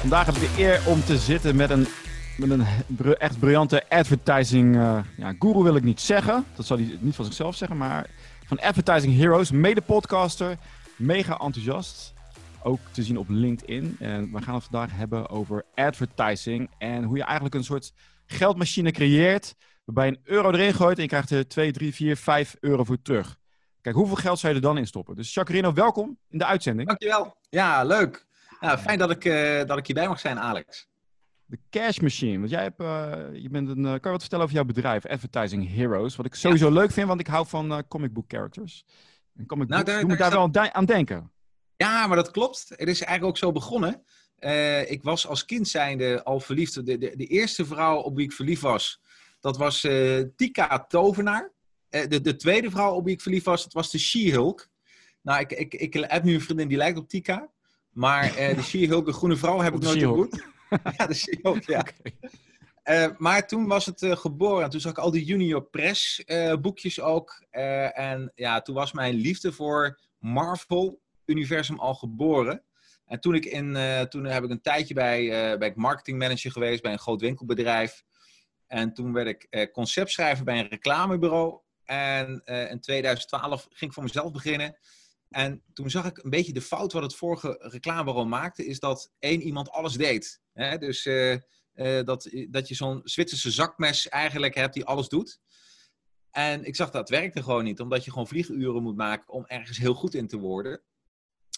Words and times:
Vandaag 0.00 0.26
heb 0.26 0.34
ik 0.34 0.40
de 0.40 0.62
eer 0.62 0.82
om 0.86 1.04
te 1.04 1.18
zitten 1.18 1.56
met 1.56 1.70
een, 1.70 1.86
met 2.36 2.50
een 2.50 2.66
echt 3.16 3.38
briljante 3.38 3.88
advertising 3.88 4.76
eh 4.76 4.98
ja, 5.16 5.34
guru 5.38 5.62
wil 5.62 5.76
ik 5.76 5.82
niet 5.82 6.00
zeggen. 6.00 6.44
Dat 6.54 6.66
zal 6.66 6.76
hij 6.76 6.98
niet 7.00 7.14
van 7.14 7.24
zichzelf 7.24 7.54
zeggen, 7.54 7.76
maar 7.76 8.06
van 8.46 8.60
Advertising 8.60 9.16
Heroes, 9.16 9.50
mede-podcaster, 9.50 10.56
mega 10.96 11.38
enthousiast. 11.38 12.12
Ook 12.62 12.78
te 12.90 13.02
zien 13.02 13.18
op 13.18 13.26
LinkedIn. 13.28 13.96
En 13.98 14.32
we 14.32 14.42
gaan 14.42 14.54
het 14.54 14.64
vandaag 14.64 14.90
hebben 14.96 15.28
over 15.28 15.64
advertising 15.74 16.70
en 16.78 17.04
hoe 17.04 17.16
je 17.16 17.24
eigenlijk 17.24 17.54
een 17.54 17.64
soort 17.64 17.92
geldmachine 18.26 18.90
creëert 18.90 19.54
waarbij 19.84 20.06
je 20.06 20.12
een 20.12 20.34
euro 20.34 20.50
erin 20.50 20.74
gooit 20.74 20.96
en 20.96 21.02
je 21.02 21.08
krijgt 21.08 21.30
er 21.30 21.48
2, 21.48 21.72
3, 21.72 21.94
4, 21.94 22.16
5 22.16 22.56
euro 22.60 22.84
voor 22.84 23.02
terug. 23.02 23.36
Kijk, 23.80 23.96
hoeveel 23.96 24.16
geld 24.16 24.38
zou 24.38 24.52
je 24.52 24.58
er 24.58 24.64
dan 24.66 24.78
in 24.78 24.86
stoppen? 24.86 25.16
Dus 25.16 25.34
Jacarino, 25.34 25.72
welkom 25.72 26.18
in 26.28 26.38
de 26.38 26.44
uitzending. 26.44 26.88
Dankjewel. 26.88 27.36
Ja, 27.50 27.84
leuk. 27.84 28.28
Ja, 28.66 28.78
fijn 28.78 28.98
dat 28.98 29.10
ik, 29.10 29.24
eh, 29.24 29.64
dat 29.66 29.78
ik 29.78 29.86
hierbij 29.86 30.08
mag 30.08 30.20
zijn, 30.20 30.38
Alex. 30.38 30.88
De 31.44 31.58
cash 31.70 31.98
machine. 31.98 32.38
Want 32.38 32.50
jij 32.50 32.62
hebt, 32.62 32.80
eh, 32.80 33.42
je 33.42 33.48
bent 33.50 33.68
een, 33.68 33.78
eh, 33.84 33.90
kan 33.90 34.00
je 34.02 34.10
wat 34.10 34.20
vertellen 34.20 34.44
over 34.44 34.56
jouw 34.56 34.64
bedrijf, 34.64 35.06
Advertising 35.06 35.74
Heroes? 35.74 36.16
Wat 36.16 36.26
ik 36.26 36.34
sowieso 36.34 36.70
leuk 36.70 36.90
vind, 36.90 37.08
want 37.08 37.20
ik 37.20 37.26
hou 37.26 37.46
van 37.46 37.84
comic 37.88 38.12
book 38.12 38.24
characters. 38.28 38.84
En 39.36 39.46
comic 39.46 39.68
Nou, 39.68 39.84
daar- 39.84 40.00
doen 40.00 40.10
me 40.10 40.16
daar 40.16 40.30
wel 40.30 40.42
aan 40.42 40.52
de- 40.52 40.72
aan 40.72 40.84
denken. 40.84 41.32
Ja, 41.76 42.06
maar 42.06 42.16
dat 42.16 42.30
klopt. 42.30 42.68
Het 42.68 42.88
is 42.88 43.00
eigenlijk 43.02 43.24
ook 43.24 43.36
zo 43.38 43.52
begonnen. 43.52 44.02
Ik 44.88 45.02
was 45.02 45.26
als 45.26 45.44
kind 45.44 45.68
zijnde 45.68 46.22
al 46.24 46.40
verliefd. 46.40 46.74
De, 46.74 46.82
de, 46.82 46.98
de 47.16 47.26
eerste 47.26 47.66
vrouw 47.66 47.96
op 47.96 48.16
wie 48.16 48.24
ik 48.24 48.32
verliefd 48.32 48.62
was, 48.62 49.00
dat 49.40 49.56
was 49.56 49.80
Tika 50.36 50.84
Tovenaar. 50.88 51.52
De, 51.88 52.20
de 52.20 52.36
tweede 52.36 52.70
vrouw 52.70 52.94
op 52.94 53.04
wie 53.04 53.14
ik 53.14 53.20
verliefd 53.20 53.44
was, 53.44 53.62
dat 53.62 53.72
was 53.72 53.90
de 53.90 53.98
She-Hulk. 53.98 54.68
Nou, 55.22 55.40
ik, 55.40 55.52
ik, 55.52 55.74
ik 55.74 55.94
heb 55.94 56.22
nu 56.22 56.34
een 56.34 56.40
vriendin 56.40 56.68
die 56.68 56.76
lijkt 56.76 56.98
op 56.98 57.08
Tika. 57.08 57.48
Maar 57.90 58.36
eh, 58.36 58.56
de 58.56 58.62
She-Hulk, 58.62 59.06
de 59.06 59.12
groene 59.12 59.36
vrouw, 59.36 59.60
heb 59.60 59.74
ik 59.74 59.80
nooit 59.82 60.06
ontmoet. 60.06 60.44
ja, 60.96 61.06
de 61.06 61.14
She-Hulk, 61.14 61.62
ja. 61.62 61.86
Eh, 62.82 63.06
maar 63.18 63.46
toen 63.46 63.66
was 63.66 63.86
het 63.86 64.02
eh, 64.02 64.16
geboren. 64.16 64.64
En 64.64 64.70
toen 64.70 64.80
zag 64.80 64.92
ik 64.92 64.98
al 64.98 65.10
die 65.10 65.24
Junior 65.24 65.62
Press 65.62 66.24
boekjes 66.60 67.00
ook. 67.00 67.44
En 67.50 68.32
ja, 68.34 68.60
toen 68.60 68.74
was 68.74 68.92
mijn 68.92 69.14
liefde 69.14 69.52
voor 69.52 70.00
Marvel-universum 70.18 71.78
al 71.78 71.94
geboren. 71.94 72.64
En 73.06 73.20
toen, 73.20 73.34
ik 73.34 73.44
in, 73.44 73.76
toen 74.08 74.24
heb 74.24 74.44
ik 74.44 74.50
een 74.50 74.60
tijdje 74.60 74.94
bij, 74.94 75.28
bij 75.58 75.68
ik 75.68 75.76
marketingmanager 75.76 76.52
geweest 76.52 76.82
bij 76.82 76.92
een 76.92 76.98
groot 76.98 77.20
winkelbedrijf. 77.20 78.04
En 78.66 78.92
toen 78.94 79.12
werd 79.12 79.26
ik 79.26 79.70
conceptschrijver 79.72 80.44
bij 80.44 80.58
een 80.58 80.68
reclamebureau. 80.68 81.58
En 81.84 82.42
in 82.70 82.80
2012 82.80 83.62
ging 83.70 83.90
ik 83.90 83.92
voor 83.92 84.02
mezelf 84.02 84.32
beginnen. 84.32 84.76
En 85.30 85.62
toen 85.72 85.90
zag 85.90 86.06
ik 86.06 86.18
een 86.18 86.30
beetje 86.30 86.52
de 86.52 86.62
fout 86.62 86.92
wat 86.92 87.02
het 87.02 87.14
vorige 87.14 87.56
reclamebureau 87.58 88.26
maakte, 88.26 88.66
is 88.66 88.80
dat 88.80 89.12
één 89.18 89.40
iemand 89.40 89.70
alles 89.70 89.92
deed. 89.92 90.40
Hè? 90.52 90.78
Dus 90.78 91.06
eh, 91.06 91.32
eh, 91.32 92.04
dat, 92.04 92.30
dat 92.48 92.68
je 92.68 92.74
zo'n 92.74 93.00
Zwitserse 93.04 93.50
zakmes 93.50 94.08
eigenlijk 94.08 94.54
hebt 94.54 94.74
die 94.74 94.84
alles 94.84 95.08
doet. 95.08 95.40
En 96.30 96.64
ik 96.64 96.76
zag 96.76 96.90
dat 96.90 97.08
werkte 97.08 97.42
gewoon 97.42 97.64
niet, 97.64 97.80
omdat 97.80 98.04
je 98.04 98.10
gewoon 98.10 98.26
vlieguren 98.26 98.82
moet 98.82 98.96
maken 98.96 99.32
om 99.32 99.46
ergens 99.46 99.78
heel 99.78 99.94
goed 99.94 100.14
in 100.14 100.26
te 100.26 100.38
worden. 100.38 100.82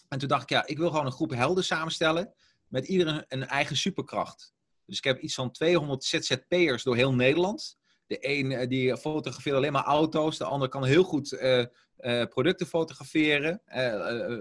En 0.09 0.19
toen 0.19 0.27
dacht 0.27 0.43
ik, 0.43 0.49
ja, 0.49 0.67
ik 0.67 0.77
wil 0.77 0.89
gewoon 0.89 1.05
een 1.05 1.11
groep 1.11 1.31
helden 1.31 1.63
samenstellen 1.63 2.33
met 2.67 2.87
iedereen 2.87 3.25
een 3.27 3.47
eigen 3.47 3.77
superkracht. 3.77 4.53
Dus 4.85 4.97
ik 4.97 5.03
heb 5.03 5.19
iets 5.19 5.33
van 5.33 5.51
200 5.51 6.03
ZZP'ers 6.03 6.83
door 6.83 6.95
heel 6.95 7.13
Nederland. 7.13 7.77
De 8.13 8.27
een 8.29 8.51
eh, 8.51 8.67
die 8.69 8.97
fotografeert 8.97 9.55
alleen 9.55 9.71
maar 9.71 9.83
auto's, 9.83 10.37
de 10.37 10.43
ander 10.43 10.69
kan 10.69 10.83
heel 10.85 11.03
goed 11.03 11.31
eh, 11.31 11.59
eh, 11.97 12.27
producten 12.27 12.67
fotograferen, 12.67 13.61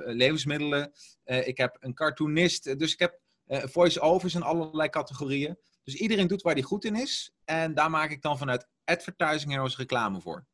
levensmiddelen. 0.05 0.93
Ik 1.25 1.57
heb 1.59 1.77
een 1.81 1.95
cartoonist, 1.95 2.79
dus 2.79 2.93
ik 2.93 2.99
heb 2.99 3.21
voice-overs 3.47 4.35
in 4.35 4.43
allerlei 4.43 4.89
categorieën. 4.89 5.59
Dus 5.85 5.95
iedereen 5.95 6.27
doet 6.27 6.43
waar 6.43 6.53
hij 6.55 6.63
goed 6.63 6.85
in 6.85 6.95
is. 6.97 7.33
En 7.45 7.75
daar 7.75 7.91
maak 7.91 8.11
ik 8.11 8.23
dan 8.23 8.39
vanuit 8.39 8.69
Advertising 8.85 9.53
Heroes 9.53 9.77
reclame 9.77 10.21
voor. 10.21 10.45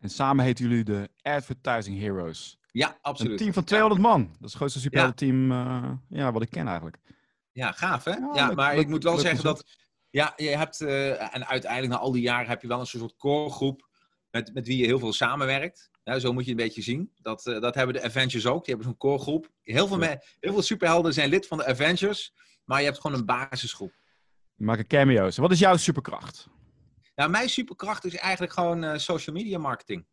En 0.00 0.10
samen 0.10 0.44
heten 0.44 0.68
jullie 0.68 0.84
de 0.84 1.08
Advertising 1.22 2.00
Heroes. 2.00 2.58
Ja, 2.72 2.88
Een 2.88 2.94
absoluut. 3.00 3.38
team 3.38 3.52
van 3.52 3.64
200 3.64 4.00
man. 4.00 4.20
Dat 4.22 4.30
is 4.32 4.38
het 4.40 4.52
grootste 4.54 4.80
superheldenteam 4.80 5.52
eh, 5.52 5.90
ja, 6.08 6.32
wat 6.32 6.42
ik 6.42 6.50
ken 6.50 6.66
eigenlijk. 6.66 6.98
Ja, 7.52 7.72
gaaf 7.72 8.04
hè? 8.04 8.10
Ja, 8.10 8.30
Ja, 8.34 8.46
leuk- 8.46 8.56
maar 8.56 8.72
leuk- 8.74 8.82
ik 8.82 8.88
moet 8.88 9.02
wel 9.02 9.18
zeggen 9.18 9.44
dat... 9.44 9.64
Ja, 10.14 10.32
je 10.36 10.48
hebt... 10.48 10.80
eh, 10.80 11.34
en 11.34 11.46
uiteindelijk 11.46 11.92
na 11.92 11.98
al 11.98 12.12
die 12.12 12.22
jaren 12.22 12.48
heb 12.48 12.62
je 12.62 12.68
wel 12.68 12.80
een 12.80 12.86
soort 12.86 13.16
coregroep 13.16 13.88
met, 14.30 14.54
met 14.54 14.66
wie 14.66 14.76
je 14.78 14.84
heel 14.84 14.98
veel 14.98 15.12
samenwerkt. 15.12 15.90
Ja, 16.04 16.18
zo 16.18 16.32
moet 16.32 16.44
je 16.44 16.50
een 16.50 16.56
beetje 16.56 16.82
zien. 16.82 17.12
Dat, 17.22 17.46
eh, 17.46 17.60
dat 17.60 17.74
hebben 17.74 17.94
de 17.94 18.02
Avengers 18.02 18.46
ook. 18.46 18.64
Die 18.64 18.74
hebben 18.74 18.84
zo'n 18.84 18.96
coregroep. 18.96 19.50
Heel 19.62 19.86
veel, 19.86 20.02
Ja. 20.02 20.20
heel 20.40 20.52
veel 20.52 20.62
superhelden 20.62 21.12
zijn 21.12 21.28
lid 21.28 21.46
van 21.46 21.58
de 21.58 21.66
Avengers. 21.66 22.34
Maar 22.64 22.78
je 22.78 22.84
hebt 22.86 23.00
gewoon 23.00 23.16
een 23.18 23.24
basisgroep. 23.26 23.92
Die 24.56 24.66
maken 24.66 24.86
cameo's. 24.86 25.36
Wat 25.36 25.50
is 25.52 25.58
jouw 25.58 25.76
superkracht? 25.76 26.48
Nou, 27.14 27.30
mijn 27.30 27.48
superkracht 27.48 28.04
is 28.04 28.14
eigenlijk 28.16 28.52
gewoon 28.52 28.84
eh, 28.84 28.98
social 28.98 29.36
media 29.36 29.58
marketing. 29.58 30.06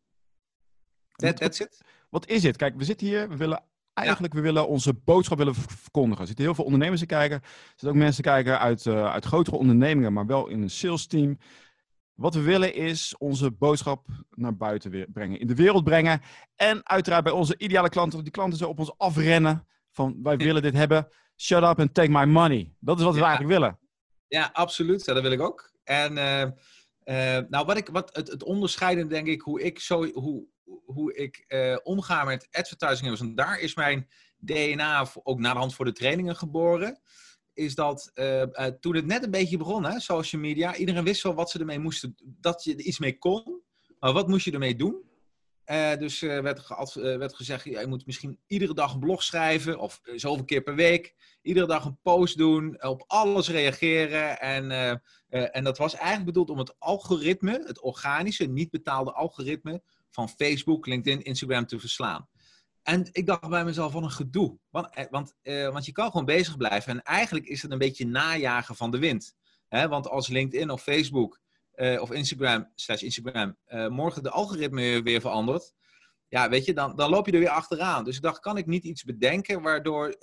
That, 1.16 1.38
that's 1.38 1.60
it. 1.60 1.82
Wat 2.10 2.28
is 2.28 2.44
het? 2.44 2.58
Kijk, 2.58 2.76
we 2.78 2.84
zitten 2.84 3.08
hier, 3.08 3.30
we 3.30 3.38
willen 3.38 3.64
eigenlijk 3.94 4.34
we 4.34 4.42
willen 4.42 4.68
onze 4.68 4.94
boodschap 4.94 5.38
willen 5.38 5.56
verkondigen. 5.56 6.22
Er 6.22 6.28
zitten 6.28 6.46
heel 6.46 6.56
veel 6.56 6.66
ondernemers 6.66 7.00
te 7.00 7.06
kijken. 7.06 7.38
Er 7.42 7.70
zitten 7.70 7.90
ook 7.90 7.96
mensen 7.96 8.24
te 8.24 8.30
kijken 8.30 8.60
uit, 8.60 8.86
eh, 8.86 9.12
uit 9.12 9.26
grotere 9.26 9.58
ondernemingen, 9.58 10.14
maar 10.14 10.26
wel 10.26 10.48
in 10.48 10.62
een 10.62 10.70
sales 10.70 11.08
team. 11.08 11.38
Wat 12.14 12.34
we 12.34 12.42
willen 12.42 12.74
is 12.74 13.16
onze 13.18 13.52
boodschap 13.52 14.08
naar 14.30 14.58
buiten 14.58 15.12
brengen, 15.14 15.40
in 15.40 15.48
de 15.48 15.56
wereld 15.56 15.84
brengen. 15.84 16.22
En 16.56 16.88
uiteraard 16.88 17.24
bij 17.24 17.34
onze 17.34 17.58
ideale 17.58 17.90
klanten, 17.90 18.14
want 18.14 18.24
die 18.24 18.34
klanten 18.34 18.58
zo 18.58 18.68
op 18.68 18.80
ons 18.80 18.98
afrennen 18.98 19.68
van 19.92 20.20
wij 20.24 20.38
willen 20.38 20.62
dit 20.62 20.74
hebben. 20.74 21.08
Shut 21.38 21.64
up 21.64 21.80
and 21.80 21.94
take 21.94 22.10
my 22.10 22.24
money. 22.24 22.74
Dat 22.80 22.98
is 22.98 23.04
wat 23.04 23.16
we 23.16 23.22
eigenlijk 23.22 23.54
willen. 23.54 23.80
Ja, 24.28 24.50
absoluut. 24.54 25.06
Ja, 25.06 25.14
dat 25.14 25.22
wil 25.22 25.32
ik 25.32 25.42
ook. 25.42 25.72
En 25.84 26.18
eh, 26.18 26.42
eh, 27.04 27.46
nou, 27.50 27.66
wat 27.66 27.78
ik, 27.78 27.88
wat 27.88 28.16
het, 28.16 28.28
het 28.28 28.44
onderscheiden, 28.44 29.08
denk 29.08 29.28
ik, 29.28 29.42
hoe 29.42 29.62
ik, 29.62 29.80
zo, 29.80 30.12
hoe, 30.12 30.48
hoe 30.86 31.16
ik 31.16 31.44
eh, 31.48 31.78
omga 31.84 32.24
met 32.24 32.48
advertising. 32.52 33.02
heroes, 33.02 33.20
En 33.20 33.36
daar 33.36 33.60
is 33.60 33.76
mijn 33.76 34.08
DNA 34.38 35.08
ook 35.24 35.40
naar 35.40 35.54
de 35.54 35.60
hand 35.60 35.76
voor 35.76 35.86
de 35.86 35.92
trainingen 35.92 36.36
geboren. 36.36 37.02
Is 37.54 37.76
dat 37.76 38.12
eh, 38.14 38.42
eh, 38.42 38.74
toen 38.80 38.96
het 38.96 39.06
net 39.06 39.24
een 39.24 39.32
beetje 39.32 39.58
begon, 39.58 39.84
hè, 39.84 40.00
social 40.00 40.42
media, 40.42 40.76
iedereen 40.76 41.04
wist 41.04 41.24
wel 41.24 41.34
wat 41.34 41.50
ze 41.50 41.60
ermee 41.60 41.80
moesten, 41.80 42.16
dat 42.24 42.64
je 42.64 42.74
er 42.74 42.82
iets 42.82 43.00
mee 43.00 43.18
kon. 43.18 43.62
Maar 44.00 44.14
wat 44.14 44.28
moest 44.28 44.46
je 44.46 44.52
ermee 44.52 44.76
doen? 44.76 45.10
Dus 46.00 46.22
eh, 46.22 46.40
werd, 46.40 46.94
werd 46.94 47.36
gezegd, 47.36 47.64
je 47.64 47.86
moet 47.88 48.06
misschien 48.06 48.40
iedere 48.48 48.74
dag 48.74 48.94
een 48.94 49.00
blog 49.00 49.24
schrijven, 49.24 49.80
of 49.80 50.02
zoveel 50.16 50.46
keer 50.46 50.62
per 50.62 50.76
week. 50.76 51.16
Iedere 51.42 51.68
dag 51.68 51.86
een 51.86 52.00
post 52.02 52.38
doen, 52.38 52.84
op 52.84 53.04
alles 53.08 53.50
reageren. 53.50 54.40
En, 54.40 54.72
en 55.30 55.64
dat 55.64 55.78
was 55.78 55.94
eigenlijk 55.94 56.26
bedoeld 56.26 56.50
om 56.50 56.58
het 56.58 56.80
algoritme, 56.80 57.64
het 57.66 57.82
organische, 57.82 58.46
niet 58.46 58.70
betaalde 58.70 59.12
algoritme 59.12 59.82
van 60.12 60.30
Facebook, 60.30 60.86
LinkedIn, 60.86 61.24
Instagram 61.24 61.66
te 61.66 61.80
verslaan. 61.80 62.30
En 62.84 63.10
ik 63.12 63.26
dacht 63.26 63.50
bij 63.50 63.66
mezelf, 63.66 63.92
van 63.92 64.04
een 64.04 64.12
gedoe. 64.12 64.58
Want, 64.70 64.96
eh, 64.96 65.06
want, 65.10 65.36
eh, 65.42 65.70
want 65.70 65.86
je 65.86 65.92
kan 65.92 66.12
gewoon 66.12 66.26
bezig 66.26 66.58
blijven. 66.58 66.92
En 66.92 67.02
eigenlijk 67.02 67.46
is 67.46 67.62
het 67.62 67.72
een 67.72 67.78
beetje 67.78 68.08
najagen 68.08 68.76
van 68.76 68.92
de 68.92 69.00
wind. 69.00 69.36
Hè? 69.68 69.88
Want 69.88 70.08
als 70.08 70.28
LinkedIn 70.28 70.70
of 70.70 70.82
Facebook 70.82 71.40
eh, 71.72 72.02
of 72.02 72.12
Instagram, 72.12 72.72
slash 72.76 73.02
Instagram, 73.02 73.58
morgen 73.90 74.24
de 74.24 74.30
algoritme 74.30 75.02
weer, 75.02 75.22
verandert. 75.22 75.74
Ja, 76.28 76.50
weet 76.50 76.66
je, 76.66 76.74
dan, 76.74 76.96
dan 76.96 77.10
loop 77.10 77.26
je 77.26 77.32
er 77.32 77.40
weer 77.40 77.50
achteraan. 77.50 78.04
Dus 78.04 78.16
ik 78.16 78.22
dacht, 78.22 78.40
kan 78.40 78.58
ik 78.58 78.66
niet 78.66 78.84
iets 78.84 79.04
bedenken 79.04 79.62
waardoor, 79.62 80.16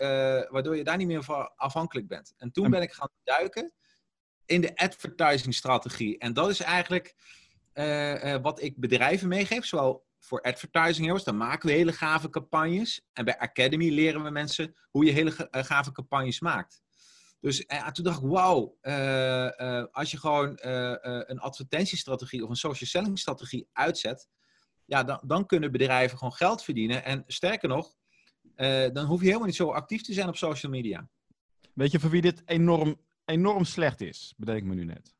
waardoor 0.51 0.77
je 0.77 0.85
daar 0.85 0.97
niet 0.97 1.07
meer 1.07 1.23
van 1.23 1.53
afhankelijk 1.57 2.09
bent? 2.09 2.35
En 2.37 2.51
toen 2.53 2.65
En- 2.65 2.71
ben 2.71 2.83
ik 2.83 2.93
gaan 2.93 3.11
duiken 3.25 3.73
in 4.47 4.61
de 4.61 4.77
advertising 4.77 5.55
strategie. 5.55 6.19
En 6.19 6.33
dat 6.33 6.49
is 6.49 6.61
eigenlijk 6.61 7.15
wat 8.43 8.63
ik 8.63 8.77
bedrijven 8.77 9.29
meegeef, 9.29 9.65
zowel 9.65 10.07
voor 10.19 10.41
advertising 10.41 11.07
heroes, 11.07 11.25
dan 11.25 11.37
maken 11.37 11.69
we 11.69 11.75
hele 11.75 11.93
gave 11.93 12.31
campagnes. 12.31 13.01
En 13.13 13.25
bij 13.25 13.39
Academy 13.39 13.91
leren 13.91 14.23
we 14.23 14.31
mensen 14.31 14.75
hoe 14.91 15.05
je 15.05 15.13
hele 15.13 15.49
eh, 15.51 15.65
gave 15.65 15.93
campagnes 15.93 16.41
maakt. 16.41 16.83
Dus 17.41 17.67
eh, 17.67 17.87
toen 17.89 18.05
dacht 18.05 18.23
ik, 18.23 18.29
wauw, 18.29 18.77
eh, 18.81 19.61
eh, 19.61 19.87
als 19.91 20.11
je 20.11 20.19
gewoon 20.19 20.57
eh, 20.57 20.91
eh, 20.93 21.23
een 21.27 21.39
advertentiestrategie 21.39 22.43
of 22.45 22.49
een 22.51 22.57
social 22.57 22.89
selling 22.89 23.19
strategie 23.19 23.69
uitzet, 23.73 24.29
ja, 24.85 25.05
dan, 25.05 25.23
dan 25.27 25.47
kunnen 25.47 25.73
bedrijven 25.73 26.19
gewoon 26.19 26.33
geld 26.33 26.65
verdienen. 26.65 27.05
En 27.05 27.25
sterker 27.27 27.69
nog, 27.69 27.97
eh, 28.55 28.87
dan 28.93 29.07
hoef 29.07 29.21
je 29.21 29.27
helemaal 29.27 29.47
niet 29.47 29.57
zo 29.57 29.71
actief 29.73 30.03
te 30.03 30.13
zijn 30.13 30.29
op 30.29 30.37
social 30.37 30.73
media. 30.73 31.09
Weet 31.75 31.91
je 31.91 32.01
voor 32.01 32.11
wie 32.11 32.23
dit 32.23 32.43
enorm, 32.45 33.01
enorm 33.25 33.65
slecht 33.65 34.01
is? 34.01 34.35
Bedenk 34.37 34.59
ik 34.59 34.65
me 34.65 34.75
nu 34.75 34.85
net. 34.85 35.15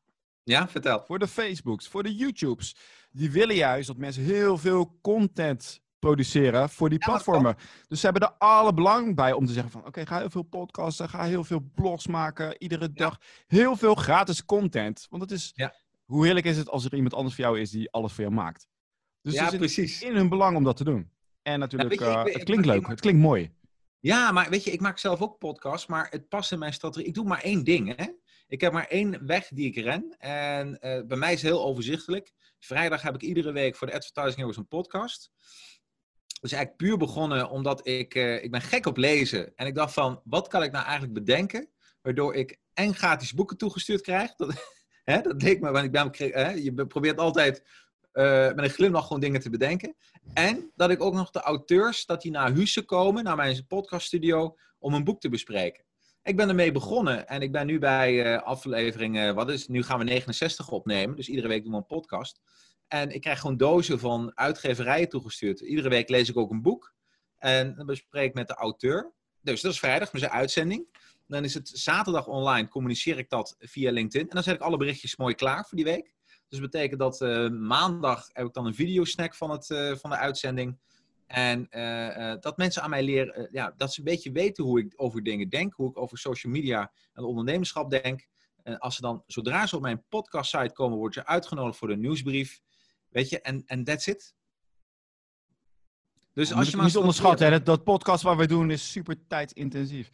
Ja, 0.49 0.67
vertel. 0.67 1.03
Voor 1.05 1.19
de 1.19 1.27
Facebooks, 1.27 1.87
voor 1.87 2.03
de 2.03 2.15
YouTubes. 2.15 2.75
Die 3.11 3.31
willen 3.31 3.55
juist 3.55 3.87
dat 3.87 3.97
mensen 3.97 4.23
heel 4.23 4.57
veel 4.57 4.97
content 5.01 5.81
produceren 5.99 6.69
voor 6.69 6.89
die 6.89 6.99
Ja, 6.99 7.05
platformen. 7.05 7.55
Dus 7.87 7.99
ze 7.99 8.05
hebben 8.07 8.27
er 8.27 8.35
alle 8.37 8.73
belang 8.73 9.15
bij 9.15 9.33
om 9.33 9.45
te 9.45 9.53
zeggen 9.53 9.71
van... 9.71 9.85
oké, 9.85 10.05
ga 10.05 10.17
heel 10.17 10.29
veel 10.29 10.41
podcasten, 10.43 11.09
ga 11.09 11.23
heel 11.23 11.43
veel 11.43 11.71
blogs 11.75 12.07
maken, 12.07 12.55
iedere 12.61 12.91
dag. 12.91 13.17
Heel 13.47 13.75
veel 13.75 13.95
gratis 13.95 14.45
content. 14.45 15.07
Want 15.09 15.21
het 15.21 15.31
is... 15.31 15.51
Ja. 15.55 15.73
Hoe 16.05 16.25
heerlijk 16.25 16.45
is 16.45 16.57
het 16.57 16.69
als 16.69 16.85
er 16.85 16.93
iemand 16.95 17.13
anders 17.13 17.35
voor 17.35 17.43
jou 17.43 17.59
is 17.59 17.69
die 17.71 17.91
alles 17.91 18.13
voor 18.13 18.23
jou 18.23 18.35
maakt? 18.35 18.67
Dus 19.21 19.33
ja, 19.33 19.49
precies. 19.49 20.01
in 20.01 20.15
hun 20.15 20.29
belang 20.29 20.57
om 20.57 20.63
dat 20.63 20.77
te 20.77 20.83
doen. 20.83 21.11
En 21.41 21.59
natuurlijk, 21.59 21.89
weet 21.89 21.99
je, 21.99 22.05
ik 22.05 22.27
eh, 22.27 22.33
het 22.33 22.43
klinkt 22.43 22.65
leuk, 22.65 22.81
ik- 22.81 22.87
het 22.87 22.99
klinkt 22.99 23.21
mooi. 23.21 23.51
Ja, 23.99 24.31
maar 24.31 24.49
weet 24.49 24.63
je, 24.63 24.71
ik 24.71 24.81
maak 24.81 24.97
zelf 24.97 25.21
ook 25.21 25.37
podcasts, 25.37 25.87
maar 25.87 26.07
het 26.09 26.29
past 26.29 26.51
in 26.51 26.59
mijn 26.59 26.73
strategie. 26.73 27.07
Ik 27.07 27.13
doe 27.13 27.25
maar 27.25 27.41
één 27.41 27.63
ding, 27.63 27.95
hè. 27.95 28.05
Ik 28.49 28.61
heb 28.61 28.73
maar 28.73 28.87
één 28.87 29.25
weg 29.25 29.47
die 29.47 29.67
ik 29.67 29.75
ren. 29.75 30.15
En 30.17 30.67
uh, 30.81 31.01
bij 31.05 31.17
mij 31.17 31.33
is 31.33 31.41
het 31.41 31.51
heel 31.51 31.63
overzichtelijk. 31.63 32.33
Vrijdag 32.59 33.01
heb 33.01 33.15
ik 33.15 33.21
iedere 33.21 33.51
week 33.51 33.75
voor 33.75 33.87
de 33.87 33.93
Advertising 33.93 34.35
Heroes 34.35 34.57
een 34.57 34.67
podcast. 34.67 35.31
Dus 36.41 36.51
eigenlijk 36.51 36.75
puur 36.75 36.97
begonnen 36.97 37.49
omdat 37.49 37.87
ik, 37.87 38.15
uh, 38.15 38.43
ik 38.43 38.51
ben 38.51 38.61
gek 38.61 38.85
op 38.85 38.97
lezen. 38.97 39.55
En 39.55 39.67
ik 39.67 39.75
dacht 39.75 39.93
van, 39.93 40.21
wat 40.23 40.47
kan 40.47 40.63
ik 40.63 40.71
nou 40.71 40.83
eigenlijk 40.83 41.13
bedenken? 41.13 41.69
Waardoor 42.01 42.35
ik 42.35 42.59
en 42.73 42.95
gratis 42.95 43.33
boeken 43.33 43.57
toegestuurd 43.57 44.01
krijg. 44.01 44.35
Dat, 44.35 44.53
hè, 45.03 45.21
dat 45.21 45.41
me, 45.41 45.71
want 45.71 45.85
ik 45.85 45.91
ben, 45.91 46.11
hè, 46.17 46.49
je 46.49 46.85
probeert 46.87 47.17
altijd 47.17 47.63
uh, 48.13 48.47
met 48.47 48.59
een 48.59 48.69
glimlach 48.69 49.03
gewoon 49.03 49.21
dingen 49.21 49.41
te 49.41 49.49
bedenken. 49.49 49.95
En 50.33 50.71
dat 50.75 50.89
ik 50.89 51.01
ook 51.01 51.13
nog 51.13 51.31
de 51.31 51.41
auteurs, 51.41 52.05
dat 52.05 52.21
die 52.21 52.31
naar 52.31 52.53
Husse 52.53 52.85
komen, 52.85 53.23
naar 53.23 53.35
mijn 53.35 53.67
podcaststudio, 53.67 54.57
om 54.79 54.93
een 54.93 55.03
boek 55.03 55.19
te 55.19 55.29
bespreken. 55.29 55.83
Ik 56.29 56.35
ben 56.35 56.49
ermee 56.49 56.71
begonnen 56.71 57.27
en 57.27 57.41
ik 57.41 57.51
ben 57.51 57.65
nu 57.65 57.79
bij 57.79 58.33
uh, 58.33 58.41
aflevering, 58.41 59.17
uh, 59.17 59.31
wat 59.31 59.49
is 59.49 59.67
Nu 59.67 59.83
gaan 59.83 59.99
we 59.99 60.03
69 60.03 60.69
opnemen, 60.69 61.15
dus 61.15 61.29
iedere 61.29 61.47
week 61.47 61.63
doen 61.63 61.71
we 61.71 61.77
een 61.77 61.85
podcast. 61.85 62.39
En 62.87 63.11
ik 63.11 63.21
krijg 63.21 63.39
gewoon 63.39 63.57
dozen 63.57 63.99
van 63.99 64.31
uitgeverijen 64.35 65.09
toegestuurd. 65.09 65.59
Iedere 65.59 65.89
week 65.89 66.09
lees 66.09 66.29
ik 66.29 66.37
ook 66.37 66.51
een 66.51 66.61
boek 66.61 66.93
en 67.37 67.75
dan 67.75 67.85
bespreek 67.85 68.27
ik 68.27 68.33
met 68.33 68.47
de 68.47 68.53
auteur. 68.53 69.11
Dus 69.41 69.61
dat 69.61 69.71
is 69.71 69.79
vrijdag 69.79 70.11
met 70.11 70.21
zijn 70.21 70.33
uitzending. 70.33 70.85
Dan 71.27 71.43
is 71.43 71.53
het 71.53 71.69
zaterdag 71.73 72.27
online, 72.27 72.67
communiceer 72.67 73.17
ik 73.17 73.29
dat 73.29 73.55
via 73.59 73.91
LinkedIn. 73.91 74.29
En 74.29 74.35
dan 74.35 74.43
zet 74.43 74.55
ik 74.55 74.61
alle 74.61 74.77
berichtjes 74.77 75.15
mooi 75.15 75.35
klaar 75.35 75.65
voor 75.65 75.77
die 75.77 75.85
week. 75.85 76.13
Dus 76.25 76.59
dat 76.59 76.71
betekent 76.71 76.99
dat 76.99 77.21
uh, 77.21 77.49
maandag 77.49 78.29
heb 78.33 78.45
ik 78.45 78.53
dan 78.53 78.65
een 78.65 78.75
videosnack 78.75 79.35
van, 79.35 79.49
het, 79.51 79.65
van 79.99 80.09
de 80.09 80.17
uitzending. 80.17 80.79
En 81.29 81.67
uh, 81.71 82.33
dat 82.39 82.57
mensen 82.57 82.81
aan 82.81 82.89
mij 82.89 83.03
leren, 83.03 83.47
ja, 83.51 83.73
dat 83.77 83.93
ze 83.93 83.99
een 83.99 84.05
beetje 84.05 84.31
weten 84.31 84.63
hoe 84.63 84.79
ik 84.79 84.93
over 84.95 85.23
dingen 85.23 85.49
denk, 85.49 85.73
hoe 85.73 85.89
ik 85.89 85.97
over 85.97 86.17
social 86.17 86.53
media 86.53 86.91
en 87.13 87.23
ondernemerschap 87.23 87.89
denk. 87.89 88.27
En 88.63 88.79
als 88.79 88.95
ze 88.95 89.01
dan, 89.01 89.23
zodra 89.27 89.67
ze 89.67 89.75
op 89.75 89.81
mijn 89.81 90.03
podcast 90.09 90.49
site 90.49 90.73
komen, 90.73 90.97
worden 90.97 91.21
ze 91.21 91.29
uitgenodigd 91.29 91.77
voor 91.77 91.87
de 91.87 91.97
nieuwsbrief. 91.97 92.61
Weet 93.09 93.29
je, 93.29 93.41
en, 93.41 93.63
en 93.65 93.83
that's 93.83 94.07
it. 94.07 94.35
Dus 96.33 96.53
als 96.53 96.69
je 96.69 96.75
maar 96.75 96.85
niet 96.85 96.97
onderschatten, 96.97 97.51
dat, 97.51 97.65
dat 97.65 97.83
podcast 97.83 98.23
wat 98.23 98.37
wij 98.37 98.47
doen 98.47 98.71
is 98.71 98.91
super 98.91 99.27
tijdintensief. 99.27 100.09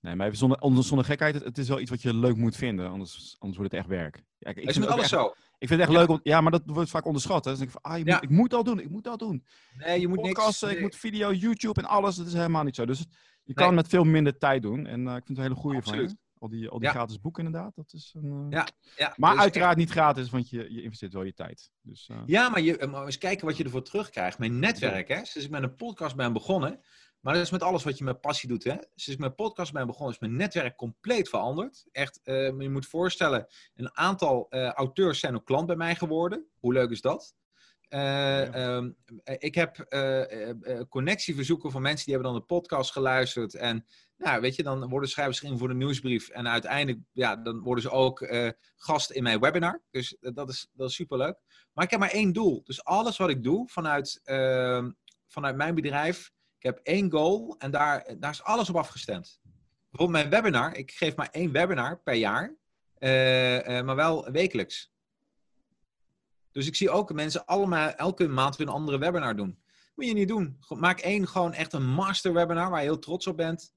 Nee, 0.00 0.14
maar 0.14 0.26
even 0.26 0.38
zonder, 0.38 0.84
zonder 0.84 1.06
gekheid, 1.06 1.34
het, 1.34 1.44
het, 1.44 1.58
is 1.58 1.68
wel 1.68 1.80
iets 1.80 1.90
wat 1.90 2.02
je 2.02 2.14
leuk 2.14 2.36
moet 2.36 2.56
vinden, 2.56 2.90
anders, 2.90 3.36
anders 3.38 3.58
wordt 3.58 3.72
het 3.72 3.80
echt 3.80 3.90
werk. 3.90 4.22
Ja, 4.38 4.50
ik, 4.50 4.56
is 4.56 4.78
met 4.78 4.88
alles 4.88 5.00
echt, 5.00 5.10
zo. 5.10 5.34
Ik 5.58 5.68
vind 5.68 5.80
het 5.80 5.88
echt 5.88 5.98
ja. 5.98 5.98
leuk, 5.98 6.08
om, 6.08 6.20
ja, 6.22 6.40
maar 6.40 6.52
dat 6.52 6.62
wordt 6.64 6.90
vaak 6.90 7.04
onderschat. 7.06 7.44
Hè. 7.44 7.50
Dus 7.50 7.60
ik 7.60 7.70
van, 7.70 7.80
ah, 7.82 7.98
je 7.98 8.04
Ja. 8.04 8.14
moet, 8.14 8.22
ik 8.22 8.30
moet 8.30 8.50
dat 8.50 8.64
doen, 8.64 8.80
ik 8.80 8.90
moet 8.90 9.04
dat 9.04 9.18
doen. 9.18 9.44
Nee, 9.76 10.00
je 10.00 10.08
moet 10.08 10.20
Podcasten, 10.20 10.66
niks... 10.68 10.78
ik 10.80 10.84
moet 10.86 10.96
video, 10.96 11.32
YouTube 11.32 11.80
en 11.80 11.86
alles, 11.88 12.16
dat 12.16 12.26
is 12.26 12.32
helemaal 12.32 12.62
niet 12.64 12.74
zo. 12.76 12.86
Dus 12.86 13.04
je 13.42 13.54
kan 13.54 13.66
Nee. 13.66 13.74
met 13.76 13.88
veel 13.88 14.04
minder 14.04 14.38
tijd 14.38 14.62
doen. 14.62 14.86
En 14.86 15.08
eh, 15.08 15.16
ik 15.16 15.22
vind 15.26 15.28
het 15.28 15.36
een 15.38 15.42
hele 15.42 15.54
goede 15.54 15.82
van 15.82 15.98
je. 16.00 16.16
Al 16.40 16.48
die, 16.48 16.68
al 16.68 16.78
die 16.78 16.86
Ja. 16.88 16.94
gratis 16.94 17.20
boeken 17.20 17.44
inderdaad, 17.44 17.74
dat 17.74 17.92
is 17.92 18.14
een... 18.16 18.30
eh, 18.32 18.46
Ja, 18.50 18.66
ja, 18.96 19.12
Maar 19.16 19.32
dus 19.32 19.40
uiteraard 19.42 19.76
niet 19.76 19.90
gratis, 19.90 20.30
want 20.30 20.50
je, 20.50 20.72
je 20.72 20.82
investeert 20.82 21.12
wel 21.12 21.22
je 21.22 21.34
tijd. 21.34 21.70
Dus, 21.80 22.08
eh, 22.10 22.20
Ja, 22.26 22.48
maar, 22.48 22.60
je, 22.60 22.86
maar 22.90 23.04
eens 23.04 23.18
kijken 23.18 23.46
wat 23.46 23.56
je 23.56 23.64
ervoor 23.64 23.82
terugkrijgt. 23.82 24.38
Mijn 24.38 24.58
netwerk, 24.58 25.08
hè. 25.08 25.14
Sinds 25.24 25.44
ik 25.46 25.50
met 25.50 25.62
een 25.62 25.74
podcast 25.74 26.16
ben 26.16 26.32
begonnen. 26.32 26.80
Maar 27.20 27.34
dat 27.34 27.42
is 27.42 27.50
met 27.50 27.62
alles 27.62 27.84
wat 27.84 27.98
je 27.98 28.04
met 28.04 28.20
passie 28.20 28.48
doet, 28.48 28.64
hè. 28.64 28.74
Sinds 28.74 29.06
ik 29.06 29.18
met 29.18 29.36
podcast 29.36 29.72
ben 29.72 29.86
begonnen, 29.86 30.14
is 30.14 30.20
mijn 30.20 30.36
netwerk 30.36 30.76
compleet 30.76 31.28
veranderd. 31.28 31.86
Echt, 31.92 32.20
eh, 32.22 32.46
je 32.46 32.70
moet 32.70 32.86
voorstellen, 32.86 33.46
een 33.74 33.96
aantal 33.96 34.46
eh, 34.48 34.70
auteurs 34.70 35.20
zijn 35.20 35.34
ook 35.34 35.46
klant 35.46 35.66
bij 35.66 35.76
mij 35.76 35.94
geworden. 35.94 36.46
Hoe 36.58 36.72
leuk 36.72 36.90
is 36.90 37.00
dat? 37.00 37.36
Eh, 37.88 38.54
ehm, 38.54 38.90
eh, 39.24 39.34
ik 39.38 39.54
heb 39.54 39.86
connectieverzoeken 40.88 41.70
van 41.70 41.82
mensen 41.82 42.04
die 42.04 42.14
hebben 42.14 42.32
dan 42.32 42.40
de 42.40 42.46
podcast 42.46 42.92
geluisterd. 42.92 43.54
En 43.54 43.86
nou, 44.16 44.40
weet 44.40 44.56
je, 44.56 44.62
dan 44.62 44.88
worden 44.88 45.08
schrijvers 45.08 45.42
in 45.42 45.58
voor 45.58 45.68
de 45.68 45.74
nieuwsbrief. 45.74 46.28
En 46.28 46.48
uiteindelijk, 46.48 47.04
ja, 47.12 47.36
dan 47.36 47.60
worden 47.60 47.82
ze 47.82 47.90
ook 47.90 48.28
gast 48.76 49.10
in 49.10 49.22
mijn 49.22 49.40
webinar. 49.40 49.82
Dus 49.90 50.16
dat 50.20 50.48
is, 50.48 50.68
dat 50.72 50.88
is 50.88 50.94
superleuk. 50.94 51.36
Maar 51.72 51.84
ik 51.84 51.90
heb 51.90 52.00
maar 52.00 52.10
één 52.10 52.32
doel. 52.32 52.62
Dus 52.64 52.84
alles 52.84 53.16
wat 53.16 53.28
ik 53.28 53.42
doe 53.42 53.68
vanuit, 53.68 54.20
ehm, 54.24 54.90
vanuit 55.26 55.56
mijn 55.56 55.74
bedrijf, 55.74 56.32
ik 56.58 56.64
heb 56.64 56.80
één 56.82 57.10
goal 57.10 57.54
en 57.58 57.70
daar, 57.70 58.30
is 58.30 58.42
alles 58.42 58.68
op 58.68 58.76
afgestemd. 58.76 59.40
Bijvoorbeeld 59.90 60.30
mijn 60.30 60.42
webinar, 60.42 60.76
ik 60.76 60.90
geef 60.90 61.16
maar 61.16 61.28
één 61.30 61.52
webinar 61.52 61.98
per 61.98 62.14
jaar, 62.14 62.56
eh, 62.94 63.78
eh, 63.78 63.84
maar 63.84 63.96
wel 63.96 64.30
wekelijks. 64.30 64.92
Dus 66.52 66.66
ik 66.66 66.76
zie 66.76 66.90
ook 66.90 67.12
mensen 67.12 67.46
allemaal 67.46 67.90
elke 67.90 68.28
maand 68.28 68.56
weer 68.56 68.66
een 68.66 68.72
andere 68.72 68.98
webinar 68.98 69.36
doen. 69.36 69.62
Moet 69.94 70.06
je 70.06 70.12
niet 70.12 70.28
doen. 70.28 70.58
Maak 70.68 71.00
één 71.00 71.28
gewoon 71.28 71.52
echt 71.52 71.72
een 71.72 71.86
master 71.86 72.32
webinar 72.32 72.70
waar 72.70 72.80
je 72.80 72.86
heel 72.86 72.98
trots 72.98 73.26
op 73.26 73.36
bent. 73.36 73.74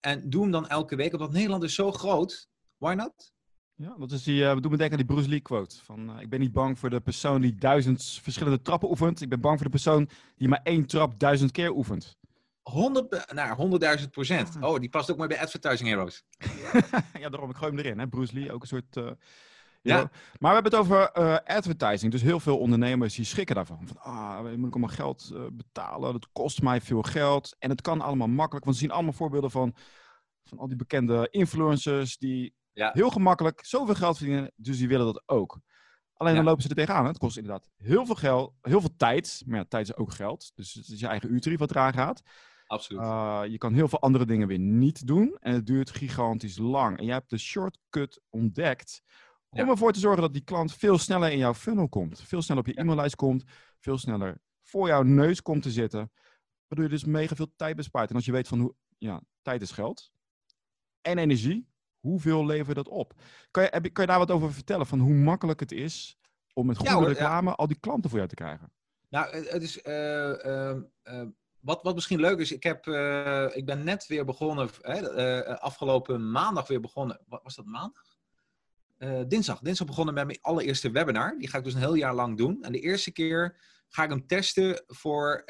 En 0.00 0.30
doe 0.30 0.42
hem 0.42 0.50
dan 0.50 0.68
elke 0.68 0.96
week, 0.96 1.12
omdat 1.12 1.32
Nederland 1.32 1.62
is 1.62 1.74
zo 1.74 1.92
groot. 1.92 2.48
Why 2.76 2.94
not? 2.94 3.32
Ja, 3.78 3.94
dat 3.98 4.10
is 4.10 4.22
die, 4.22 4.44
we 4.46 4.60
doen 4.60 4.70
me 4.70 4.76
denken 4.76 4.98
aan 4.98 5.04
die 5.06 5.14
Bruce 5.14 5.28
Lee 5.28 5.40
quote. 5.40 5.76
Van, 5.84 6.10
eh, 6.16 6.20
ik 6.20 6.28
ben 6.28 6.40
niet 6.40 6.52
bang 6.52 6.78
voor 6.78 6.90
de 6.90 7.00
persoon 7.00 7.40
die 7.40 7.54
duizend 7.54 8.18
verschillende 8.22 8.62
trappen 8.62 8.88
oefent. 8.90 9.20
Ik 9.20 9.28
ben 9.28 9.40
bang 9.40 9.54
voor 9.56 9.64
de 9.64 9.72
persoon 9.72 10.08
die 10.36 10.48
maar 10.48 10.60
één 10.62 10.86
trap 10.86 11.18
duizend 11.18 11.50
keer 11.50 11.70
oefent. 11.76 12.16
100, 12.62 13.08
be- 13.08 13.28
nou, 13.34 13.56
100.000 14.00 14.10
procent. 14.10 14.56
Oh, 14.60 14.78
die 14.78 14.88
past 14.88 15.10
ook 15.10 15.16
mooi 15.16 15.28
bij 15.28 15.40
Advertising 15.40 15.88
Heroes. 15.88 16.24
ja, 17.20 17.28
daarom, 17.28 17.50
ik 17.50 17.56
gooi 17.56 17.70
hem 17.70 17.78
erin. 17.80 17.98
Hè? 17.98 18.08
Bruce 18.08 18.34
Lee, 18.34 18.52
ook 18.52 18.60
een 18.62 18.68
soort... 18.68 18.96
eh, 18.96 19.10
Ja. 19.82 19.94
hero. 19.96 20.08
Maar 20.38 20.54
we 20.54 20.60
hebben 20.62 20.72
het 20.72 20.80
over 20.80 21.12
advertising. 21.44 22.12
Dus 22.12 22.22
heel 22.22 22.40
veel 22.40 22.58
ondernemers 22.58 23.14
die 23.14 23.24
schrikken 23.24 23.54
daarvan. 23.54 23.86
Van, 23.86 23.98
ah, 24.00 24.40
moet 24.40 24.66
ik 24.66 24.74
allemaal 24.74 24.88
geld 24.96 25.32
betalen? 25.52 26.12
Dat 26.12 26.28
kost 26.32 26.62
mij 26.62 26.80
veel 26.80 27.02
geld. 27.02 27.56
En 27.58 27.70
het 27.70 27.80
kan 27.80 28.00
allemaal 28.00 28.28
makkelijk. 28.28 28.64
Want 28.64 28.76
we 28.76 28.82
zien 28.82 28.92
allemaal 28.92 29.12
voorbeelden 29.12 29.50
van, 29.50 29.74
van 30.44 30.58
al 30.58 30.68
die 30.68 30.76
bekende 30.76 31.28
influencers... 31.30 32.16
die 32.18 32.54
Ja. 32.78 32.90
heel 32.92 33.10
gemakkelijk 33.10 33.64
zoveel 33.64 33.94
geld 33.94 34.16
verdienen. 34.16 34.52
Dus 34.56 34.78
die 34.78 34.88
willen 34.88 35.06
dat 35.06 35.22
ook. 35.26 35.60
Alleen 36.12 36.34
dan 36.34 36.44
lopen 36.44 36.62
ze 36.62 36.68
er 36.68 36.74
tegenaan. 36.74 37.06
Het 37.06 37.18
kost 37.18 37.36
inderdaad 37.36 37.68
heel 37.76 38.06
veel 38.06 38.14
geld, 38.14 38.54
heel 38.60 38.80
veel 38.80 38.96
tijd. 38.96 39.42
Maar 39.46 39.58
ja, 39.58 39.64
tijd 39.64 39.88
is 39.88 39.96
ook 39.96 40.12
geld. 40.12 40.50
Dus 40.54 40.74
het 40.74 40.88
is 40.88 41.00
je 41.00 41.06
eigen 41.06 41.32
uurtarief 41.32 41.58
wat 41.58 41.70
eraan 41.70 41.92
gaat. 41.92 42.22
Absoluut. 42.66 43.02
Uh, 43.02 43.42
je 43.48 43.58
kan 43.58 43.74
heel 43.74 43.88
veel 43.88 44.00
andere 44.00 44.24
dingen 44.26 44.48
weer 44.48 44.58
niet 44.58 45.06
doen. 45.06 45.36
En 45.40 45.52
het 45.52 45.66
duurt 45.66 45.90
gigantisch 45.90 46.58
lang. 46.58 46.98
En 46.98 47.04
jij 47.04 47.14
hebt 47.14 47.30
de 47.30 47.38
shortcut 47.38 48.20
ontdekt. 48.30 49.02
Om 49.50 49.58
Ja. 49.64 49.70
ervoor 49.70 49.92
te 49.92 50.00
zorgen 50.00 50.22
dat 50.22 50.32
die 50.32 50.44
klant 50.44 50.74
veel 50.74 50.98
sneller 50.98 51.30
in 51.32 51.38
jouw 51.38 51.54
funnel 51.54 51.88
komt. 51.88 52.20
Veel 52.22 52.42
sneller 52.42 52.62
op 52.62 52.68
je 52.68 52.80
e-maillijst 52.80 53.16
komt. 53.16 53.44
Veel 53.80 53.98
sneller 53.98 54.40
voor 54.62 54.88
jouw 54.88 55.02
neus 55.02 55.42
komt 55.42 55.62
te 55.62 55.70
zitten. 55.70 56.12
Waardoor 56.66 56.88
je 56.88 56.94
dus 56.94 57.04
mega 57.04 57.34
veel 57.34 57.52
tijd 57.56 57.76
bespaart. 57.76 58.10
En 58.10 58.16
als 58.16 58.24
je 58.24 58.32
weet 58.32 58.48
van 58.48 58.60
hoe. 58.60 58.74
Ja, 58.98 59.22
tijd 59.42 59.62
is 59.62 59.70
geld. 59.70 60.10
En 61.00 61.18
energie. 61.18 61.68
Hoeveel 62.08 62.46
levert 62.46 62.76
dat 62.76 62.88
op? 62.88 63.14
Kan 63.50 63.62
je, 63.62 63.68
heb 63.72 63.92
kan 63.92 64.04
je 64.04 64.10
daar 64.10 64.18
wat 64.18 64.30
over 64.30 64.52
vertellen? 64.52 64.86
Van 64.86 64.98
hoe 64.98 65.14
makkelijk 65.14 65.60
het 65.60 65.72
is 65.72 66.18
om 66.52 66.66
met 66.66 66.76
goede 66.76 66.92
hoor, 66.92 67.02
ja. 67.02 67.08
reclame 67.08 67.54
al 67.54 67.66
die 67.66 67.78
klanten 67.80 68.10
voor 68.10 68.18
jou 68.18 68.30
te 68.30 68.34
krijgen? 68.34 68.72
Nou, 69.08 69.36
het 69.36 69.62
is. 69.62 69.82
eh, 69.82 70.44
eh, 70.44 70.76
eh, 71.02 71.26
wat, 71.60 71.82
wat 71.82 71.94
misschien 71.94 72.20
leuk 72.20 72.38
is, 72.38 72.52
ik, 72.52 72.62
heb, 72.62 72.86
ik 73.54 73.66
ben 73.66 73.84
net 73.84 74.06
weer 74.06 74.24
begonnen, 74.24 74.68
hè, 74.80 75.58
afgelopen 75.58 76.30
maandag 76.30 76.68
weer 76.68 76.80
begonnen. 76.80 77.20
Wat 77.26 77.42
was 77.42 77.54
dat 77.54 77.64
maandag? 77.64 78.16
Dinsdag. 79.28 79.60
Dinsdag 79.60 79.86
begonnen 79.86 80.14
met 80.14 80.26
mijn 80.26 80.38
allereerste 80.40 80.90
webinar. 80.90 81.38
Die 81.38 81.48
ga 81.48 81.58
ik 81.58 81.64
dus 81.64 81.74
een 81.74 81.80
heel 81.80 81.94
jaar 81.94 82.14
lang 82.14 82.36
doen. 82.36 82.62
En 82.62 82.72
de 82.72 82.80
eerste 82.80 83.12
keer 83.12 83.56
ga 83.88 84.02
ik 84.02 84.10
hem 84.10 84.26
testen 84.26 84.84
voor, 84.86 85.42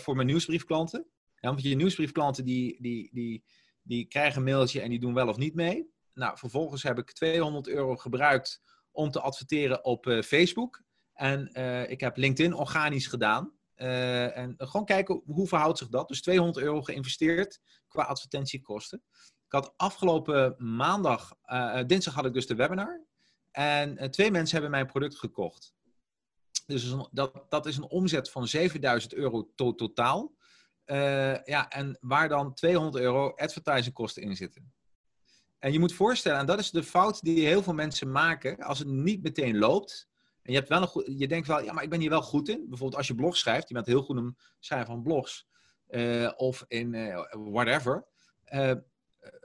voor 0.00 0.14
mijn 0.14 0.26
nieuwsbriefklanten. 0.26 1.06
Ja, 1.34 1.48
want 1.48 1.62
je 1.62 1.74
nieuwsbriefklanten 1.74 2.44
die, 2.44 2.82
die, 2.82 3.10
die, 3.12 3.44
die 3.82 4.04
krijgen 4.04 4.38
een 4.38 4.44
mailtje 4.44 4.80
en 4.80 4.90
die 4.90 5.00
doen 5.00 5.14
wel 5.14 5.28
of 5.28 5.36
niet 5.36 5.54
mee. 5.54 5.94
Nou, 6.16 6.38
vervolgens 6.38 6.82
heb 6.82 6.98
ik 6.98 7.12
200 7.12 7.68
euro 7.68 7.96
gebruikt 7.96 8.62
om 8.90 9.10
te 9.10 9.20
adverteren 9.20 9.84
op 9.84 10.06
eh, 10.06 10.22
Facebook. 10.22 10.82
En 11.12 11.52
eh, 11.52 11.90
ik 11.90 12.00
heb 12.00 12.16
LinkedIn 12.16 12.54
organisch 12.54 13.06
gedaan. 13.06 13.52
Eh, 13.74 14.36
en 14.36 14.54
gewoon 14.58 14.86
kijken 14.86 15.22
hoe 15.26 15.48
verhoudt 15.48 15.78
zich 15.78 15.88
dat. 15.88 16.08
Dus 16.08 16.22
200 16.22 16.64
euro 16.64 16.82
geïnvesteerd 16.82 17.60
qua 17.88 18.02
advertentiekosten. 18.02 19.02
Ik 19.46 19.52
had 19.52 19.74
afgelopen 19.76 20.54
maandag, 20.58 21.32
dinsdag 21.86 22.14
had 22.14 22.26
ik 22.26 22.32
dus 22.32 22.46
de 22.46 22.54
webinar. 22.54 23.04
En 23.50 24.10
twee 24.10 24.30
mensen 24.30 24.52
hebben 24.52 24.70
mijn 24.70 24.86
product 24.86 25.18
gekocht. 25.18 25.74
Dus 26.66 26.94
dat, 27.10 27.44
dat 27.48 27.66
is 27.66 27.76
een 27.76 27.90
omzet 27.90 28.30
van 28.30 28.48
7000 28.48 29.14
euro 29.14 29.52
to- 29.54 29.74
totaal. 29.74 30.34
Ja, 31.44 31.68
en 31.68 31.98
waar 32.00 32.28
dan 32.28 32.54
200 32.54 33.04
euro 33.04 33.30
advertisingkosten 33.30 34.22
in 34.22 34.36
zitten. 34.36 34.74
En 35.58 35.72
je 35.72 35.78
moet 35.78 35.92
voorstellen, 35.92 36.38
en 36.38 36.46
dat 36.46 36.58
is 36.58 36.70
de 36.70 36.82
fout 36.82 37.22
die 37.22 37.46
heel 37.46 37.62
veel 37.62 37.74
mensen 37.74 38.10
maken, 38.10 38.58
als 38.58 38.78
het 38.78 38.88
niet 38.88 39.22
meteen 39.22 39.58
loopt. 39.58 40.08
En 40.42 40.52
je, 40.52 40.58
hebt 40.58 40.68
wel 40.70 40.82
een 40.82 40.88
goed, 40.88 41.04
je 41.18 41.28
denkt 41.28 41.46
wel, 41.46 41.62
ja, 41.62 41.72
maar 41.72 41.82
ik 41.82 41.90
ben 41.90 42.00
hier 42.00 42.10
wel 42.10 42.22
goed 42.22 42.48
in. 42.48 42.64
Bijvoorbeeld 42.68 42.98
als 42.98 43.06
je 43.06 43.14
blog 43.14 43.36
schrijft, 43.36 43.68
je 43.68 43.74
bent 43.74 43.86
heel 43.86 44.02
goed 44.02 44.16
in 44.16 44.36
schrijven 44.58 44.86
van 44.86 45.02
blogs. 45.02 45.46
eh, 45.86 46.32
of 46.36 46.64
in 46.68 46.94
eh, 46.94 47.24
whatever. 47.30 48.06
Eh, 48.44 48.72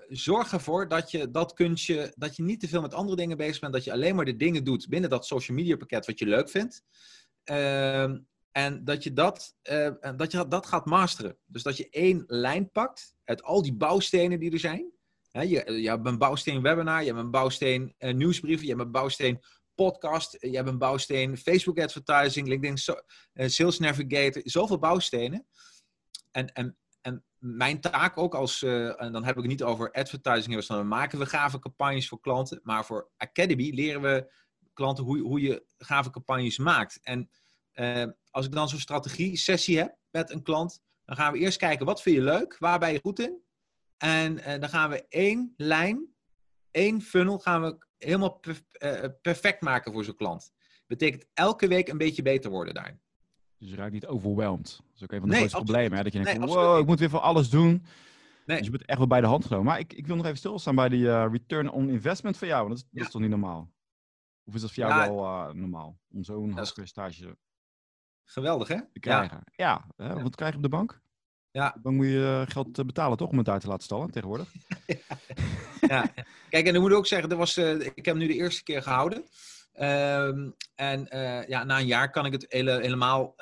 zorg 0.07 0.51
ervoor 0.51 0.87
dat 0.87 1.11
je 1.11 1.31
dat 1.31 1.53
kunstje, 1.53 2.13
dat 2.15 2.35
je 2.35 2.43
niet 2.43 2.59
te 2.59 2.67
veel 2.67 2.81
met 2.81 2.93
andere 2.93 3.15
dingen 3.17 3.37
bezig 3.37 3.59
bent. 3.59 3.73
Dat 3.73 3.83
je 3.83 3.91
alleen 3.91 4.15
maar 4.15 4.25
de 4.25 4.35
dingen 4.35 4.63
doet 4.63 4.89
binnen 4.89 5.09
dat 5.09 5.25
social 5.25 5.57
media 5.57 5.75
pakket 5.75 6.05
wat 6.05 6.19
je 6.19 6.25
leuk 6.25 6.49
vindt. 6.49 6.83
Ehm, 7.43 8.19
En 8.51 8.83
dat 8.83 9.03
je 9.03 9.13
dat, 9.13 9.55
dat 10.15 10.31
je 10.31 10.47
dat 10.47 10.65
gaat 10.65 10.85
masteren. 10.85 11.37
Dus 11.45 11.63
dat 11.63 11.77
je 11.77 11.89
één 11.89 12.23
lijn 12.27 12.71
pakt 12.71 13.15
uit 13.23 13.43
al 13.43 13.61
die 13.61 13.73
bouwstenen 13.73 14.39
die 14.39 14.51
er 14.51 14.59
zijn. 14.59 14.91
Je, 15.31 15.89
hebt 15.89 16.07
een 16.07 16.17
bouwsteen 16.17 16.61
webinar, 16.61 16.99
je 16.99 17.07
hebt 17.07 17.19
een 17.19 17.31
bouwsteen 17.31 17.95
uh, 17.99 18.13
nieuwsbrief, 18.13 18.61
je 18.61 18.67
hebt 18.67 18.79
een 18.79 18.91
bouwsteen 18.91 19.39
podcast, 19.75 20.37
je 20.39 20.55
hebt 20.55 20.67
een 20.67 20.77
bouwsteen 20.77 21.37
Facebook 21.37 21.79
advertising, 21.79 22.47
LinkedIn 22.47 22.95
uh, 23.33 23.47
Sales 23.47 23.79
Navigator, 23.79 24.41
zoveel 24.45 24.79
bouwstenen. 24.79 25.47
En, 26.31 26.47
en, 26.53 26.77
en 27.01 27.25
mijn 27.37 27.81
taak 27.81 28.17
ook 28.17 28.35
als, 28.35 28.61
en 28.63 29.11
dan 29.11 29.23
heb 29.23 29.35
ik 29.35 29.41
het 29.41 29.51
niet 29.51 29.63
over 29.63 29.91
advertising, 29.91 30.65
dan 30.65 30.87
maken 30.87 31.19
we 31.19 31.25
gave 31.25 31.59
campagnes 31.59 32.07
voor 32.07 32.19
klanten, 32.19 32.59
maar 32.63 32.85
voor 32.85 33.09
Academy 33.17 33.71
leren 33.73 34.01
we 34.01 34.33
klanten 34.73 35.03
hoe, 35.03 35.19
hoe 35.19 35.41
je 35.41 35.65
gave 35.77 36.09
campagnes 36.09 36.57
maakt. 36.57 36.99
En 37.01 37.29
als 38.29 38.45
ik 38.45 38.51
dan 38.51 38.69
zo'n 38.69 38.79
strategie-sessie 38.79 39.77
heb 39.77 39.97
met 40.09 40.31
een 40.31 40.43
klant, 40.43 40.81
dan 41.05 41.15
gaan 41.15 41.31
we 41.31 41.39
eerst 41.39 41.57
kijken 41.57 41.85
wat 41.85 42.01
vind 42.01 42.15
je 42.15 42.21
leuk, 42.21 42.57
waar 42.57 42.79
ben 42.79 42.91
je 42.91 42.99
goed 42.99 43.19
in. 43.19 43.41
En 44.01 44.37
uh, 44.37 44.45
dan 44.45 44.69
gaan 44.69 44.89
we 44.89 45.05
één 45.07 45.53
lijn, 45.57 46.07
één 46.71 47.01
funnel 47.01 47.39
gaan 47.39 47.61
we 47.61 47.85
helemaal 47.97 48.31
perf 48.31 48.63
uh, 48.79 49.05
perfect 49.21 49.61
maken 49.61 49.91
voor 49.91 50.03
zo'n 50.03 50.15
klant. 50.15 50.53
Betekent 50.87 51.25
elke 51.33 51.67
week 51.67 51.87
een 51.87 51.97
beetje 51.97 52.21
beter 52.21 52.51
worden 52.51 52.73
daarin. 52.73 52.99
Dus 53.57 53.69
je 53.69 53.75
raakt 53.75 53.91
niet 53.91 54.05
overweldigd. 54.05 54.77
Dat 54.77 54.95
is 54.95 55.03
ook 55.03 55.11
een 55.11 55.19
van 55.19 55.29
de 55.29 55.35
nee, 55.35 55.47
grootste 55.47 55.63
problemen. 55.63 55.97
Hè? 55.97 56.03
Dat 56.03 56.13
je 56.13 56.23
denkt, 56.23 56.39
nee, 56.39 56.47
wow, 56.47 56.79
ik 56.79 56.85
moet 56.85 56.99
weer 56.99 57.09
voor 57.09 57.19
alles 57.19 57.49
doen. 57.49 57.85
Nee. 58.45 58.57
Dus 58.57 58.65
je 58.65 58.71
bent 58.71 58.85
echt 58.85 58.97
wel 58.97 59.07
bij 59.07 59.21
de 59.21 59.27
hand 59.27 59.45
genomen. 59.45 59.65
Maar 59.65 59.79
ik, 59.79 59.93
ik 59.93 60.07
wil 60.07 60.15
nog 60.15 60.25
even 60.25 60.37
stilstaan 60.37 60.75
bij 60.75 60.89
die 60.89 61.03
uh, 61.03 61.27
return 61.31 61.69
on 61.69 61.89
investment 61.89 62.37
van 62.37 62.47
jou. 62.47 62.67
Dat 62.69 62.77
is, 62.77 62.83
ja. 62.83 62.97
dat 62.97 63.05
is 63.05 63.11
toch 63.11 63.21
niet 63.21 63.29
normaal? 63.29 63.71
Of 64.43 64.53
is 64.53 64.61
dat 64.61 64.71
voor 64.71 64.83
jou 64.83 65.01
ja, 65.01 65.13
wel 65.13 65.53
normaal? 65.53 65.99
Om 66.11 66.23
zo'n 66.23 66.51
hoog 66.51 66.73
percentage 66.73 67.37
Geweldig, 68.23 68.67
hè? 68.67 68.77
Te 68.93 68.99
krijgen. 68.99 69.41
Ja, 69.55 69.87
ja. 69.97 70.21
wat 70.21 70.35
krijg 70.35 70.51
je 70.51 70.57
op 70.57 70.63
de 70.63 70.69
bank? 70.69 71.01
Ja. 71.51 71.77
Dan 71.81 71.95
moet 71.95 72.05
je 72.05 72.43
eh, 72.45 72.53
geld 72.53 72.85
betalen, 72.85 73.17
toch? 73.17 73.29
Om 73.29 73.37
het 73.37 73.49
uit 73.49 73.61
te 73.61 73.67
laten 73.67 73.83
stallen 73.83 74.11
tegenwoordig. 74.11 74.51
ja. 75.87 76.13
Kijk, 76.49 76.65
en 76.65 76.73
dan 76.73 76.81
moet 76.81 76.91
ik 76.91 76.97
ook 76.97 77.07
zeggen, 77.07 77.29
er 77.29 77.37
was, 77.37 77.57
uh, 77.57 77.79
ik 77.79 77.95
heb 77.95 78.05
hem 78.05 78.17
nu 78.17 78.27
de 78.27 78.33
eerste 78.33 78.63
keer 78.63 78.81
gehouden. 78.81 79.23
Um, 79.81 80.55
en 80.75 81.07
uh, 81.15 81.47
ja, 81.47 81.63
na 81.63 81.79
een 81.79 81.85
jaar 81.85 82.11
kan 82.11 82.25
ik 82.25 82.31
het 82.31 82.45
hele, 82.49 82.71
helemaal, 82.71 83.33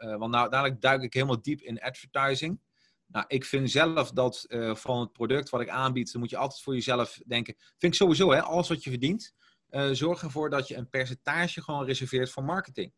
want 0.00 0.30
nou, 0.30 0.50
dadelijk 0.50 0.80
duik 0.80 1.02
ik 1.02 1.14
helemaal 1.14 1.42
diep 1.42 1.60
in 1.60 1.80
advertising. 1.80 2.60
Nou, 3.06 3.24
ik 3.28 3.44
vind 3.44 3.70
zelf 3.70 4.10
dat 4.10 4.46
van 4.72 5.00
het 5.00 5.12
product 5.12 5.50
wat 5.50 5.60
ik 5.60 5.68
aanbied, 5.68 6.12
dan 6.12 6.20
moet 6.20 6.30
je 6.30 6.36
altijd 6.36 6.62
voor 6.62 6.74
jezelf 6.74 7.20
denken. 7.26 7.54
Vind 7.56 7.92
ik 7.92 7.94
sowieso, 7.94 8.32
hè, 8.32 8.42
alles 8.42 8.68
wat 8.68 8.84
je 8.84 8.90
verdient, 8.90 9.34
zorg 9.92 10.22
ervoor 10.22 10.50
dat 10.50 10.68
je 10.68 10.76
een 10.76 10.90
percentage 10.90 11.62
gewoon 11.62 11.84
reserveert 11.84 12.30
voor 12.30 12.44
marketing. 12.44 12.92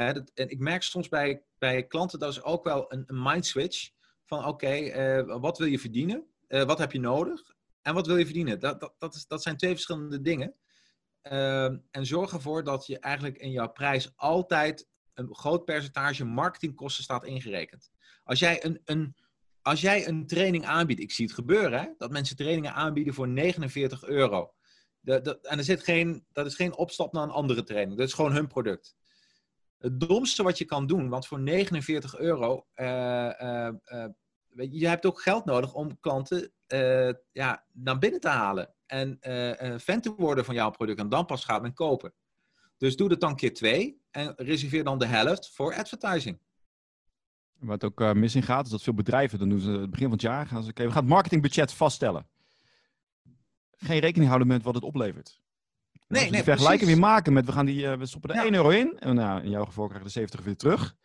En 0.00 0.48
ik 0.48 0.58
merk 0.58 0.82
soms 0.82 1.08
bij, 1.08 1.42
bij 1.58 1.86
klanten, 1.86 2.18
dat 2.18 2.32
is 2.32 2.42
ook 2.42 2.64
wel 2.64 2.92
een, 2.92 3.04
een 3.06 3.22
mind 3.22 3.46
switch. 3.46 3.90
Van 4.24 4.38
oké, 4.38 4.48
okay, 4.48 5.24
wat 5.24 5.58
wil 5.58 5.66
je 5.66 5.78
verdienen? 5.78 6.24
wat 6.48 6.78
heb 6.78 6.92
je 6.92 7.00
nodig? 7.00 7.42
En 7.82 7.94
wat 7.94 8.06
wil 8.06 8.16
je 8.16 8.24
verdienen? 8.24 8.60
Dat, 8.60 8.80
dat, 8.80 8.94
dat, 8.98 9.14
is, 9.14 9.26
dat 9.26 9.42
zijn 9.42 9.56
twee 9.56 9.70
verschillende 9.70 10.20
dingen. 10.20 10.54
Uh, 11.22 11.64
en 11.64 12.06
zorg 12.06 12.32
ervoor 12.32 12.64
dat 12.64 12.86
je 12.86 12.98
eigenlijk 12.98 13.38
in 13.38 13.50
jouw 13.50 13.68
prijs 13.72 14.12
altijd 14.16 14.88
een 15.14 15.34
groot 15.34 15.64
percentage 15.64 16.24
marketingkosten 16.24 17.04
staat 17.04 17.24
ingerekend. 17.24 17.90
Als 18.24 18.38
jij 18.38 18.64
een, 18.64 18.80
een, 18.84 19.16
als 19.62 19.80
jij 19.80 20.08
een 20.08 20.26
training 20.26 20.64
aanbiedt, 20.64 21.00
ik 21.00 21.12
zie 21.12 21.24
het 21.24 21.34
gebeuren, 21.34 21.80
hè, 21.80 21.86
dat 21.98 22.10
mensen 22.10 22.36
trainingen 22.36 22.74
aanbieden 22.74 23.14
voor 23.14 23.28
49 23.28 24.04
euro. 24.04 24.52
En 25.04 25.40
er 25.42 25.64
zit 25.64 25.84
geen, 25.84 26.24
dat 26.32 26.46
is 26.46 26.54
geen 26.54 26.76
opstap 26.76 27.12
naar 27.12 27.22
een 27.22 27.30
andere 27.30 27.62
training. 27.62 27.98
Dat 27.98 28.08
is 28.08 28.14
gewoon 28.14 28.32
hun 28.32 28.46
product. 28.46 28.96
Het 29.80 30.00
domste 30.00 30.42
wat 30.42 30.58
je 30.58 30.64
kan 30.64 30.86
doen, 30.86 31.08
want 31.08 31.26
voor 31.26 31.40
49 31.40 32.18
euro, 32.18 32.66
uh, 32.76 32.86
je 34.70 34.88
hebt 34.88 35.06
ook 35.06 35.20
geld 35.20 35.44
nodig 35.44 35.74
om 35.74 36.00
klanten 36.00 36.52
ja, 37.32 37.64
naar 37.72 37.98
binnen 37.98 38.20
te 38.20 38.28
halen. 38.28 38.74
En 38.86 39.18
fan 39.80 40.00
te 40.00 40.14
worden 40.16 40.44
van 40.44 40.54
jouw 40.54 40.70
product. 40.70 40.98
En 40.98 41.08
dan 41.08 41.26
pas 41.26 41.44
gaat 41.44 41.62
men 41.62 41.74
kopen. 41.74 42.12
Dus 42.76 42.96
doe 42.96 43.08
dat 43.08 43.20
dan 43.20 43.36
keer 43.36 43.54
twee. 43.54 44.00
En 44.10 44.32
reserveer 44.36 44.84
dan 44.84 44.98
de 44.98 45.06
helft 45.06 45.50
voor 45.50 45.74
advertising. 45.74 46.38
Wat 47.58 47.84
ook 47.84 48.14
mis 48.14 48.34
in 48.34 48.42
gaat, 48.42 48.64
is 48.64 48.70
dat 48.70 48.82
veel 48.82 48.94
bedrijven, 48.94 49.38
dan 49.38 49.48
doen 49.48 49.60
ze 49.60 49.70
het 49.70 49.90
begin 49.90 50.06
van 50.06 50.16
het 50.16 50.22
jaar, 50.22 50.46
gaan 50.46 50.62
ze, 50.62 50.70
okay, 50.70 50.86
we 50.86 50.92
gaan 50.92 51.02
het 51.02 51.12
marketingbudget 51.12 51.72
vaststellen. 51.72 52.26
Geen 53.76 53.98
rekening 53.98 54.28
houden 54.28 54.48
met 54.48 54.62
wat 54.62 54.74
het 54.74 54.84
oplevert. 54.84 55.40
Nee, 56.10 56.22
nee, 56.22 56.32
die 56.32 56.42
vergelijking 56.42 56.90
weer 56.90 56.98
maken 56.98 57.32
met, 57.32 57.46
we, 57.46 57.52
gaan 57.52 57.66
die, 57.66 57.82
uh, 57.82 57.92
we 57.92 58.06
stoppen 58.06 58.30
er 58.30 58.36
ja. 58.36 58.42
1 58.42 58.54
euro 58.54 58.68
in, 58.68 58.98
en 58.98 59.14
nou, 59.14 59.42
in 59.42 59.50
jouw 59.50 59.64
geval 59.64 59.86
krijg 59.86 60.00
je 60.00 60.06
de 60.06 60.12
70 60.12 60.40
weer 60.42 60.56
terug. 60.56 60.96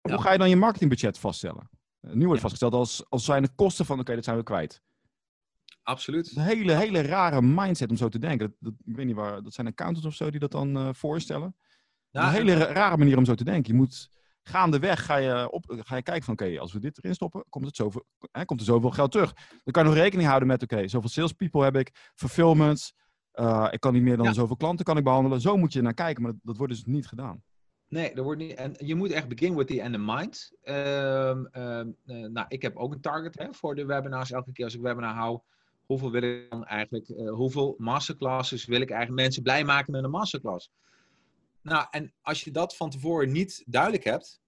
Ja. 0.00 0.12
Hoe 0.12 0.22
ga 0.22 0.32
je 0.32 0.38
dan 0.38 0.48
je 0.48 0.56
marketingbudget 0.56 1.18
vaststellen? 1.18 1.70
Uh, 2.00 2.12
nu 2.12 2.26
wordt 2.26 2.40
vastgesteld 2.40 2.72
als, 2.72 3.04
als 3.08 3.24
zijn 3.24 3.42
de 3.42 3.54
kosten 3.54 3.84
van, 3.84 3.94
oké, 3.94 4.02
okay, 4.02 4.14
dat 4.14 4.24
zijn 4.24 4.36
we 4.36 4.42
kwijt. 4.42 4.82
Absoluut. 5.82 6.36
Een 6.36 6.42
hele, 6.42 6.72
hele 6.72 7.00
rare 7.00 7.42
mindset 7.42 7.90
om 7.90 7.96
zo 7.96 8.08
te 8.08 8.18
denken. 8.18 8.38
Dat, 8.38 8.56
dat, 8.58 8.72
ik 8.84 8.96
weet 8.96 9.06
niet 9.06 9.14
waar, 9.14 9.42
dat 9.42 9.54
zijn 9.54 9.66
accountants 9.66 10.06
of 10.06 10.14
zo 10.14 10.30
die 10.30 10.40
dat 10.40 10.50
dan 10.50 10.76
uh, 10.76 10.88
voorstellen. 10.92 11.56
Een 12.10 12.30
hele 12.30 12.54
rare 12.54 12.96
manier 12.96 13.16
om 13.16 13.24
zo 13.24 13.34
te 13.34 13.44
denken. 13.44 13.72
Je 13.72 13.78
moet 13.78 14.10
gaandeweg 14.42 15.04
ga 15.04 15.16
je, 15.16 15.50
op, 15.50 15.64
ga 15.68 15.96
je 15.96 16.02
kijken 16.02 16.24
van 16.24 16.34
oké, 16.34 16.60
als 16.60 16.72
we 16.72 16.78
dit 16.78 16.98
erin 16.98 17.14
stoppen, 17.14 17.44
komt, 17.48 17.66
het 17.66 17.76
zoveel, 17.76 18.06
hè, 18.30 18.44
komt 18.44 18.60
er 18.60 18.66
zoveel 18.66 18.90
geld 18.90 19.12
terug. 19.12 19.32
Dan 19.32 19.72
kan 19.72 19.82
je 19.82 19.88
nog 19.88 19.98
rekening 19.98 20.28
houden 20.28 20.48
met 20.48 20.62
oké, 20.62 20.88
zoveel 20.88 21.08
salespeople 21.08 21.64
heb 21.64 21.76
ik, 21.76 22.12
fulfillment, 22.14 22.92
uh, 23.34 23.68
ik 23.70 23.80
kan 23.80 23.92
niet 23.92 24.02
meer 24.02 24.16
dan 24.16 24.26
ja. 24.26 24.32
zoveel 24.32 24.56
klanten 24.56 24.84
kan 24.84 24.96
ik 24.96 25.04
behandelen. 25.04 25.40
Zo 25.40 25.56
moet 25.56 25.72
je 25.72 25.82
naar 25.82 25.94
kijken, 25.94 26.22
maar 26.22 26.32
dat, 26.32 26.40
dat 26.42 26.56
wordt 26.56 26.72
dus 26.72 26.84
niet 26.84 27.06
gedaan. 27.06 27.42
Nee, 27.88 28.14
dat 28.14 28.24
wordt 28.24 28.40
niet. 28.40 28.54
En 28.54 28.74
je 28.76 28.94
moet 28.94 29.10
echt 29.10 29.28
begin 29.28 29.56
with 29.56 29.66
the 29.66 29.80
end 29.80 29.94
in 29.94 30.04
mind. 30.04 30.52
Um, 30.64 31.48
um, 31.52 31.96
uh, 32.06 32.28
nou, 32.28 32.46
ik 32.48 32.62
heb 32.62 32.76
ook 32.76 32.92
een 32.92 33.00
target 33.00 33.38
hè, 33.38 33.46
voor 33.50 33.74
de 33.74 33.84
webinars. 33.84 34.30
Elke 34.30 34.52
keer 34.52 34.64
als 34.64 34.74
ik 34.74 34.80
webinar 34.80 35.14
hou, 35.14 35.40
hoeveel 35.86 36.10
wil 36.10 36.22
ik 36.22 36.50
dan 36.50 36.64
eigenlijk, 36.64 37.08
uh, 37.08 37.30
hoeveel 37.30 37.74
masterclasses 37.78 38.64
wil 38.64 38.80
ik 38.80 38.90
eigenlijk 38.90 39.20
mensen 39.20 39.42
blij 39.42 39.64
maken 39.64 39.92
met 39.92 40.04
een 40.04 40.10
masterclass? 40.10 40.72
Nou, 41.62 41.86
en 41.90 42.12
als 42.22 42.44
je 42.44 42.50
dat 42.50 42.76
van 42.76 42.90
tevoren 42.90 43.32
niet 43.32 43.62
duidelijk 43.66 44.04
hebt, 44.04 44.40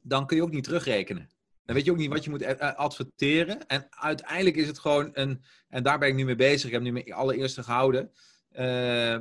dan 0.00 0.26
kun 0.26 0.36
je 0.36 0.42
ook 0.42 0.50
niet 0.50 0.64
terugrekenen. 0.64 1.28
Dan 1.64 1.74
weet 1.74 1.84
je 1.84 1.90
ook 1.90 1.96
niet 1.96 2.12
wat 2.12 2.24
je 2.24 2.30
moet 2.30 2.58
adverteren. 2.58 3.66
En 3.66 3.86
uiteindelijk 3.90 4.56
is 4.56 4.66
het 4.66 4.78
gewoon 4.78 5.10
een, 5.12 5.44
en 5.68 5.82
daar 5.82 5.98
ben 5.98 6.08
ik 6.08 6.14
nu 6.14 6.24
mee 6.24 6.36
bezig. 6.36 6.66
Ik 6.66 6.72
heb 6.72 6.82
nu 6.82 6.92
mijn 6.92 7.12
allereerste 7.12 7.62
gehouden. 7.62 8.10
Uh, 8.52 8.60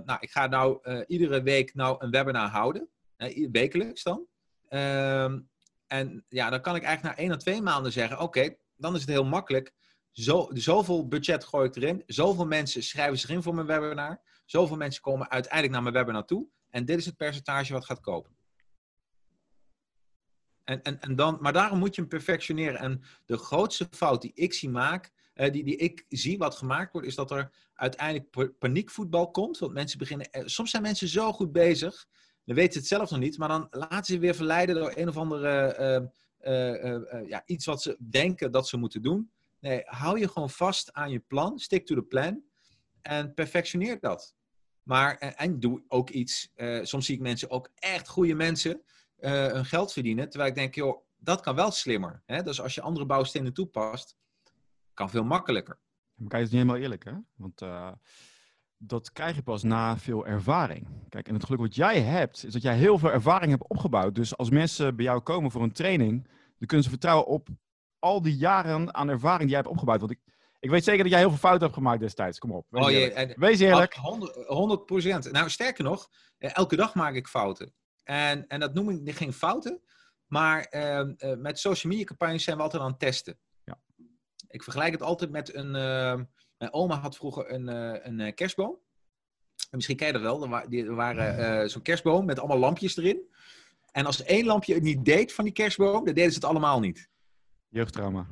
nou, 0.06 0.18
ik 0.20 0.32
ga 0.32 0.48
nou 0.48 0.80
uh, 0.84 1.02
iedere 1.08 1.42
week 1.42 1.74
nou 1.74 1.96
een 2.00 2.12
webinar 2.12 2.50
houden. 2.50 2.90
Uh, 3.18 3.50
wekelijks 3.52 4.04
dan. 4.04 4.28
Ehm, 4.70 5.40
en 5.88 6.26
ja, 6.30 6.50
dan 6.50 6.62
kan 6.62 6.76
ik 6.76 6.84
eigenlijk 6.84 7.16
na 7.16 7.24
één 7.24 7.32
of 7.32 7.38
twee 7.38 7.62
maanden 7.62 7.92
zeggen: 7.92 8.20
Oké, 8.20 8.56
dan 8.76 8.96
is 8.96 9.02
het 9.02 9.10
heel 9.10 9.26
makkelijk. 9.26 9.74
Zo, 10.12 10.50
zoveel 10.54 11.08
budget 11.08 11.44
gooi 11.44 11.68
ik 11.68 11.76
erin. 11.76 12.04
Zoveel 12.06 12.46
mensen 12.46 12.84
schrijven 12.84 13.20
zich 13.20 13.30
in 13.30 13.44
voor 13.44 13.56
mijn 13.56 13.68
webinar. 13.68 14.22
Zoveel 14.46 14.78
mensen 14.78 15.02
komen 15.02 15.30
uiteindelijk 15.30 15.74
naar 15.74 15.84
mijn 15.84 15.96
webinar 15.96 16.26
toe. 16.26 16.48
En 16.70 16.86
dit 16.86 16.98
is 16.98 17.06
het 17.06 17.18
percentage 17.18 17.74
wat 17.74 17.86
gaat 17.86 18.00
kopen. 18.00 18.36
En, 20.63 20.82
en, 20.82 21.01
en 21.01 21.15
dan, 21.15 21.38
maar 21.41 21.53
daarom 21.53 21.79
moet 21.79 21.96
je 21.96 22.01
hem 22.01 22.10
perfectioneren. 22.10 22.79
En 22.79 23.01
de 23.25 23.38
grootste 23.38 23.88
fout 23.91 24.22
die 24.22 24.32
ik 24.34 24.53
zie 24.53 24.70
maak, 24.70 25.12
uh, 25.36 25.51
die, 25.51 25.63
die 25.63 25.75
ik 25.75 26.05
zie 26.10 26.38
wat 26.38 26.55
gemaakt 26.55 26.91
wordt, 26.91 27.08
is 27.08 27.15
dat 27.15 27.32
er 27.32 27.51
uiteindelijk 27.74 28.58
paniekvoetbal 28.60 29.32
komt. 29.32 29.58
Want 29.58 29.74
mensen 29.74 30.00
beginnen, 30.00 30.27
uh, 30.32 30.41
soms 30.46 30.70
zijn 30.70 30.84
mensen 30.84 31.08
zo 31.08 31.34
goed 31.34 31.51
bezig, 31.51 32.08
dan 32.46 32.55
weten 32.55 32.74
ze 32.74 32.79
het 32.79 32.88
zelf 32.88 33.10
nog 33.10 33.20
niet, 33.20 33.38
maar 33.38 33.48
dan 33.48 33.67
laten 33.72 34.05
ze 34.05 34.20
weer 34.20 34.36
verleiden 34.36 34.75
door 34.75 34.91
een 34.96 35.08
of 35.08 35.17
andere 35.17 36.12
uh, 36.41 37.27
ja, 37.27 37.43
iets 37.46 37.65
wat 37.65 37.82
ze 37.82 37.98
denken 38.00 38.51
dat 38.51 38.67
ze 38.67 38.77
moeten 38.77 39.01
doen. 39.01 39.32
Nee, 39.60 39.82
hou 39.86 40.20
je 40.20 40.27
gewoon 40.27 40.50
vast 40.50 40.93
aan 40.93 41.12
je 41.12 41.20
plan, 41.20 41.60
stick 41.60 41.86
to 41.86 41.96
the 41.96 42.01
plan 42.01 42.43
en 43.01 43.34
perfectioneer 43.34 44.00
dat. 44.00 44.36
Maar, 44.84 45.17
en, 45.17 45.38
en 45.38 45.60
doe 45.60 45.84
ook 45.88 46.10
iets, 46.10 46.51
soms 46.82 47.05
zie 47.05 47.15
ik 47.15 47.22
mensen 47.22 47.50
ook 47.50 47.70
echt 47.75 48.08
goede 48.08 48.34
mensen 48.34 48.82
uh, 49.24 49.51
hun 49.51 49.65
geld 49.65 49.94
verdienen. 49.94 50.30
Terwijl 50.30 50.50
ik 50.50 50.58
denk, 50.58 50.75
joh, 50.75 51.06
dat 51.18 51.42
kan 51.42 51.56
wel 51.56 51.72
slimmer. 51.72 52.22
Hè? 52.25 52.44
Dus 52.44 52.62
als 52.62 52.75
je 52.75 52.82
andere 52.82 53.06
bouwstenen 53.06 53.53
toepast, 53.53 54.18
kan 54.94 55.10
veel 55.10 55.24
makkelijker. 55.24 55.80
Maar 56.13 56.30
kijk, 56.30 56.42
het 56.44 56.51
is 56.51 56.58
niet 56.58 56.62
helemaal 56.62 56.82
eerlijk, 56.82 57.03
hè? 57.03 57.13
Want 57.36 57.62
uh, 57.62 57.92
dat 58.77 59.12
krijg 59.12 59.36
je 59.36 59.44
pas 59.44 59.63
na 59.63 59.98
veel 59.98 60.25
ervaring. 60.25 60.88
Kijk, 61.10 61.27
en 61.27 61.34
het 61.34 61.46
geluk 61.46 61.60
wat 61.60 61.75
jij 61.75 62.01
hebt, 62.01 62.44
is 62.46 62.53
dat 62.53 62.62
jij 62.62 62.75
heel 62.75 62.98
veel 62.98 63.12
ervaring 63.12 63.51
hebt 63.51 63.68
opgebouwd. 63.68 64.15
Dus 64.15 64.38
als 64.38 64.50
mensen 64.50 64.96
bij 64.96 65.06
jou 65.06 65.20
komen 65.20 65.51
voor 65.51 65.63
een 65.63 65.72
training, 65.72 66.27
dan 66.58 66.68
kunnen 66.68 66.84
ze 66.84 66.92
vertrouwen 66.92 67.27
op 67.27 67.48
al 68.00 68.22
die 68.22 68.38
jaren 68.38 68.94
aan 68.94 69.10
ervaring 69.10 69.42
die 69.42 69.50
jij 69.50 69.58
hebt 69.58 69.72
opgebouwd. 69.72 70.00
Want 70.00 70.12
ik, 70.12 70.20
ik 70.60 70.70
weet 70.70 70.84
zeker 70.84 71.03
dat 71.03 71.12
jij 71.12 71.20
heel 71.20 71.30
veel 71.30 71.38
fouten 71.38 71.63
hebt 71.63 71.77
gemaakt 71.77 72.00
destijds. 72.00 72.39
Kom 72.39 72.51
op. 72.51 72.65
Wees, 72.70 72.84
oh, 72.84 72.92
eerlijk. 72.92 73.38
Wees 73.38 73.60
eerlijk. 73.60 73.94
100 73.94 74.86
procent. 74.86 75.32
Nou, 75.32 75.50
sterker 75.50 75.84
nog, 75.84 76.10
eh, 76.38 76.58
elke 76.58 76.75
dag 76.75 76.96
maak 76.96 77.13
ik 77.13 77.27
fouten. 77.27 77.74
En, 78.03 78.48
en 78.48 78.60
dat 78.60 78.74
noem 78.74 78.89
ik 78.89 79.15
geen 79.15 79.33
fouten. 79.33 79.81
Maar 80.27 80.67
uh, 80.72 81.00
uh, 81.17 81.38
met 81.38 81.60
social 81.60 81.91
media 81.91 82.07
campagnes 82.07 82.43
zijn 82.43 82.57
we 82.57 82.63
altijd 82.63 82.81
aan 82.81 82.89
het 82.89 83.00
testen. 83.00 83.38
Ja. 83.63 83.79
Ik 84.48 84.63
vergelijk 84.63 84.91
het 84.91 85.01
altijd 85.01 85.31
met 85.31 85.55
een. 85.55 85.75
Uh, 85.75 86.22
mijn 86.57 86.74
oma 86.74 86.95
had 86.95 87.15
vroeger 87.15 87.51
een, 87.51 87.69
eh, 87.69 88.00
een 88.03 88.33
kerstboom. 88.33 88.79
En 89.69 89.75
misschien 89.75 89.98
ken 89.98 90.07
je 90.07 90.13
dat 90.13 90.22
wel. 90.22 90.43
Er, 90.43 90.50
wa 90.50 90.95
waren 90.95 91.69
zo'n 91.69 91.81
kerstboom 91.81 92.25
met 92.25 92.39
allemaal 92.39 92.57
lampjes 92.57 92.98
erin. 92.98 93.22
En 93.91 94.05
als 94.05 94.24
één 94.24 94.45
lampje 94.45 94.74
het 94.74 94.83
niet 94.83 95.05
deed 95.05 95.33
van 95.33 95.43
die 95.43 95.53
kerstboom, 95.53 96.05
dan 96.05 96.13
deden 96.13 96.31
ze 96.31 96.36
het 96.36 96.45
allemaal 96.45 96.79
niet. 96.79 97.10
Jeugdtrauma. 97.69 98.27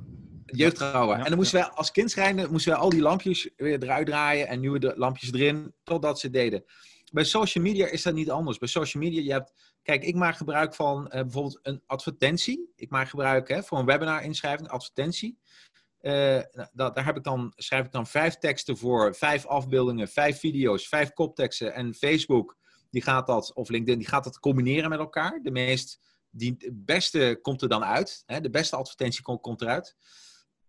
Jeugdtrauma. 0.46 1.18
Ja, 1.18 1.24
en 1.24 1.30
dan 1.30 1.38
moesten 1.38 1.60
wij 1.60 1.70
als 1.70 1.92
kind 1.92 2.12
schrijven, 2.12 2.52
moesten 2.52 2.72
wij 2.72 2.82
al 2.82 2.90
die 2.90 3.02
lampjes 3.02 3.50
weer 3.56 3.84
eruit 3.84 4.06
draaien 4.06 4.48
en 4.48 4.60
nieuwe 4.60 4.94
lampjes 4.96 5.34
erin, 5.34 5.74
totdat 5.84 6.20
ze 6.20 6.26
het 6.26 6.36
deden. 6.36 6.64
Bij 7.12 7.24
social 7.24 7.64
media 7.64 7.88
is 7.88 8.02
dat 8.04 8.14
niet 8.14 8.30
anders. 8.30 8.58
Bij 8.58 8.68
social 8.68 9.04
media, 9.04 9.22
je 9.22 9.32
hebt, 9.32 9.54
kijk, 9.84 10.04
ik 10.04 10.16
maak 10.16 10.36
gebruik 10.36 10.76
van 10.76 11.10
eh, 11.10 11.22
bijvoorbeeld 11.22 11.60
een 11.62 11.84
advertentie. 11.86 12.72
Ik 12.76 12.90
maak 12.90 13.10
gebruik 13.10 13.48
hè, 13.48 13.64
voor 13.64 13.80
een 13.80 13.86
webinar 13.86 14.24
inschrijving, 14.24 14.70
advertentie. 14.70 15.40
Eh, 16.00 16.14
nou, 16.52 16.68
dat, 16.74 16.96
daar 16.96 17.06
heb 17.06 17.18
ik 17.18 17.24
dan, 17.24 17.54
schrijf 17.56 17.86
ik 17.86 17.92
dan 17.92 18.08
vijf 18.08 18.38
teksten 18.38 18.78
voor, 18.78 19.16
vijf 19.16 19.46
afbeeldingen, 19.46 20.08
vijf 20.08 20.40
video's, 20.40 20.88
vijf 20.88 21.14
kopteksten. 21.14 21.74
En 21.74 21.94
Facebook, 21.94 22.58
die 22.90 23.02
gaat 23.02 23.28
dat, 23.28 23.54
of 23.54 23.70
LinkedIn, 23.70 24.00
die 24.00 24.08
gaat 24.08 24.24
dat 24.24 24.40
combineren 24.40 24.90
met 24.90 25.00
elkaar. 25.00 25.40
De 25.44 25.52
meest, 25.52 26.00
die, 26.30 26.72
beste 26.74 27.40
komt 27.42 27.62
er 27.62 27.70
dan 27.70 27.84
uit. 27.84 28.24
Hè, 28.26 28.42
de 28.42 28.50
beste 28.50 28.76
advertentie 28.76 29.22
komt, 29.22 29.42
komt 29.42 29.62
eruit. 29.62 29.96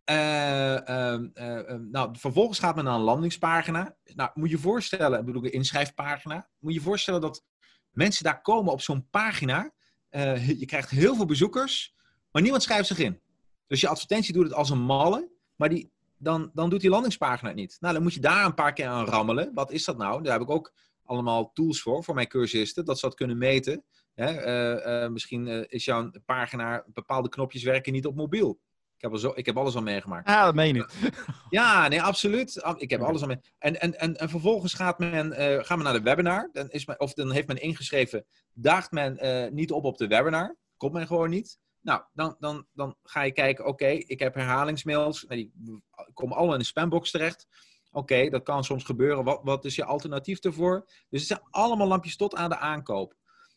Eh, 0.05 0.89
ehm, 0.89 1.29
eh, 1.35 1.69
ehm, 1.69 1.91
nou, 1.91 2.19
vervolgens 2.19 2.59
gaat 2.59 2.75
men 2.75 2.85
naar 2.85 2.95
een 2.95 3.01
landingspagina. 3.01 3.97
Nou, 4.15 4.31
moet 4.35 4.51
je 4.51 4.57
je 4.57 4.63
voorstellen, 4.63 5.19
ik 5.19 5.25
bedoel, 5.25 5.45
een 5.45 5.53
inschrijfpagina. 5.53 6.49
Moet 6.59 6.75
je 6.75 6.81
voorstellen 6.81 7.21
dat 7.21 7.45
mensen 7.91 8.25
daar 8.25 8.41
komen 8.41 8.73
op 8.73 8.81
zo'n 8.81 9.09
pagina. 9.11 9.73
Eh, 10.09 10.49
je 10.49 10.67
krijgt 10.67 10.91
heel 10.91 11.17
veel 11.17 11.27
bezoekers, 11.27 11.95
maar 12.31 12.43
niemand 12.43 12.63
schrijft 12.63 12.87
zich 12.87 12.99
in. 12.99 13.21
Dus 13.67 13.81
je 13.81 13.89
advertentie 13.89 14.33
doet 14.33 14.45
het 14.45 14.55
als 14.55 14.71
een 14.71 14.83
malle, 14.83 15.31
maar 15.57 15.69
die, 15.69 15.93
dan, 16.17 16.51
dan 16.55 16.71
doet 16.71 16.81
die 16.81 16.91
landingspagina 16.91 17.49
het 17.49 17.59
niet. 17.59 17.77
Nou, 17.81 17.95
dan 17.95 18.03
moet 18.03 18.15
je 18.15 18.21
daar 18.21 18.45
een 18.45 18.55
paar 18.55 18.73
keer 18.73 18.87
aan 18.87 19.05
rammelen. 19.05 19.55
Wat 19.55 19.71
is 19.73 19.85
dat 19.85 19.97
nou? 19.97 20.23
Daar 20.23 20.33
heb 20.33 20.43
ik 20.43 20.51
ook 20.51 20.73
allemaal 21.05 21.53
tools 21.53 21.83
voor, 21.83 22.05
voor 22.05 22.15
mijn 22.15 22.29
cursisten, 22.29 22.85
dat 22.85 22.99
ze 22.99 23.07
dat 23.07 23.15
kunnen 23.15 23.39
meten. 23.39 23.85
Hè? 24.15 25.11
misschien 25.11 25.71
is 25.71 25.85
jouw 25.85 26.11
pagina, 26.25 26.85
bepaalde 26.87 27.29
knopjes 27.29 27.63
werken 27.63 27.93
niet 27.93 28.07
op 28.07 28.15
mobiel. 28.15 28.61
Ik 29.03 29.11
heb, 29.11 29.19
zo, 29.19 29.33
ik 29.35 29.47
heb 29.47 29.57
alles 29.57 29.75
al 29.75 29.83
meegemaakt. 29.83 30.29
Ah, 30.29 30.45
dat 30.45 30.55
meen 30.55 30.67
je 30.67 30.73
niet. 30.73 31.13
Ja, 31.51 31.89
nee, 31.89 32.03
absoluut. 32.03 32.75
Ik 32.77 32.91
heb 32.91 33.01
alles 33.01 33.21
al 33.21 33.27
mee. 33.27 33.41
En, 33.59 33.81
en, 33.81 33.99
en, 33.99 34.17
en 34.17 34.29
vervolgens 34.29 34.75
gaat 34.75 34.99
men, 34.99 35.33
eh, 35.33 35.65
gaan 35.65 35.79
we 35.79 35.85
naar 35.85 35.93
de 35.93 36.03
webinar. 36.03 36.51
Dan, 36.53 36.71
is 36.71 36.87
men, 36.87 37.01
of 37.01 37.13
dan 37.13 37.31
heeft 37.31 37.47
men 37.47 37.63
ingeschreven, 37.63 38.27
daagt 38.53 38.91
men 38.91 39.19
eh, 39.19 39.51
niet 39.51 39.73
op 39.73 39.85
op 39.85 39.99
de 39.99 40.07
webinar. 40.07 40.57
Komt 40.77 40.93
men 40.93 41.07
gewoon 41.07 41.31
niet. 41.31 41.59
Nou, 41.81 42.03
dan, 42.13 42.37
dan, 42.39 42.67
dan 42.73 42.97
ga 43.03 43.23
je 43.23 43.33
kijken, 43.33 43.67
oké, 43.67 43.87
ik 43.87 44.19
heb 44.19 44.35
herhalingsmails. 44.35 45.25
Nou, 45.29 45.51
die 45.55 45.83
komen 46.15 46.37
allemaal 46.37 46.55
in 46.55 46.61
de 46.61 46.67
spambox 46.67 47.11
terecht. 47.11 47.47
Oké, 47.91 48.29
dat 48.29 48.43
kan 48.43 48.65
soms 48.65 48.85
gebeuren. 48.85 49.25
Wat, 49.25 49.41
wat 49.43 49.65
is 49.65 49.75
je 49.75 49.85
alternatief 49.85 50.39
ervoor? 50.39 50.85
Dus 51.09 51.21
het 51.21 51.29
zijn 51.29 51.49
allemaal 51.51 51.87
lampjes 51.87 52.17
tot 52.17 52.35
aan 52.35 52.51
de 52.51 52.59
aankoop. 52.59 53.15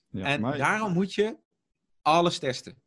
Ja, 0.10 0.26
en 0.26 0.42
maar 0.42 0.58
daarom 0.58 0.94
moet 0.94 1.14
je 1.14 1.38
alles 2.02 2.40
testen. 2.40 2.84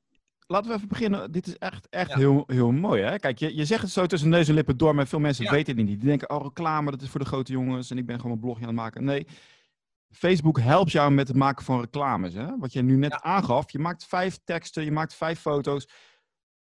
Laten 0.49 0.71
we 0.71 0.77
even 0.77 0.89
beginnen. 0.89 1.33
Dit 1.33 1.47
is 1.47 1.57
echt, 1.59 1.89
echt 1.89 2.11
Ja. 2.11 2.17
heel, 2.17 2.45
heel 2.47 2.73
mooi. 2.73 3.03
Hè? 3.03 3.17
Kijk, 3.19 3.39
je, 3.39 3.57
je 3.57 3.65
zegt 3.65 3.83
het 3.83 3.91
zo 3.91 4.07
tussen 4.07 4.29
neus 4.29 4.49
en 4.49 4.55
lippen 4.55 4.77
door, 4.77 4.95
maar 4.95 5.07
veel 5.07 5.19
mensen 5.19 5.45
Ja. 5.45 5.51
weten 5.51 5.77
het 5.77 5.87
niet. 5.87 5.99
Die 6.01 6.09
denken, 6.09 6.31
oh, 6.31 6.43
reclame, 6.43 6.91
dat 6.91 7.03
is 7.03 7.09
voor 7.09 7.21
de 7.21 7.27
grote 7.27 7.53
jongens 7.53 7.91
en 7.91 7.99
ik 7.99 8.07
ben 8.07 8.17
gewoon 8.17 8.33
een 8.33 8.41
blogje 8.41 8.61
aan 8.63 8.69
het 8.69 8.77
maken. 8.77 9.05
Nee, 9.05 9.27
Facebook 10.11 10.61
helpt 10.61 10.91
jou 10.93 11.11
met 11.13 11.29
het 11.29 11.37
maken 11.37 11.65
van 11.65 11.81
reclames. 11.81 12.35
Hè? 12.35 12.57
Wat 12.59 12.73
je 12.73 12.83
nu 12.83 12.97
net 12.97 13.11
Ja. 13.13 13.23
aangaf, 13.23 13.71
je 13.73 13.79
maakt 13.79 14.07
vijf 14.07 14.39
teksten, 14.45 14.85
je 14.85 14.93
maakt 14.93 15.15
vijf 15.15 15.41
foto's. 15.41 15.89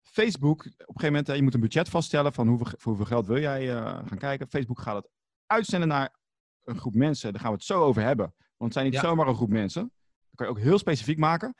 Facebook, 0.02 0.60
op 0.60 0.66
een 0.66 0.76
gegeven 0.86 1.06
moment, 1.08 1.28
hè, 1.28 1.34
je 1.34 1.42
moet 1.44 1.54
een 1.54 1.60
budget 1.60 1.90
vaststellen 1.90 2.34
van 2.34 2.48
hoeveel, 2.48 2.66
voor 2.66 2.80
hoeveel 2.92 3.06
geld 3.06 3.26
wil 3.28 3.40
jij 3.40 3.76
eh, 3.76 3.84
gaan 3.84 4.18
kijken. 4.18 4.48
Facebook 4.48 4.80
gaat 4.80 4.96
het 4.96 5.10
uitzenden 5.46 5.88
naar 5.90 6.16
een 6.64 6.78
groep 6.80 6.94
mensen. 6.96 7.32
Daar 7.32 7.42
gaan 7.42 7.50
we 7.52 7.58
het 7.58 7.66
zo 7.66 7.82
over 7.84 8.02
hebben. 8.02 8.26
Want 8.38 8.74
het 8.74 8.74
zijn 8.74 8.86
niet 8.92 9.00
zomaar 9.02 9.28
een 9.28 9.36
groep 9.36 9.50
mensen. 9.50 9.82
Dat 9.82 10.36
kan 10.36 10.46
je 10.46 10.52
ook 10.52 10.60
heel 10.60 10.78
specifiek 10.78 11.18
maken. 11.18 11.56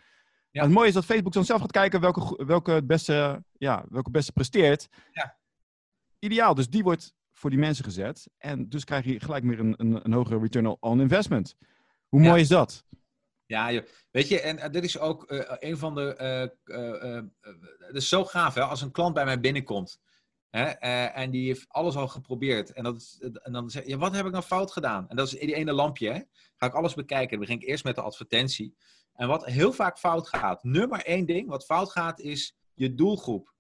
Ja. 0.56 0.62
Het 0.64 0.72
mooie 0.72 0.88
is 0.88 0.94
dat 0.94 1.06
Facebook 1.06 1.34
dan 1.34 1.46
zelf 1.46 1.62
gaat 1.62 1.72
kijken 1.72 2.00
welke, 2.02 2.46
welke, 2.46 2.72
het 2.72 2.88
beste, 2.88 3.44
ja, 3.58 3.76
welke 3.76 4.04
het 4.08 4.12
beste 4.12 4.32
presteert. 4.32 4.88
Ja. 5.12 5.38
Ideaal, 6.20 6.56
dus 6.56 6.70
die 6.70 6.84
wordt 6.84 7.14
voor 7.34 7.50
die 7.50 7.60
mensen 7.60 7.84
gezet. 7.84 8.28
En 8.38 8.70
dus 8.70 8.84
krijg 8.84 9.06
je 9.06 9.20
gelijk 9.20 9.44
weer 9.44 9.60
een, 9.60 9.74
een, 9.78 10.06
een 10.06 10.14
hogere 10.14 10.40
return 10.40 10.82
on 10.82 11.02
investment. 11.02 11.56
Hoe 12.08 12.22
Ja. 12.22 12.28
mooi 12.30 12.42
is 12.42 12.48
dat? 12.48 12.84
Ja, 13.46 13.82
weet 14.12 14.28
je, 14.28 14.42
en 14.42 14.58
eh, 14.60 14.72
dit 14.72 14.84
is 14.84 15.00
ook 15.00 15.24
eh, 15.24 15.70
een 15.70 15.78
van 15.78 15.96
de. 15.96 16.16
eh 16.16 16.42
eh, 16.44 16.50
eh, 16.66 17.18
eh, 17.18 17.24
het 17.78 17.96
is 17.96 18.10
zo 18.10 18.26
gaaf, 18.26 18.54
hè, 18.54 18.62
als 18.62 18.82
een 18.82 18.92
klant 18.92 19.14
bij 19.14 19.26
mij 19.26 19.40
binnenkomt. 19.40 20.00
Hè, 20.50 20.64
eh, 20.66 21.18
en 21.18 21.32
die 21.32 21.48
heeft 21.48 21.66
alles 21.68 21.96
al 21.96 22.08
geprobeerd. 22.08 22.72
En, 22.74 22.84
dat 22.84 22.96
is, 22.96 23.20
en 23.44 23.52
dan 23.52 23.70
zeg 23.70 23.84
je, 23.84 23.90
ja, 23.90 23.98
wat 23.98 24.16
heb 24.16 24.26
ik 24.26 24.32
nou 24.32 24.44
fout 24.44 24.72
gedaan? 24.72 25.10
En 25.10 25.16
dat 25.16 25.26
is 25.28 25.40
die 25.40 25.56
ene 25.56 25.74
lampje, 25.74 26.12
hè? 26.12 26.20
Ga 26.56 26.66
ik 26.66 26.74
alles 26.74 26.94
bekijken. 26.94 27.30
Dan 27.30 27.40
begin 27.40 27.62
ik 27.62 27.68
eerst 27.68 27.84
met 27.84 27.96
de 27.96 28.02
advertentie. 28.02 28.76
En 29.16 29.28
wat 29.28 29.46
heel 29.46 29.74
vaak 29.74 30.00
fout 30.00 30.28
gaat, 30.28 30.64
nummer 30.64 31.06
één 31.06 31.26
ding 31.26 31.48
wat 31.48 31.66
fout 31.66 31.92
gaat, 31.92 32.20
is 32.20 32.56
je 32.74 32.96
doelgroep. 32.96 33.54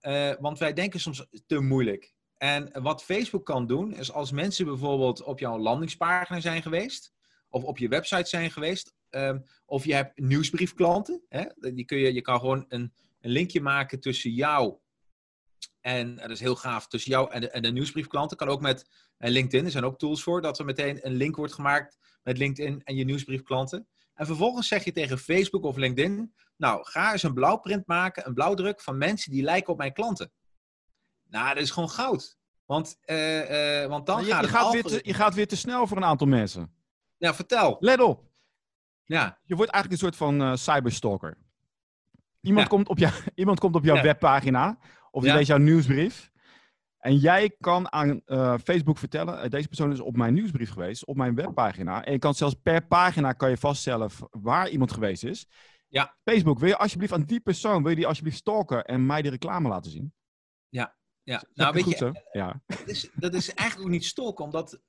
Eh, 0.00 0.32
want 0.38 0.58
wij 0.58 0.72
denken 0.72 1.00
soms 1.00 1.26
te 1.46 1.60
moeilijk. 1.60 2.14
En 2.36 2.82
wat 2.82 3.02
Facebook 3.02 3.46
kan 3.46 3.66
doen, 3.66 3.92
is 3.92 4.12
als 4.12 4.30
mensen 4.30 4.64
bijvoorbeeld 4.64 5.22
op 5.22 5.38
jouw 5.38 5.58
landingspagina 5.58 6.40
zijn 6.40 6.62
geweest, 6.62 7.12
of 7.48 7.64
op 7.64 7.78
je 7.78 7.88
website 7.88 8.28
zijn 8.28 8.50
geweest, 8.50 8.94
ehm, 9.10 9.38
of 9.64 9.84
je 9.84 9.94
hebt 9.94 10.18
nieuwsbriefklanten, 10.18 11.22
hè? 11.28 11.44
Die 11.54 11.84
kun 11.84 11.98
je, 11.98 12.14
je 12.14 12.20
kan 12.20 12.40
gewoon 12.40 12.64
een, 12.68 12.92
een 13.20 13.30
linkje 13.30 13.60
maken 13.60 14.00
tussen 14.00 14.30
jou 14.30 14.78
en 15.80 16.16
dat 16.16 16.30
is 16.30 16.40
heel 16.40 16.56
gaaf, 16.56 16.86
tussen 16.86 17.10
jou 17.10 17.30
en 17.30 17.40
de, 17.40 17.50
en 17.50 17.62
de 17.62 17.72
nieuwsbriefklanten. 17.72 18.36
Kan 18.36 18.48
ook 18.48 18.60
met 18.60 18.86
LinkedIn, 19.18 19.64
er 19.64 19.70
zijn 19.70 19.84
ook 19.84 19.98
tools 19.98 20.22
voor, 20.22 20.42
dat 20.42 20.58
er 20.58 20.64
meteen 20.64 21.06
een 21.06 21.14
link 21.14 21.36
wordt 21.36 21.52
gemaakt 21.52 21.98
met 22.22 22.38
LinkedIn 22.38 22.80
en 22.84 22.96
je 22.96 23.04
nieuwsbriefklanten. 23.04 23.88
En 24.20 24.26
vervolgens 24.26 24.68
zeg 24.68 24.84
je 24.84 24.92
tegen 24.92 25.18
Facebook 25.18 25.64
of 25.64 25.76
LinkedIn, 25.76 26.34
nou, 26.56 26.84
ga 26.84 27.12
eens 27.12 27.22
een 27.22 27.34
blauwprint 27.34 27.86
maken, 27.86 28.26
een 28.26 28.34
blauwdruk 28.34 28.80
van 28.80 28.98
mensen 28.98 29.30
die 29.30 29.42
lijken 29.42 29.72
op 29.72 29.78
mijn 29.78 29.92
klanten. 29.92 30.32
Nou, 31.28 31.54
dat 31.54 31.62
is 31.62 31.70
gewoon 31.70 31.90
goud. 31.90 32.38
Want, 32.64 32.98
eh, 33.00 33.82
eh, 33.82 33.88
want 33.88 34.06
dan 34.06 34.20
je, 34.20 34.26
je 34.26 34.32
gaat 34.32 34.40
het 34.42 34.50
gaat 34.50 34.72
weer 34.72 34.82
te, 34.82 35.00
je 35.02 35.14
gaat 35.14 35.34
weer 35.34 35.46
te 35.46 35.56
snel 35.56 35.86
voor 35.86 35.96
een 35.96 36.04
aantal 36.04 36.26
mensen. 36.26 36.74
Ja, 37.16 37.34
vertel. 37.34 37.76
Let 37.80 38.00
op, 38.00 38.24
Ja, 39.04 39.38
je 39.44 39.54
wordt 39.56 39.70
eigenlijk 39.72 40.02
een 40.02 40.08
soort 40.08 40.16
van 40.28 40.42
eh, 40.42 40.56
cyberstalker. 40.56 41.38
Iemand, 42.40 42.62
Ja. 42.62 42.70
komt 42.76 42.88
op 42.88 42.98
jou, 42.98 43.12
iemand 43.34 43.58
komt 43.60 43.74
op 43.74 43.84
jouw 43.84 43.96
Ja. 43.96 44.02
webpagina, 44.02 44.78
of 45.10 45.22
die 45.22 45.30
Ja. 45.30 45.36
leest 45.36 45.48
jouw 45.48 45.58
nieuwsbrief. 45.58 46.29
En 47.00 47.16
jij 47.16 47.50
kan 47.60 47.92
aan 47.92 48.22
eh, 48.24 48.54
Facebook 48.64 48.98
vertellen, 48.98 49.42
eh, 49.42 49.50
deze 49.50 49.68
persoon 49.68 49.92
is 49.92 50.00
op 50.00 50.16
mijn 50.16 50.34
nieuwsbrief 50.34 50.70
geweest, 50.70 51.04
op 51.06 51.16
mijn 51.16 51.34
webpagina. 51.34 52.04
En 52.04 52.12
je 52.12 52.18
kan 52.18 52.34
zelfs 52.34 52.54
per 52.62 52.86
pagina 52.86 53.32
kan 53.32 53.50
je 53.50 53.56
vaststellen 53.56 54.10
waar 54.30 54.68
iemand 54.68 54.92
geweest 54.92 55.24
is. 55.24 55.46
Ja. 55.88 56.16
Facebook, 56.24 56.58
wil 56.58 56.68
je 56.68 56.76
alsjeblieft 56.76 57.12
aan 57.12 57.22
die 57.24 57.40
persoon, 57.40 57.80
wil 57.82 57.90
je 57.90 57.96
die 57.96 58.06
alsjeblieft 58.06 58.36
stalken 58.36 58.84
en 58.84 59.06
mij 59.06 59.22
die 59.22 59.30
reclame 59.30 59.68
laten 59.68 59.90
zien? 59.90 60.12
ja. 61.22 61.38
Zeg 61.38 61.44
Nou, 61.54 61.74
weet 61.74 61.84
het 61.84 61.92
je, 61.92 61.98
zo? 61.98 62.12
Ja. 62.32 62.60
Het 62.66 62.78
dat 62.78 62.88
is, 62.88 63.10
dat 63.14 63.34
is 63.34 63.54
eigenlijk 63.54 63.88
ook 63.88 63.94
niet 63.94 64.04
stalken, 64.04 64.44
omdat 64.44 64.80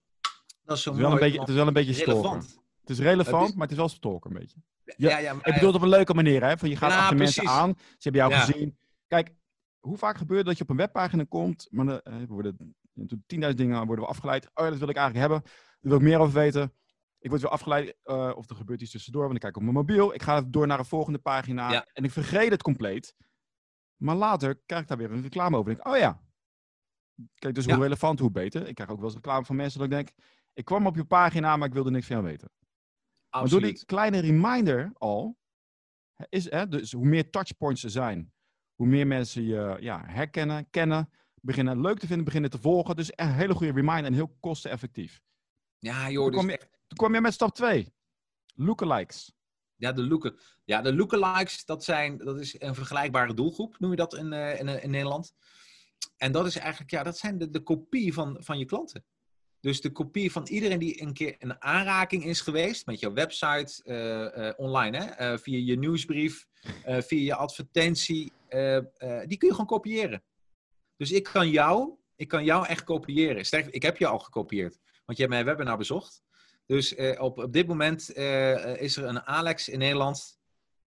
dat 0.63 0.77
is 0.77 0.83
zo 0.83 0.91
is 0.91 0.97
wel 0.97 1.11
een 1.11 1.19
beetje, 1.19 1.39
het 1.39 1.49
is 1.49 1.55
wel 1.55 1.67
een 1.67 1.73
beetje 1.73 1.93
stalken. 1.93 2.39
Het 2.81 2.89
is 2.89 2.99
relevant, 2.99 3.39
Het 3.41 3.49
is- 3.49 3.53
maar 3.53 3.63
het 3.63 3.71
is 3.71 3.77
wel 3.77 3.89
stalken 3.89 4.31
een 4.31 4.37
beetje. 4.39 4.57
Ja, 4.97 5.17
ja, 5.17 5.33
maar, 5.33 5.47
Ik 5.47 5.53
bedoel 5.53 5.67
het 5.67 5.77
op 5.77 5.81
een 5.81 5.89
leuke 5.89 6.13
manier, 6.13 6.43
hè? 6.43 6.57
Van 6.57 6.69
je 6.69 6.75
gaat 6.75 6.91
Ja, 6.91 6.99
achter 6.99 7.17
mensen 7.17 7.47
aan, 7.47 7.73
ze 7.77 7.83
hebben 7.99 8.21
jou 8.21 8.33
Ja. 8.33 8.39
gezien. 8.39 8.77
Kijk, 9.07 9.31
hoe 9.81 9.97
vaak 9.97 10.17
gebeurt 10.17 10.39
het 10.39 10.47
dat 10.47 10.57
je 10.57 10.63
op 10.63 10.69
een 10.69 10.75
webpagina 10.75 11.23
komt, 11.29 11.67
maar 11.71 11.85
dan, 11.85 12.01
eh, 12.01 12.17
we 12.17 12.25
worden, 12.27 12.75
10.000 13.25 13.57
dingen 13.57 13.85
worden 13.85 14.05
we 14.05 14.11
afgeleid. 14.11 14.45
Oh 14.45 14.63
ja, 14.63 14.69
dat 14.69 14.79
wil 14.79 14.89
ik 14.89 14.95
eigenlijk 14.95 15.27
hebben. 15.29 15.49
Daar 15.49 15.79
wil 15.91 15.95
ik 15.97 16.03
meer 16.03 16.19
over 16.19 16.33
weten. 16.33 16.73
Ik 17.19 17.29
word 17.29 17.41
weer 17.41 17.51
afgeleid, 17.51 17.97
eh, 18.03 18.31
of 18.35 18.49
er 18.49 18.55
gebeurt 18.55 18.81
iets 18.81 18.91
tussendoor, 18.91 19.23
want 19.23 19.35
ik 19.35 19.41
kijk 19.41 19.55
op 19.55 19.61
mijn 19.61 19.73
mobiel. 19.73 20.13
Ik 20.13 20.21
ga 20.21 20.41
door 20.41 20.67
naar 20.67 20.79
een 20.79 20.85
volgende 20.85 21.19
pagina 21.19 21.71
Ja. 21.71 21.85
en 21.93 22.03
ik 22.03 22.11
vergeet 22.11 22.51
het 22.51 22.61
compleet. 22.61 23.15
Maar 23.95 24.15
later 24.15 24.61
krijg 24.65 24.81
ik 24.81 24.87
daar 24.87 24.97
weer 24.97 25.11
een 25.11 25.21
reclame 25.21 25.57
over. 25.57 25.71
En 25.71 25.77
denk 25.77 25.87
oh 25.95 25.97
ja. 25.99 26.21
Kijk, 27.35 27.55
dus 27.55 27.65
Ja. 27.65 27.73
hoe 27.73 27.83
relevant, 27.83 28.19
hoe 28.19 28.31
beter. 28.31 28.67
Ik 28.67 28.75
krijg 28.75 28.89
ook 28.89 28.95
wel 28.97 29.05
eens 29.05 29.15
reclame 29.15 29.45
van 29.45 29.55
mensen 29.55 29.79
dat 29.79 29.87
ik 29.87 29.93
denk, 29.93 30.09
ik 30.53 30.65
kwam 30.65 30.85
op 30.87 30.95
je 30.95 31.05
pagina, 31.05 31.57
maar 31.57 31.67
ik 31.67 31.73
wilde 31.73 31.91
niks 31.91 32.07
van 32.07 32.15
jou 32.15 32.27
weten. 32.27 32.49
Maar 32.51 33.41
door 33.41 33.41
absoluut. 33.41 33.75
die 33.75 33.85
kleine 33.85 34.19
reminder 34.19 34.91
al, 34.93 35.37
is, 36.29 36.51
hè, 36.51 36.67
dus 36.67 36.91
hoe 36.91 37.05
meer 37.05 37.29
touchpoints 37.29 37.83
er 37.83 37.89
zijn, 37.89 38.33
hoe 38.81 38.89
meer 38.89 39.07
mensen 39.07 39.43
je 39.43 39.77
ja, 39.79 40.03
herkennen, 40.05 40.69
kennen, 40.69 41.09
beginnen 41.41 41.81
leuk 41.81 41.99
te 41.99 42.07
vinden, 42.07 42.25
beginnen 42.25 42.49
te 42.49 42.57
volgen. 42.57 42.95
Dus 42.95 43.11
een 43.15 43.33
hele 43.33 43.53
goede 43.53 43.73
reminder 43.73 44.05
en 44.05 44.13
heel 44.13 44.37
kosteneffectief. 44.39 45.21
Ja, 45.79 46.09
joh, 46.09 46.23
Toen 46.23 46.31
dus 46.31 46.41
kwam, 46.41 46.49
je, 46.49 46.57
toen 46.57 46.97
kwam 46.97 47.13
je 47.13 47.21
met 47.21 47.33
stap 47.33 47.55
2. 47.55 47.93
Lookalikes. 48.55 49.33
Ja, 49.75 49.91
de, 49.91 50.07
looken, 50.07 50.39
ja, 50.63 50.81
de 50.81 50.95
lookalikes, 50.95 51.65
dat, 51.65 51.83
zijn, 51.83 52.17
dat 52.17 52.39
is 52.39 52.55
een 52.59 52.75
vergelijkbare 52.75 53.33
doelgroep, 53.33 53.79
noem 53.79 53.91
je 53.91 53.97
dat 53.97 54.15
in, 54.15 54.33
eh, 54.33 54.59
in, 54.59 54.67
in 54.81 54.89
Nederland. 54.89 55.33
En 56.17 56.31
dat 56.31 56.45
is 56.45 56.55
eigenlijk, 56.55 56.91
ja, 56.91 57.03
dat 57.03 57.17
zijn 57.17 57.37
de, 57.37 57.49
de 57.49 57.63
kopie 57.63 58.13
van, 58.13 58.37
van 58.39 58.57
je 58.57 58.65
klanten. 58.65 59.05
Dus 59.61 59.81
de 59.81 59.91
kopie 59.91 60.31
van 60.31 60.47
iedereen 60.47 60.79
die 60.79 61.01
een 61.01 61.13
keer 61.13 61.35
in 61.37 61.61
aanraking 61.61 62.25
is 62.25 62.41
geweest 62.41 62.85
met 62.85 62.99
jouw 62.99 63.13
website, 63.13 63.83
eh, 63.83 64.47
eh, 64.47 64.53
online, 64.57 64.97
hè? 64.97 65.05
eh, 65.05 65.37
via 65.37 65.57
je 65.57 65.77
nieuwsbrief, 65.77 66.47
via 66.83 67.19
je 67.19 67.35
advertentie, 67.35 68.31
die 69.25 69.37
kun 69.37 69.47
je 69.47 69.51
gewoon 69.51 69.65
kopiëren. 69.65 70.23
Dus 70.97 71.11
ik 71.11 71.23
kan 71.23 71.49
jou, 71.49 71.93
ik 72.15 72.27
kan 72.27 72.43
jou 72.43 72.67
echt 72.67 72.83
kopiëren. 72.83 73.45
Sterker, 73.45 73.73
ik 73.73 73.81
heb 73.81 73.97
je 73.97 74.07
al 74.07 74.19
gekopieerd, 74.19 74.79
want 75.05 75.17
je 75.17 75.23
hebt 75.23 75.35
mijn 75.35 75.45
webinar 75.45 75.77
bezocht. 75.77 76.23
Dus 76.65 76.95
op, 77.17 77.37
op 77.37 77.53
dit 77.53 77.67
moment 77.67 78.15
is 78.79 78.97
er 78.97 79.03
een 79.03 79.21
Alex 79.21 79.69
in 79.69 79.79
Nederland. 79.79 80.39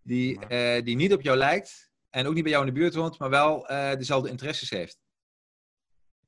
die, 0.03 0.39
die 0.83 0.97
niet 0.97 1.13
op 1.13 1.23
jou 1.23 1.37
lijkt 1.37 1.91
en 2.11 2.27
ook 2.27 2.35
niet 2.35 2.43
bij 2.43 2.53
jou 2.53 2.67
in 2.67 2.75
de 2.75 2.81
buurt 2.81 2.95
woont, 2.95 3.19
maar 3.19 3.31
wel 3.31 3.67
dezelfde 3.99 4.31
interesses 4.31 4.71
heeft. 4.71 4.99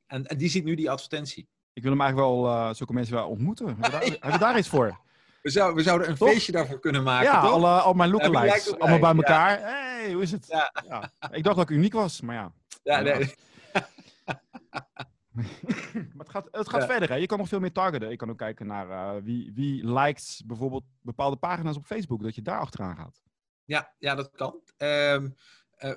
En, 0.06 0.26
en, 0.26 0.38
die 0.38 0.48
ziet 0.48 0.64
nu 0.64 0.74
die 0.74 0.90
advertentie. 0.90 1.48
Ik 1.76 1.82
wil 1.82 1.90
hem 1.90 2.00
eigenlijk 2.00 2.30
wel, 2.30 2.74
zulke 2.74 2.92
mensen 2.92 3.14
wel 3.14 3.28
ontmoeten. 3.28 3.66
Hebben 3.66 3.84
we 3.84 3.90
daar, 3.90 4.02
hebben 4.02 4.32
we 4.32 4.38
daar 4.38 4.58
iets 4.58 4.68
voor? 4.68 4.96
We, 5.42 5.52
zou, 5.52 5.74
we 5.74 5.82
zouden 5.82 6.08
een 6.08 6.16
feestje 6.16 6.52
daarvoor 6.52 6.80
kunnen 6.80 7.02
maken, 7.02 7.32
ja, 7.32 7.40
toch? 7.40 7.50
Alle, 7.50 7.80
al 7.80 7.92
mijn 7.92 8.10
lookalikes, 8.10 8.78
allemaal 8.78 8.98
bij 8.98 9.14
elkaar. 9.14 9.60
Hey, 9.60 10.12
hoe 10.12 10.22
is 10.22 10.32
het? 10.32 10.46
Ja. 10.46 11.12
Ik 11.30 11.44
dacht 11.44 11.56
dat 11.56 11.70
ik 11.70 11.76
uniek 11.76 11.92
was, 11.92 12.20
maar 12.20 12.34
ja. 12.34 12.52
Ja, 12.82 13.00
nee. 13.00 13.34
maar 16.14 16.18
het 16.18 16.28
gaat, 16.28 16.48
het 16.50 16.68
gaat 16.68 16.84
verder, 16.84 17.08
hè? 17.08 17.14
Je 17.14 17.26
kan 17.26 17.38
nog 17.38 17.48
veel 17.48 17.60
meer 17.60 17.72
targeten. 17.72 18.10
Je 18.10 18.16
kan 18.16 18.30
ook 18.30 18.38
kijken 18.38 18.66
naar 18.66 18.88
uh, 18.88 19.22
wie, 19.22 19.52
wie 19.54 19.92
liked 19.92 20.42
bijvoorbeeld 20.46 20.84
bepaalde 21.00 21.36
pagina's 21.36 21.76
op 21.76 21.86
Facebook, 21.86 22.22
dat 22.22 22.34
je 22.34 22.42
daar 22.42 22.60
achteraan 22.60 22.96
gaat. 22.96 23.22
Ja, 23.64 23.94
ja 23.98 24.14
dat 24.14 24.30
kan. 24.30 24.60
Um, 24.76 25.34
uh, 25.78 25.90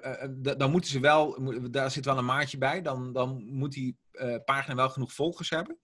uh, 0.43 0.57
dan 0.57 0.71
moeten 0.71 0.89
ze 0.89 0.99
wel, 0.99 1.39
daar 1.71 1.91
zit 1.91 2.05
wel 2.05 2.17
een 2.17 2.25
maatje 2.25 2.57
bij, 2.57 2.81
dan, 2.81 3.13
dan 3.13 3.43
moet 3.45 3.71
die 3.71 3.97
pagina 4.45 4.75
wel 4.75 4.89
genoeg 4.89 5.13
volgers 5.13 5.49
hebben. 5.49 5.77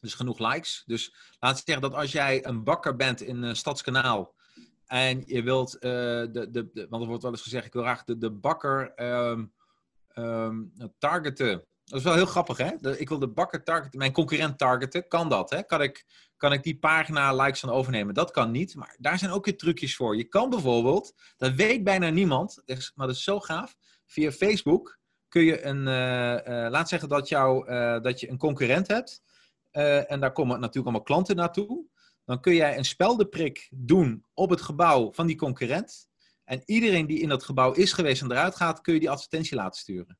Dus 0.00 0.14
genoeg 0.14 0.38
likes. 0.38 0.82
Dus 0.86 1.14
laat 1.38 1.62
zeggen 1.64 1.90
dat 1.90 1.94
als 1.94 2.12
jij 2.12 2.46
een 2.46 2.64
bakker 2.64 2.96
bent 2.96 3.20
in 3.20 3.42
een 3.42 3.56
Stadskanaal 3.56 4.34
en 4.86 5.22
je 5.26 5.42
wilt, 5.42 5.70
de, 5.80 6.28
de, 6.32 6.50
de, 6.50 6.86
want 6.88 7.02
er 7.02 7.08
wordt 7.08 7.22
wel 7.22 7.32
eens 7.32 7.42
gezegd, 7.42 7.66
ik 7.66 7.72
wil 7.72 7.82
graag 7.82 8.04
de, 8.04 8.18
de 8.18 8.30
bakker 8.30 8.92
um, 9.02 9.52
um, 10.14 10.72
targeten 10.98 11.66
dat 11.86 11.98
is 11.98 12.04
wel 12.04 12.14
heel 12.14 12.26
grappig, 12.26 12.56
hè? 12.56 12.98
ik 12.98 13.08
wil 13.08 13.18
de 13.18 13.28
bakker 13.28 13.62
targeten, 13.62 13.98
mijn 13.98 14.12
concurrent 14.12 14.58
targeten. 14.58 15.08
Kan 15.08 15.28
dat, 15.28 15.50
hè? 15.50 15.62
Kan 15.62 15.82
ik, 15.82 16.04
kan 16.36 16.52
ik 16.52 16.62
die 16.62 16.78
pagina 16.78 17.34
likes 17.34 17.60
van 17.60 17.70
overnemen? 17.70 18.14
Dat 18.14 18.30
kan 18.30 18.50
niet, 18.50 18.74
maar 18.74 18.96
daar 18.98 19.18
zijn 19.18 19.30
ook 19.30 19.44
weer 19.44 19.56
trucjes 19.56 19.96
voor. 19.96 20.16
Je 20.16 20.24
kan 20.24 20.50
bijvoorbeeld, 20.50 21.14
dat 21.36 21.52
weet 21.52 21.84
bijna 21.84 22.08
niemand, 22.08 22.62
maar 22.94 23.06
dat 23.06 23.16
is 23.16 23.22
zo 23.22 23.40
gaaf. 23.40 23.76
Via 24.06 24.32
Facebook 24.32 24.98
kun 25.36 25.44
je 25.44 25.64
een, 25.64 25.86
uh, 25.86 26.64
uh, 26.64 26.70
laat 26.70 26.88
zeggen 26.88 27.08
dat, 27.08 27.28
jou, 27.28 27.70
uh, 27.70 28.00
dat 28.00 28.20
je 28.20 28.30
een 28.30 28.38
concurrent 28.38 28.88
hebt. 28.88 29.22
en 30.06 30.20
daar 30.20 30.32
komen 30.32 30.60
natuurlijk 30.60 30.86
allemaal 30.86 31.02
klanten 31.02 31.36
naartoe. 31.36 31.84
Dan 32.24 32.40
kun 32.40 32.54
jij 32.54 32.78
een 32.78 32.84
speldeprik 32.84 33.68
doen 33.70 34.24
op 34.34 34.50
het 34.50 34.60
gebouw 34.60 35.12
van 35.12 35.26
die 35.26 35.36
concurrent. 35.36 36.08
En 36.44 36.62
iedereen 36.64 37.06
die 37.06 37.20
in 37.20 37.28
dat 37.28 37.44
gebouw 37.44 37.72
is 37.72 37.92
geweest 37.92 38.22
en 38.22 38.30
eruit 38.30 38.56
gaat, 38.56 38.80
kun 38.80 38.94
je 38.94 39.00
die 39.00 39.10
advertentie 39.10 39.56
laten 39.56 39.80
sturen. 39.80 40.18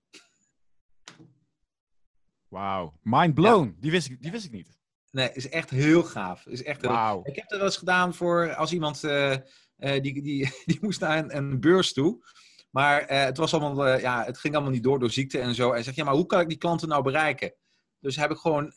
Wauw, 2.48 2.98
mind 3.02 3.34
blown. 3.34 3.76
Die, 3.80 3.90
wist 3.90 4.10
ik, 4.10 4.22
die 4.22 4.30
wist 4.30 4.44
ik 4.44 4.52
niet. 4.52 4.78
Nee, 5.10 5.32
is 5.32 5.48
echt 5.48 5.70
heel 5.70 6.02
gaaf. 6.02 6.46
Is 6.46 6.62
echt 6.62 6.86
wow. 6.86 7.26
Ik 7.28 7.36
heb 7.36 7.48
dat 7.48 7.58
wel 7.58 7.66
eens 7.66 7.76
gedaan 7.76 8.14
voor 8.14 8.54
als 8.54 8.72
iemand 8.72 9.02
uh, 9.02 9.30
uh, 9.30 9.38
die, 9.78 10.22
die, 10.22 10.50
die 10.64 10.78
moest 10.80 11.00
naar 11.00 11.18
een, 11.18 11.36
een 11.36 11.60
beurs 11.60 11.92
toe. 11.92 12.24
Maar 12.70 13.02
uh, 13.02 13.24
het, 13.24 13.36
was 13.36 13.54
allemaal, 13.54 13.98
ja, 13.98 14.24
het 14.24 14.38
ging 14.38 14.54
allemaal 14.54 14.72
niet 14.72 14.82
door 14.82 14.98
door 14.98 15.10
ziekte 15.10 15.38
en 15.38 15.54
zo. 15.54 15.72
En 15.72 15.84
zegt, 15.84 15.96
ja, 15.96 16.04
maar 16.04 16.14
hoe 16.14 16.26
kan 16.26 16.40
ik 16.40 16.48
die 16.48 16.58
klanten 16.58 16.88
nou 16.88 17.02
bereiken? 17.02 17.54
Dus 18.00 18.16
heb 18.16 18.30
ik 18.30 18.36
gewoon 18.36 18.72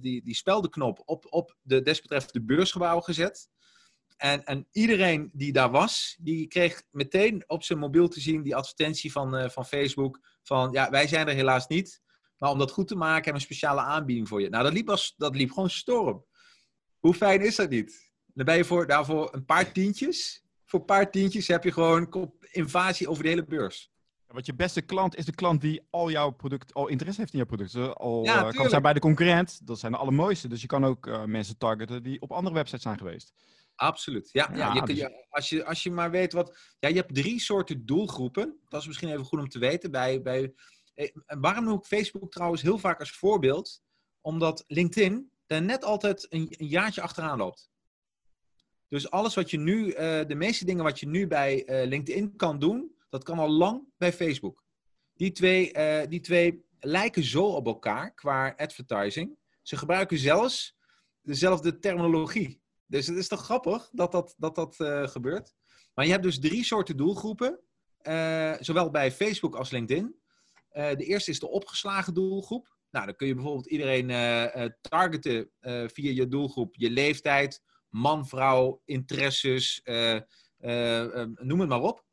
die, 0.00 0.22
die 0.22 0.34
speldenknop 0.34 1.02
op, 1.04 1.26
op 1.28 1.56
de 1.62 1.82
desbetreffende 1.82 2.44
beursgebouw 2.44 3.00
gezet. 3.00 3.48
En, 4.16 4.44
en 4.44 4.66
iedereen 4.72 5.30
die 5.32 5.52
daar 5.52 5.70
was, 5.70 6.16
die 6.20 6.46
kreeg 6.46 6.82
meteen 6.90 7.44
op 7.46 7.62
zijn 7.62 7.78
mobiel 7.78 8.08
te 8.08 8.20
zien 8.20 8.42
die 8.42 8.56
advertentie 8.56 9.12
van, 9.12 9.50
van 9.50 9.64
Facebook. 9.64 10.20
Van 10.42 10.72
ja, 10.72 10.90
wij 10.90 11.06
zijn 11.06 11.28
er 11.28 11.34
helaas 11.34 11.66
niet. 11.66 12.00
Maar 12.38 12.50
om 12.50 12.58
dat 12.58 12.70
goed 12.70 12.88
te 12.88 12.96
maken, 12.96 13.14
hebben 13.14 13.32
we 13.32 13.38
een 13.38 13.44
speciale 13.44 13.80
aanbieding 13.80 14.28
voor 14.28 14.42
je. 14.42 14.48
Nou, 14.48 14.64
dat 14.64 14.72
liep, 14.72 14.90
als, 14.90 15.14
dat 15.16 15.36
liep 15.36 15.50
gewoon 15.50 15.70
storm. 15.70 16.24
Hoe 16.98 17.14
fijn 17.14 17.40
is 17.40 17.56
dat 17.56 17.70
niet? 17.70 18.12
Dan 18.26 18.44
ben 18.44 18.56
je 18.56 18.64
voor, 18.64 18.86
daarvoor 18.86 19.34
een 19.34 19.44
paar 19.44 19.72
tientjes. 19.72 20.44
Voor 20.64 20.80
een 20.80 20.86
paar 20.86 21.10
tientjes 21.10 21.48
heb 21.48 21.64
je 21.64 21.72
gewoon 21.72 22.30
invasie 22.50 23.08
over 23.08 23.22
de 23.22 23.28
hele 23.28 23.44
beurs. 23.44 23.90
Want 24.26 24.46
je 24.46 24.54
beste 24.54 24.80
klant 24.80 25.16
is 25.16 25.24
de 25.24 25.34
klant 25.34 25.60
die 25.60 25.86
al 25.90 26.10
jouw 26.10 26.30
product, 26.30 26.74
al 26.74 26.88
interesse 26.88 27.20
heeft 27.20 27.32
in 27.32 27.38
jouw 27.38 27.48
product. 27.48 27.96
Al 27.96 28.24
ja, 28.24 28.46
uh, 28.46 28.50
kan 28.50 28.68
zijn 28.68 28.82
bij 28.82 28.92
de 28.92 29.00
concurrent, 29.00 29.66
dat 29.66 29.78
zijn 29.78 29.92
de 29.92 29.98
allermooiste. 29.98 30.48
Dus 30.48 30.60
je 30.60 30.66
kan 30.66 30.84
ook 30.84 31.06
uh, 31.06 31.24
mensen 31.24 31.58
targeten 31.58 32.02
die 32.02 32.20
op 32.20 32.32
andere 32.32 32.54
websites 32.54 32.82
zijn 32.82 32.98
geweest. 32.98 33.32
Absoluut. 33.74 34.28
Ja, 34.32 34.50
ja, 34.52 34.58
ja, 34.58 34.74
je, 34.74 34.94
dus... 34.94 35.10
als, 35.28 35.48
je, 35.48 35.64
als 35.64 35.82
je 35.82 35.90
maar 35.90 36.10
weet 36.10 36.32
wat. 36.32 36.58
Ja, 36.78 36.88
je 36.88 36.94
hebt 36.94 37.14
drie 37.14 37.40
soorten 37.40 37.86
doelgroepen. 37.86 38.58
Dat 38.68 38.80
is 38.80 38.86
misschien 38.86 39.08
even 39.08 39.24
goed 39.24 39.38
om 39.38 39.48
te 39.48 39.58
weten. 39.58 39.90
Bij, 39.90 40.22
bij 40.22 40.52
eh, 40.94 41.10
waarom 41.24 41.64
noem 41.64 41.78
ik 41.78 41.84
Facebook 41.84 42.30
trouwens 42.30 42.62
heel 42.62 42.78
vaak 42.78 43.00
als 43.00 43.12
voorbeeld? 43.12 43.82
Omdat 44.20 44.64
LinkedIn 44.66 45.30
er 45.46 45.62
net 45.62 45.84
altijd 45.84 46.26
een, 46.28 46.46
een 46.50 46.66
jaartje 46.66 47.00
achteraan 47.00 47.38
loopt. 47.38 47.67
Dus 48.88 49.10
alles 49.10 49.34
wat 49.34 49.50
je 49.50 49.58
nu, 49.58 49.86
uh, 49.86 49.94
de 50.26 50.34
meeste 50.34 50.64
dingen 50.64 50.84
wat 50.84 51.00
je 51.00 51.08
nu 51.08 51.26
bij 51.26 51.68
uh, 51.68 51.88
LinkedIn 51.88 52.36
kan 52.36 52.58
doen, 52.58 52.96
dat 53.08 53.24
kan 53.24 53.38
al 53.38 53.50
lang 53.50 53.82
bij 53.96 54.12
Facebook. 54.12 54.64
Die 55.14 55.32
twee, 55.32 55.74
uh, 55.76 56.02
die 56.08 56.20
twee 56.20 56.64
lijken 56.80 57.22
zo 57.22 57.44
op 57.44 57.66
elkaar 57.66 58.14
qua 58.14 58.54
advertising. 58.56 59.38
Ze 59.62 59.76
gebruiken 59.76 60.18
zelfs 60.18 60.76
dezelfde 61.22 61.78
terminologie. 61.78 62.62
Dus 62.86 63.06
het 63.06 63.16
is 63.16 63.28
toch 63.28 63.44
grappig 63.44 63.90
dat 63.92 64.12
dat, 64.12 64.34
dat, 64.38 64.54
dat 64.54 64.76
gebeurt. 65.10 65.54
Maar 65.94 66.04
je 66.04 66.10
hebt 66.10 66.22
dus 66.22 66.40
drie 66.40 66.64
soorten 66.64 66.96
doelgroepen, 66.96 67.60
zowel 68.60 68.90
bij 68.90 69.12
Facebook 69.12 69.56
als 69.56 69.70
LinkedIn. 69.70 70.16
Eh, 70.68 70.96
de 70.96 71.04
eerste 71.04 71.30
is 71.30 71.38
de 71.38 71.48
opgeslagen 71.48 72.14
doelgroep. 72.14 72.76
Nou, 72.90 73.06
dan 73.06 73.16
kun 73.16 73.26
je 73.26 73.34
bijvoorbeeld 73.34 73.66
iedereen 73.66 74.06
targeten 74.80 75.50
via 75.86 76.10
je 76.10 76.28
doelgroep, 76.28 76.74
je 76.76 76.90
leeftijd, 76.90 77.62
man, 77.88 78.26
vrouw, 78.26 78.82
interesses, 78.84 79.80
noem 81.36 81.60
het 81.60 81.68
maar 81.68 81.82
op. 81.82 82.06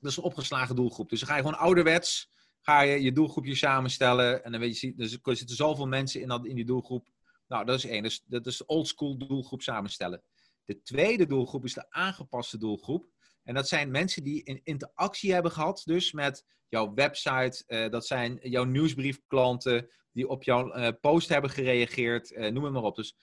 Dat 0.00 0.10
is 0.10 0.16
een 0.16 0.22
opgeslagen 0.22 0.76
doelgroep. 0.76 1.08
Dus 1.08 1.20
dan 1.20 1.28
ga 1.28 1.36
je 1.36 1.42
gewoon 1.42 1.58
ouderwets, 1.58 2.30
ga 2.60 2.80
je 2.80 3.02
je 3.02 3.12
doelgroepje 3.12 3.54
samenstellen. 3.54 4.44
En 4.44 4.52
dan 4.52 4.60
weet 4.60 4.78
je, 4.78 4.94
dus 4.94 5.18
er 5.22 5.36
zitten 5.36 5.56
zoveel 5.56 5.86
mensen 5.86 6.20
in, 6.20 6.28
dat, 6.28 6.46
in 6.46 6.54
die 6.54 6.64
doelgroep. 6.64 7.08
Nou, 7.48 7.64
dat 7.64 7.76
is 7.76 7.86
één. 7.86 8.02
Dus, 8.02 8.22
dat 8.26 8.46
is 8.46 8.56
de 8.56 8.66
oldschool 8.66 9.18
doelgroep 9.18 9.62
samenstellen. 9.62 10.22
De 10.64 10.82
tweede 10.82 11.26
doelgroep 11.26 11.64
is 11.64 11.74
de 11.74 11.90
aangepaste 11.90 12.58
doelgroep. 12.58 13.08
En 13.42 13.54
dat 13.54 13.68
zijn 13.68 13.90
mensen 13.90 14.24
die 14.24 14.48
een 14.48 14.60
interactie 14.64 15.32
hebben 15.32 15.52
gehad, 15.52 15.82
dus 15.84 16.12
met 16.12 16.44
jouw 16.68 16.94
website. 16.94 17.88
Dat 17.90 18.06
zijn 18.06 18.38
jouw 18.42 18.64
nieuwsbriefklanten 18.64 19.90
die 20.12 20.28
op 20.28 20.42
jouw 20.42 20.92
post 21.00 21.28
hebben 21.28 21.50
gereageerd. 21.50 22.36
Noem 22.36 22.64
het 22.64 22.72
maar 22.72 22.82
op. 22.82 22.96
Dus 22.96 23.16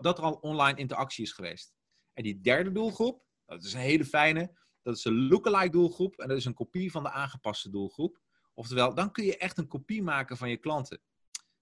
dat 0.00 0.18
er 0.18 0.24
al 0.24 0.32
online 0.32 0.78
interactie 0.78 1.24
is 1.24 1.32
geweest. 1.32 1.72
En 2.12 2.22
die 2.22 2.40
derde 2.40 2.72
doelgroep, 2.72 3.24
dat 3.46 3.64
is 3.64 3.72
een 3.72 3.80
hele 3.80 4.04
fijne. 4.04 4.58
Dat 4.82 4.96
is 4.96 5.04
een 5.04 5.28
lookalike 5.28 5.70
doelgroep. 5.70 6.18
En 6.18 6.28
dat 6.28 6.36
is 6.36 6.44
een 6.44 6.54
kopie 6.54 6.90
van 6.90 7.02
de 7.02 7.10
aangepaste 7.10 7.70
doelgroep. 7.70 8.20
Oftewel, 8.54 8.94
dan 8.94 9.12
kun 9.12 9.24
je 9.24 9.36
echt 9.36 9.58
een 9.58 9.68
kopie 9.68 10.02
maken 10.02 10.36
van 10.36 10.50
je 10.50 10.56
klanten. 10.56 11.00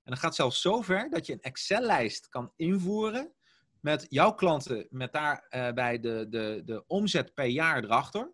En 0.03 0.15
dan 0.15 0.17
gaat 0.17 0.35
zelfs 0.35 0.61
zover 0.61 1.11
dat 1.11 1.27
je 1.27 1.33
een 1.33 1.41
Excel-lijst 1.41 2.29
kan 2.29 2.53
invoeren 2.57 3.35
met 3.81 4.07
jouw 4.09 4.33
klanten, 4.33 4.87
met 4.91 5.13
daarbij 5.13 5.95
uh, 5.95 6.03
de, 6.03 6.27
de, 6.29 6.63
de 6.65 6.87
omzet 6.87 7.35
per 7.35 7.47
jaar 7.47 7.85
erachter. 7.85 8.33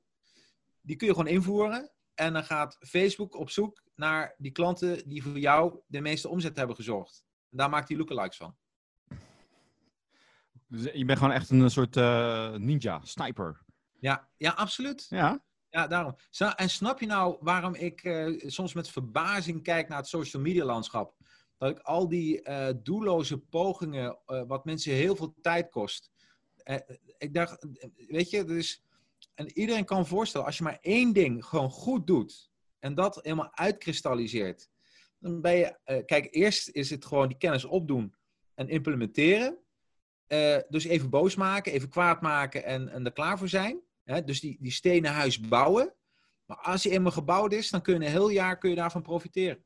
Die 0.80 0.96
kun 0.96 1.06
je 1.06 1.12
gewoon 1.14 1.32
invoeren. 1.32 1.92
En 2.14 2.32
dan 2.32 2.44
gaat 2.44 2.76
Facebook 2.80 3.34
op 3.34 3.50
zoek 3.50 3.82
naar 3.94 4.34
die 4.38 4.52
klanten 4.52 5.08
die 5.08 5.22
voor 5.22 5.38
jou 5.38 5.80
de 5.86 6.00
meeste 6.00 6.28
omzet 6.28 6.56
hebben 6.56 6.76
gezorgd. 6.76 7.24
En 7.50 7.56
daar 7.56 7.70
maakt 7.70 7.88
hij 7.88 7.96
lookalikes 7.96 8.36
van. 8.36 8.56
Dus 10.74 10.92
je 10.92 11.04
bent 11.04 11.18
gewoon 11.18 11.34
echt 11.34 11.50
een 11.50 11.70
soort 11.70 11.96
uh, 11.96 12.54
ninja, 12.54 13.00
sniper. 13.02 13.62
Ja, 14.00 14.28
ja, 14.36 14.50
absoluut. 14.50 15.06
Ja. 15.08 15.44
Ja, 15.70 15.86
daarom. 15.86 16.16
En 16.56 16.70
snap 16.70 17.00
je 17.00 17.06
nou 17.06 17.36
waarom 17.40 17.74
ik 17.74 18.04
uh, 18.04 18.40
soms 18.46 18.72
met 18.72 18.90
verbazing 18.90 19.62
kijk 19.62 19.88
naar 19.88 19.98
het 19.98 20.08
social 20.08 20.42
media 20.42 20.64
landschap? 20.64 21.14
Dat 21.58 21.70
ik 21.70 21.78
al 21.78 22.08
die 22.08 22.48
uh, 22.48 22.68
doelloze 22.82 23.38
pogingen, 23.38 24.18
wat 24.24 24.64
mensen 24.64 24.92
heel 24.92 25.16
veel 25.16 25.34
tijd 25.40 25.70
kost. 25.70 26.10
ik 27.18 27.34
dacht, 27.34 27.66
weet 28.08 28.30
je, 28.30 28.44
dus 28.44 28.84
en 29.34 29.58
iedereen 29.58 29.84
kan 29.84 30.06
voorstellen, 30.06 30.46
als 30.46 30.58
je 30.58 30.64
maar 30.64 30.78
één 30.80 31.12
ding 31.12 31.44
gewoon 31.44 31.70
goed 31.70 32.06
doet 32.06 32.50
en 32.78 32.94
dat 32.94 33.18
helemaal 33.22 33.56
uitkristalliseert, 33.56 34.68
dan 35.18 35.40
ben 35.40 35.56
je, 35.56 36.02
kijk, 36.06 36.28
eerst 36.30 36.68
is 36.68 36.90
het 36.90 37.04
gewoon 37.04 37.28
die 37.28 37.36
kennis 37.36 37.64
opdoen 37.64 38.14
en 38.54 38.68
implementeren. 38.68 39.63
Uh, 40.28 40.56
dus 40.68 40.84
even 40.84 41.10
boos 41.10 41.34
maken, 41.34 41.72
even 41.72 41.88
kwaad 41.88 42.20
maken 42.20 42.64
en, 42.64 42.88
en 42.88 43.04
er 43.04 43.12
klaar 43.12 43.38
voor 43.38 43.48
zijn. 43.48 43.80
Hè? 44.04 44.24
Dus 44.24 44.40
die, 44.40 44.56
die 44.60 44.72
stenen 44.72 45.12
huis 45.12 45.40
bouwen. 45.40 45.94
Maar 46.46 46.56
als 46.56 46.82
die 46.82 46.92
eenmaal 46.92 47.12
gebouwd 47.12 47.52
is, 47.52 47.70
dan 47.70 47.82
kun 47.82 47.94
je 47.94 48.00
een 48.00 48.12
heel 48.12 48.28
jaar 48.28 48.58
kun 48.58 48.70
je 48.70 48.76
daarvan 48.76 49.02
profiteren. 49.02 49.64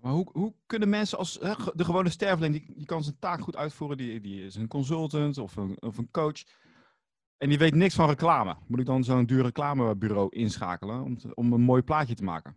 Maar 0.00 0.12
hoe, 0.12 0.28
hoe 0.32 0.54
kunnen 0.66 0.88
mensen 0.88 1.18
als 1.18 1.38
hè, 1.40 1.54
de 1.74 1.84
gewone 1.84 2.10
sterveling, 2.10 2.54
die, 2.54 2.74
die 2.76 2.86
kan 2.86 3.02
zijn 3.02 3.18
taak 3.18 3.40
goed 3.40 3.56
uitvoeren, 3.56 3.96
die, 3.96 4.20
die 4.20 4.44
is 4.44 4.54
een 4.54 4.68
consultant 4.68 5.38
of 5.38 5.56
een, 5.56 5.82
of 5.82 5.98
een 5.98 6.10
coach. 6.10 6.42
En 7.38 7.48
die 7.48 7.58
weet 7.58 7.74
niks 7.74 7.94
van 7.94 8.08
reclame. 8.08 8.56
Moet 8.66 8.80
ik 8.80 8.86
dan 8.86 9.04
zo'n 9.04 9.26
duur 9.26 9.42
reclamebureau 9.42 10.28
inschakelen 10.30 11.02
om, 11.02 11.18
om 11.34 11.52
een 11.52 11.60
mooi 11.60 11.82
plaatje 11.82 12.14
te 12.14 12.24
maken? 12.24 12.56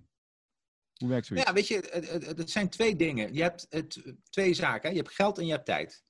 Hoe 0.93 1.10
werkt 1.10 1.25
zoiets? 1.25 1.47
Ja, 1.47 1.53
weet 1.53 1.67
je, 1.67 1.89
het, 1.91 2.38
het 2.38 2.51
zijn 2.51 2.69
twee 2.69 2.95
dingen. 2.95 3.34
Je 3.34 3.41
hebt 3.41 3.65
het, 3.69 4.15
twee 4.29 4.53
zaken. 4.53 4.91
Je 4.91 4.97
hebt 4.97 5.13
geld 5.13 5.38
en 5.38 5.45
je 5.45 5.51
hebt 5.51 5.65
tijd. 5.65 6.03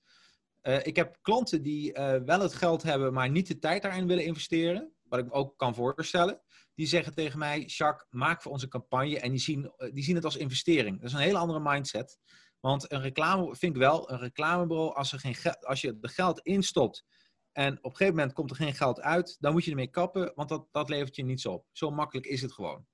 Uh, 0.64 0.86
ik 0.86 0.96
heb 0.96 1.18
klanten 1.22 1.62
die 1.62 1.98
uh, 1.98 2.16
wel 2.16 2.40
het 2.40 2.54
geld 2.54 2.84
hebben, 2.84 3.14
maar 3.14 3.30
niet 3.30 3.48
de 3.48 3.60
tijd 3.60 3.82
daarin 3.82 4.08
willen 4.08 4.26
investeren. 4.26 4.94
wat 5.04 5.20
ik 5.20 5.36
ook 5.36 5.58
kan 5.58 5.76
voorstellen, 5.76 6.42
die 6.76 6.88
zeggen 6.88 7.14
tegen 7.14 7.40
mij, 7.40 7.62
Jacques, 7.62 8.08
maak 8.10 8.42
voor 8.42 8.52
onze 8.52 8.68
campagne. 8.68 9.20
En 9.20 9.30
die 9.30 9.40
zien, 9.40 9.72
eh, 9.78 9.94
die 9.94 10.04
zien 10.04 10.16
het 10.16 10.26
als 10.26 10.38
investering. 10.38 10.98
Dat 10.98 11.10
is 11.10 11.14
een 11.14 11.20
hele 11.20 11.38
andere 11.38 11.60
mindset. 11.60 12.18
Want 12.60 12.92
een 12.92 13.02
reclame, 13.02 13.56
vind 13.56 13.76
ik 13.76 13.82
wel, 13.82 14.12
een 14.12 14.20
reclamebureau, 14.20 14.96
als, 14.96 15.12
er 15.12 15.20
geen 15.20 15.36
als 15.60 15.82
je 15.82 15.98
er 16.02 16.10
geld 16.10 16.40
instopt 16.40 17.04
en 17.52 17.78
op 17.78 17.92
een 17.92 17.96
gegeven 17.96 18.16
moment 18.16 18.34
komt 18.34 18.50
er 18.50 18.56
geen 18.56 18.74
geld 18.74 19.02
uit, 19.02 19.38
dan 19.40 19.52
moet 19.52 19.64
je 19.64 19.70
ermee 19.70 19.90
kappen, 19.90 20.32
want 20.36 20.50
dat, 20.50 20.68
dat 20.72 20.90
levert 20.90 21.16
je 21.16 21.24
niets 21.24 21.46
op. 21.46 21.66
Zo 21.72 21.92
makkelijk 21.92 22.26
is 22.26 22.42
het 22.42 22.52
gewoon. 22.52 22.86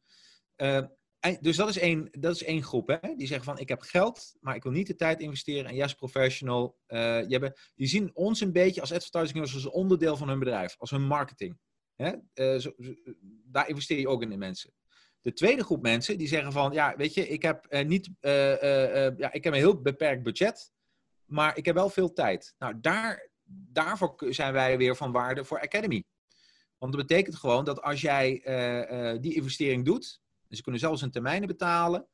Uh, 0.58 0.82
dus 1.42 1.56
dat 1.56 1.70
is 1.70 1.78
één, 1.78 2.08
dat 2.12 2.36
is 2.36 2.44
één 2.44 2.64
groep. 2.64 2.88
Hè? 2.88 3.16
Die 3.16 3.28
zeggen 3.28 3.46
van 3.46 3.60
ik 3.60 3.70
heb 3.70 3.82
geld, 3.82 4.36
maar 4.40 4.56
ik 4.56 4.64
wil 4.64 4.72
niet 4.72 4.88
de 4.88 4.96
tijd 4.96 5.20
investeren. 5.20 5.66
En 5.66 5.76
yes, 5.76 5.94
professional. 5.94 6.78
Uh, 6.88 7.28
die, 7.28 7.40
die 7.76 7.88
zien 7.88 8.12
ons 8.14 8.42
een 8.42 8.52
beetje 8.52 8.82
als 8.82 8.94
advertising 8.94 9.40
als 9.40 9.66
onderdeel 9.66 10.18
van 10.18 10.30
hun 10.30 10.40
bedrijf, 10.40 10.76
als 10.78 10.90
hun 10.90 11.04
marketing. 11.04 11.58
Hè? 11.96 12.14
Uh, 12.34 12.60
zo, 12.60 12.74
daar 13.46 13.70
investeer 13.70 14.00
je 14.00 14.08
ook 14.08 14.22
in 14.22 14.30
de 14.30 14.38
mensen. 14.38 14.74
De 15.22 15.34
tweede 15.34 15.64
groep 15.64 15.82
mensen 15.82 16.18
die 16.18 16.28
zeggen 16.28 16.52
van 16.52 16.72
ja, 16.72 16.96
weet 16.96 17.14
je, 17.14 17.28
ik 17.28 17.42
heb 17.42 17.66
uh, 17.70 17.86
niet, 17.86 18.10
ja, 18.22 19.32
ik 19.32 19.44
heb 19.44 19.54
een 19.54 19.54
heel 19.54 19.82
beperkt 19.82 20.24
budget, 20.24 20.72
maar 21.26 21.58
ik 21.58 21.66
heb 21.66 21.76
wel 21.76 21.90
veel 21.90 22.14
tijd. 22.14 22.56
Nou, 22.58 22.80
daar, 22.80 23.30
daarvoor 23.46 24.16
zijn 24.30 24.54
wij 24.54 24.78
weer 24.78 24.96
van 24.96 25.12
waarde 25.12 25.46
voor 25.46 25.62
Academy. 25.62 26.04
Want 26.78 26.94
dat 26.94 27.08
betekent 27.08 27.36
gewoon 27.36 27.66
dat 27.66 27.82
als 27.82 28.02
jij 28.02 28.42
die 29.22 29.36
investering 29.36 29.86
doet, 29.86 30.22
en 30.50 30.56
ze 30.56 30.62
kunnen 30.62 30.82
zelfs 30.82 31.02
een 31.02 31.12
termijnen 31.12 31.48
betalen. 31.48 32.08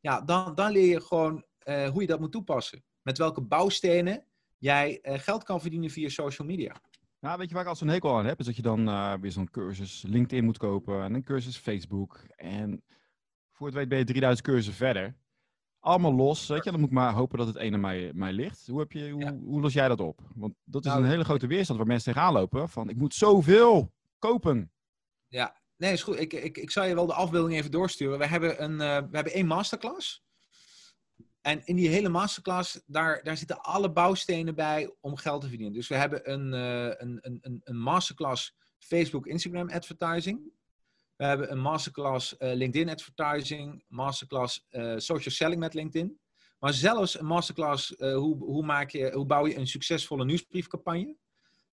Ja, 0.00 0.20
dan, 0.20 0.54
dan 0.54 0.72
leer 0.72 0.88
je 0.88 1.00
gewoon 1.00 1.44
uh, 1.64 1.88
hoe 1.88 2.00
je 2.00 2.06
dat 2.06 2.20
moet 2.20 2.32
toepassen. 2.32 2.84
Met 3.02 3.18
welke 3.18 3.40
bouwstenen 3.40 4.24
jij 4.58 4.98
uh, 5.02 5.18
geld 5.18 5.44
kan 5.44 5.60
verdienen 5.60 5.90
via 5.90 6.08
social 6.08 6.48
media. 6.48 6.80
Nou, 7.20 7.38
weet 7.38 7.48
je 7.48 7.54
waar 7.54 7.62
ik 7.62 7.68
al 7.68 7.76
zo'n 7.76 7.88
hekel 7.88 8.16
aan 8.16 8.26
heb? 8.26 8.38
Is 8.38 8.46
dat 8.46 8.56
je 8.56 8.62
dan 8.62 8.88
uh, 8.88 9.14
weer 9.20 9.32
zo'n 9.32 9.50
cursus 9.50 10.02
LinkedIn 10.02 10.44
moet 10.44 10.58
kopen 10.58 11.02
en 11.02 11.14
een 11.14 11.24
cursus 11.24 11.56
Facebook. 11.56 12.24
En 12.36 12.82
voor 13.52 13.66
het 13.66 13.76
weet 13.76 13.88
ben 13.88 13.98
je 13.98 14.04
3000 14.04 14.46
cursussen 14.46 14.74
verder. 14.74 15.16
Allemaal 15.78 16.14
los, 16.14 16.46
weet 16.46 16.64
je. 16.64 16.70
Dan 16.70 16.80
moet 16.80 16.88
ik 16.88 16.94
maar 16.94 17.12
hopen 17.12 17.38
dat 17.38 17.46
het 17.46 17.56
ene 17.56 17.78
mij, 17.78 18.10
mij 18.14 18.32
ligt. 18.32 18.66
Hoe, 18.66 18.78
heb 18.78 18.92
je, 18.92 19.10
hoe, 19.10 19.20
ja. 19.20 19.36
hoe 19.36 19.60
los 19.60 19.72
jij 19.72 19.88
dat 19.88 20.00
op? 20.00 20.20
Want 20.34 20.54
dat 20.64 20.84
is 20.84 20.90
nou, 20.90 21.02
een 21.02 21.10
hele 21.10 21.24
grote 21.24 21.46
weerstand 21.46 21.78
waar 21.78 21.88
mensen 21.88 22.12
tegenaan 22.12 22.32
lopen. 22.32 22.68
Van, 22.68 22.88
ik 22.88 22.96
moet 22.96 23.14
zoveel 23.14 23.92
kopen. 24.18 24.72
Ja, 25.26 25.59
Nee, 25.80 25.92
is 25.92 26.02
goed. 26.02 26.20
Ik, 26.20 26.32
ik, 26.32 26.58
ik 26.58 26.70
zal 26.70 26.84
je 26.84 26.94
wel 26.94 27.06
de 27.06 27.14
afbeelding 27.14 27.58
even 27.58 27.70
doorsturen. 27.70 28.18
We 28.18 28.26
hebben, 28.26 28.62
een, 28.62 28.72
uh, 28.72 28.78
we 28.78 29.16
hebben 29.16 29.32
één 29.32 29.46
masterclass. 29.46 30.22
En 31.40 31.66
in 31.66 31.76
die 31.76 31.88
hele 31.88 32.08
masterclass, 32.08 32.82
daar, 32.86 33.22
daar 33.22 33.36
zitten 33.36 33.62
alle 33.62 33.92
bouwstenen 33.92 34.54
bij 34.54 34.94
om 35.00 35.16
geld 35.16 35.40
te 35.40 35.48
verdienen. 35.48 35.74
Dus 35.74 35.88
we 35.88 35.94
hebben 35.94 36.32
een, 36.32 36.52
uh, 36.52 36.94
een, 36.98 37.18
een, 37.40 37.60
een 37.64 37.78
masterclass 37.78 38.54
Facebook, 38.78 39.26
Instagram 39.26 39.70
advertising. 39.70 40.40
We 41.16 41.24
hebben 41.24 41.50
een 41.50 41.60
masterclass 41.60 42.34
uh, 42.38 42.54
LinkedIn 42.54 42.88
advertising. 42.88 43.84
Masterclass 43.88 44.66
social 44.96 45.34
selling 45.34 45.60
met 45.60 45.74
LinkedIn. 45.74 46.18
Maar 46.58 46.72
zelfs 46.72 47.18
een 47.18 47.26
masterclass 47.26 47.94
hoe, 47.98 48.36
hoe, 48.36 48.64
maak 48.64 48.90
je, 48.90 49.12
hoe 49.12 49.26
bouw 49.26 49.46
je 49.46 49.56
een 49.56 49.66
succesvolle 49.66 50.24
nieuwsbriefcampagne. 50.24 51.16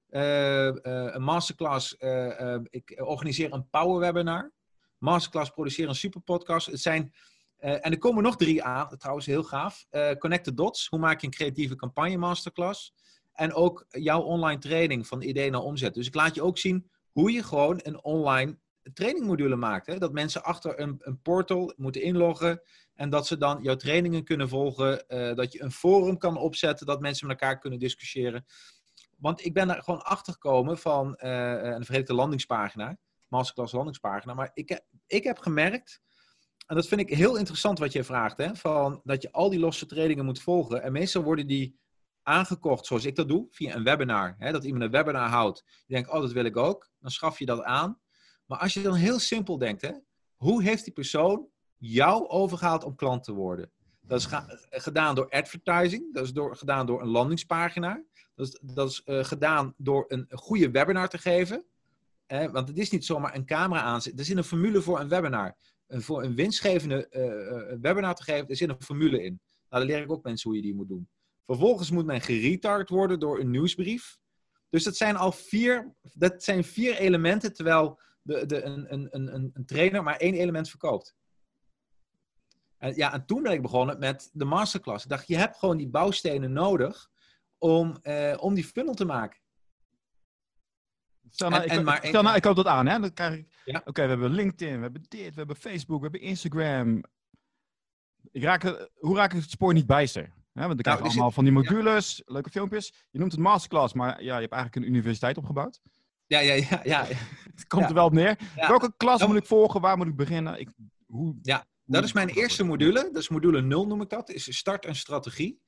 Eh, 0.09 0.67
eh, 0.67 1.13
een 1.13 1.23
masterclass. 1.23 1.97
Eh, 1.97 2.55
ik 2.69 3.01
organiseer 3.03 3.53
een 3.53 3.69
power 3.69 3.99
webinar. 3.99 4.51
Masterclass 4.97 5.49
produceer 5.49 5.87
een 5.87 5.95
super 5.95 6.21
podcast. 6.21 6.65
Het 6.65 6.79
zijn, 6.79 7.13
en 7.57 7.91
er 7.91 7.97
komen 7.97 8.23
nog 8.23 8.35
drie 8.35 8.63
aan, 8.63 8.97
trouwens 8.97 9.25
heel 9.25 9.43
gaaf. 9.43 9.85
Connect 10.19 10.43
the 10.43 10.53
Dots. 10.53 10.87
Hoe 10.87 10.99
maak 10.99 11.21
je 11.21 11.27
een 11.27 11.33
creatieve 11.33 11.75
campagne 11.75 12.17
masterclass? 12.17 12.93
En 13.33 13.53
ook 13.53 13.85
jouw 13.89 14.21
online 14.21 14.59
training 14.59 15.07
van 15.07 15.21
idee 15.21 15.49
naar 15.49 15.61
omzet. 15.61 15.93
Dus 15.93 16.07
ik 16.07 16.15
laat 16.15 16.35
je 16.35 16.41
ook 16.41 16.57
zien 16.57 16.89
hoe 17.11 17.31
je 17.31 17.43
gewoon 17.43 17.79
een 17.83 18.03
online 18.03 18.57
trainingmodule 18.93 19.55
maakt. 19.55 19.87
Hè? 19.87 19.97
Dat 19.97 20.11
mensen 20.11 20.43
achter 20.43 20.79
een, 20.79 20.95
een, 20.99 21.21
portal 21.21 21.73
moeten 21.77 22.01
inloggen 22.01 22.61
en 22.93 23.09
dat 23.09 23.27
ze 23.27 23.37
dan 23.37 23.59
jouw 23.61 23.75
trainingen 23.75 24.23
kunnen 24.23 24.49
volgen. 24.49 25.03
dat 25.35 25.51
je 25.51 25.61
een 25.61 25.71
forum 25.71 26.17
kan 26.17 26.37
opzetten, 26.37 26.85
dat 26.85 27.01
mensen 27.01 27.27
met 27.27 27.41
elkaar 27.41 27.59
kunnen 27.59 27.79
discussiëren. 27.79 28.45
Want 29.17 29.45
ik 29.45 29.53
ben 29.53 29.69
er 29.69 29.83
gewoon 29.83 30.01
achter 30.03 30.33
gekomen 30.33 30.77
van, 30.77 31.19
uh, 31.21 31.65
en 31.65 31.85
vergeet 31.85 32.01
ik 32.01 32.07
de 32.07 32.13
landingspagina, 32.13 32.97
masterclass 33.27 33.73
landingspagina, 33.73 34.33
maar 34.33 34.51
ik, 34.53 34.81
ik 35.07 35.23
heb 35.23 35.37
gemerkt, 35.37 36.01
en 36.67 36.75
dat 36.75 36.87
vind 36.87 37.01
ik 37.01 37.09
heel 37.09 37.37
interessant 37.37 37.79
wat 37.79 37.93
je 37.93 38.03
vraagt, 38.03 38.37
hè, 38.37 38.55
van 38.55 39.01
dat 39.03 39.21
je 39.21 39.31
al 39.31 39.49
die 39.49 39.59
losse 39.59 39.85
trainingen 39.85 40.25
moet 40.25 40.41
volgen. 40.41 40.83
En 40.83 40.91
meestal 40.91 41.23
worden 41.23 41.47
die 41.47 41.79
aangekocht 42.23 42.85
zoals 42.85 43.05
ik 43.05 43.15
dat 43.15 43.27
doe, 43.27 43.47
via 43.49 43.75
een 43.75 43.83
webinar. 43.83 44.35
Hè, 44.37 44.51
dat 44.51 44.63
iemand 44.63 44.83
een 44.83 44.91
webinar 44.91 45.29
houdt, 45.29 45.63
die 45.65 45.95
denkt, 45.95 46.09
oh 46.09 46.21
dat 46.21 46.31
wil 46.31 46.45
ik 46.45 46.57
ook, 46.57 46.89
dan 46.99 47.11
schaf 47.11 47.39
je 47.39 47.45
dat 47.45 47.63
aan. 47.63 47.99
Maar 48.45 48.59
als 48.59 48.73
je 48.73 48.81
dan 48.81 48.93
heel 48.93 49.19
simpel 49.19 49.57
denkt, 49.57 49.81
hè, 49.81 49.91
hoe 50.35 50.63
heeft 50.63 50.83
die 50.83 50.93
persoon 50.93 51.47
jou 51.77 52.27
overgehaald 52.27 52.83
om 52.83 52.95
klant 52.95 53.23
te 53.23 53.33
worden? 53.33 53.71
Dat 54.07 54.19
is 54.19 54.27
gedaan 54.69 55.15
door 55.15 55.29
advertising, 55.29 56.13
dat 56.13 56.23
is 56.23 56.33
door, 56.33 56.55
gedaan 56.55 56.85
door 56.85 57.01
een 57.01 57.07
landingspagina. 57.07 58.03
Dat 58.35 58.47
is, 58.47 58.59
dat 58.61 58.89
is 58.89 59.01
uh, 59.05 59.23
gedaan 59.23 59.73
door 59.77 60.05
een, 60.07 60.27
goede 60.29 60.71
webinar 60.71 61.09
te 61.09 61.17
geven. 61.17 61.65
Eh, 62.25 62.51
want 62.51 62.67
het 62.67 62.77
is 62.77 62.89
niet 62.89 63.05
zomaar 63.05 63.35
een 63.35 63.45
camera 63.45 63.81
aanzetten. 63.81 64.19
Er 64.19 64.25
zit 64.25 64.37
een 64.37 64.43
formule 64.43 64.81
voor 64.81 64.99
een 64.99 65.09
webinar. 65.09 65.55
Voor 65.87 66.23
een 66.23 66.35
winstgevende 66.35 67.07
webinar 67.81 68.15
te 68.15 68.23
geven, 68.23 68.47
er 68.47 68.55
zit 68.55 68.69
een 68.69 68.81
formule 68.81 69.23
in. 69.23 69.39
Nou, 69.69 69.85
dan 69.85 69.95
leer 69.95 70.03
ik 70.03 70.11
ook 70.11 70.23
mensen 70.23 70.49
hoe 70.49 70.57
je 70.57 70.65
die 70.65 70.75
moet 70.75 70.87
doen. 70.87 71.09
Vervolgens 71.45 71.91
moet 71.91 72.05
men 72.05 72.21
geretard 72.21 72.89
worden 72.89 73.19
door 73.19 73.39
een 73.39 73.49
nieuwsbrief. 73.49 74.17
Dus 74.69 74.83
dat 74.83 74.95
zijn 74.95 75.15
al 75.15 75.31
vier, 75.31 75.93
dat 76.13 76.43
zijn 76.43 76.63
vier 76.63 76.95
elementen, 76.95 77.53
terwijl 77.53 77.99
de, 78.21 78.45
de, 78.45 78.63
een, 78.63 78.93
een, 78.93 79.07
een, 79.11 79.51
een 79.53 79.65
trainer 79.65 80.03
maar 80.03 80.17
één 80.17 80.33
element 80.33 80.69
verkoopt. 80.69 81.15
En, 82.77 82.95
ja, 82.95 83.13
en 83.13 83.25
toen 83.25 83.41
ben 83.41 83.51
ik 83.51 83.61
begonnen 83.61 83.99
met 83.99 84.29
de 84.33 84.45
masterclass. 84.45 85.03
Ik 85.03 85.09
dacht, 85.09 85.27
je 85.27 85.37
hebt 85.37 85.57
gewoon 85.57 85.77
die 85.77 85.89
bouwstenen 85.89 86.51
nodig 86.51 87.09
om, 87.57 87.97
uh, 88.03 88.33
om 88.39 88.53
die 88.53 88.63
funnel 88.63 88.93
te 88.93 89.05
maken. 89.05 89.39
Stel 91.29 91.49
nou, 91.49 91.61
en, 91.61 91.69
ik, 91.69 91.77
en 91.77 91.83
maar, 91.83 92.05
stel 92.05 92.21
nou, 92.21 92.35
ik 92.35 92.41
koop 92.41 92.55
dat 92.55 92.65
aan, 92.65 92.87
hè? 92.87 92.99
Dan 92.99 93.13
krijg 93.13 93.37
ik. 93.37 93.61
Ja. 93.65 93.81
Oké, 93.85 94.01
we 94.01 94.07
hebben 94.07 94.31
LinkedIn, 94.31 94.75
we 94.75 94.81
hebben 94.81 95.05
dit, 95.07 95.29
we 95.29 95.37
hebben 95.37 95.55
Facebook, 95.55 95.97
we 95.97 96.03
hebben 96.03 96.21
Instagram. 96.21 97.03
Ik 98.31 98.43
raak, 98.43 98.89
hoe 98.95 99.15
raak 99.15 99.33
ik 99.33 99.41
het 99.41 99.49
spoor 99.49 99.73
niet 99.73 99.85
bijster? 99.85 100.33
Hè? 100.53 100.65
Want 100.67 100.83
dan 100.83 100.95
krijg 100.95 100.97
je 100.97 101.03
nou, 101.03 101.13
allemaal 101.13 101.31
van 101.31 101.43
die 101.43 101.53
modules, 101.53 102.21
leuke 102.25 102.49
filmpjes. 102.49 103.05
Je 103.09 103.19
noemt 103.19 103.31
het 103.31 103.41
masterclass, 103.41 103.93
maar 103.93 104.23
ja, 104.23 104.35
je 104.35 104.41
hebt 104.41 104.53
eigenlijk 104.53 104.75
een 104.75 104.91
universiteit 104.91 105.37
opgebouwd. 105.37 105.81
Ja, 106.27 106.39
ja, 106.39 106.53
ja. 106.53 106.81
ja. 106.83 107.05
het 107.55 107.67
komt 107.67 107.85
er 107.85 107.93
wel 107.93 108.05
op 108.05 108.13
neer. 108.13 108.37
Welke 108.55 108.93
klas 108.97 109.27
moet 109.27 109.35
ik 109.35 109.45
volgen? 109.45 109.81
Waar 109.81 109.97
moet 109.97 110.07
ik 110.07 110.15
beginnen? 110.15 110.59
Ik, 110.59 110.69
hoe, 111.05 111.35
ja, 111.41 111.65
dat 111.87 112.03
is 112.03 112.13
mijn 112.13 112.29
eerste 112.29 112.63
module. 112.63 113.09
Dat 113.11 113.21
is 113.21 113.29
module 113.29 113.61
0 113.61 113.87
noem 113.87 114.01
ik 114.01 114.09
dat. 114.09 114.29
Is 114.29 114.57
start 114.57 114.85
en 114.85 114.95
strategie. 114.95 115.61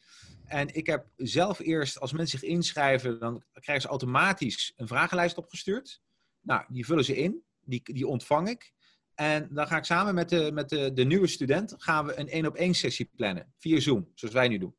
En 0.46 0.76
ik 0.76 0.86
heb 0.86 1.08
zelf 1.16 1.60
eerst, 1.60 2.00
als 2.00 2.12
mensen 2.12 2.40
zich 2.40 2.50
inschrijven, 2.50 3.20
dan 3.20 3.44
krijgen 3.54 3.82
ze 3.82 3.90
automatisch 3.90 4.74
een 4.76 4.88
vragenlijst 4.88 5.38
opgestuurd. 5.38 6.02
Nou, 6.42 6.64
die 6.68 6.86
vullen 6.86 7.06
ze 7.06 7.16
in, 7.16 7.44
die, 7.64 7.82
die 7.84 8.08
ontvang 8.08 8.50
ik. 8.50 8.74
En 9.16 9.48
dan 9.52 9.68
ga 9.68 9.78
ik 9.78 9.84
samen 9.84 10.16
met 10.16 10.30
de, 10.30 10.52
met 10.54 10.70
de, 10.70 10.94
de 10.94 11.04
nieuwe 11.04 11.28
student 11.28 11.76
gaan 11.78 12.06
we 12.06 12.20
een 12.20 12.30
één 12.30 12.46
op 12.46 12.56
één 12.56 12.74
sessie 12.74 13.10
plannen. 13.16 13.54
Via 13.58 13.80
Zoom, 13.80 14.12
zoals 14.14 14.34
wij 14.34 14.48
nu 14.48 14.58
doen. 14.58 14.76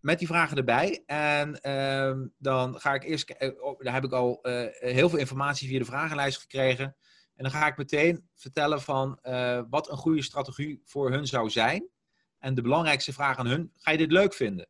Met 0.00 0.18
die 0.18 0.28
vragen 0.28 0.56
erbij. 0.56 1.02
En 1.06 1.60
ehm, 1.60 2.26
dan 2.38 2.80
ga 2.80 2.94
ik 2.94 3.04
eerst, 3.04 3.34
uh, 3.38 3.50
daar 3.78 3.94
heb 3.94 4.04
ik 4.04 4.12
al 4.12 4.38
uh, 4.42 4.66
heel 4.70 5.08
veel 5.08 5.18
informatie 5.18 5.68
via 5.68 5.78
de 5.78 5.84
vragenlijst 5.84 6.40
gekregen. 6.40 6.96
En 7.34 7.42
dan 7.42 7.50
ga 7.50 7.66
ik 7.66 7.76
meteen 7.76 8.28
vertellen 8.34 8.82
van 8.82 9.18
uh, 9.22 9.62
wat 9.70 9.90
een 9.90 9.96
goede 9.96 10.22
strategie 10.22 10.82
voor 10.84 11.10
hun 11.10 11.26
zou 11.26 11.50
zijn. 11.50 11.88
En 12.38 12.54
de 12.54 12.62
belangrijkste 12.62 13.12
vraag 13.12 13.38
aan 13.38 13.46
hun, 13.46 13.72
ga 13.74 13.90
je 13.90 13.98
dit 13.98 14.12
leuk 14.12 14.34
vinden? 14.34 14.68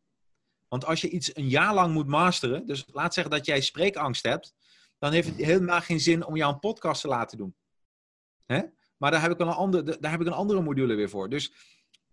Want 0.68 0.84
als 0.84 1.00
je 1.00 1.08
iets 1.08 1.36
een 1.36 1.48
jaar 1.48 1.74
lang 1.74 1.92
moet 1.92 2.06
masteren, 2.06 2.66
dus 2.66 2.84
laat 2.86 3.14
zeggen 3.14 3.32
dat 3.32 3.46
jij 3.46 3.60
spreekangst 3.60 4.22
hebt, 4.22 4.54
dan 4.98 5.12
heeft 5.12 5.28
het 5.28 5.36
helemaal 5.36 5.80
geen 5.80 6.00
zin 6.00 6.26
om 6.26 6.36
jou 6.36 6.52
een 6.52 6.58
podcast 6.58 7.00
te 7.00 7.08
laten 7.08 7.38
doen. 7.38 7.56
Hè? 8.46 8.62
Maar 8.96 9.10
daar 9.10 9.20
heb, 9.20 9.30
ik 9.30 9.38
een 9.38 9.48
andere, 9.48 9.98
daar 10.00 10.10
heb 10.10 10.20
ik 10.20 10.26
een 10.26 10.32
andere 10.32 10.60
module 10.60 10.94
weer 10.94 11.08
voor. 11.08 11.28
Dus 11.28 11.52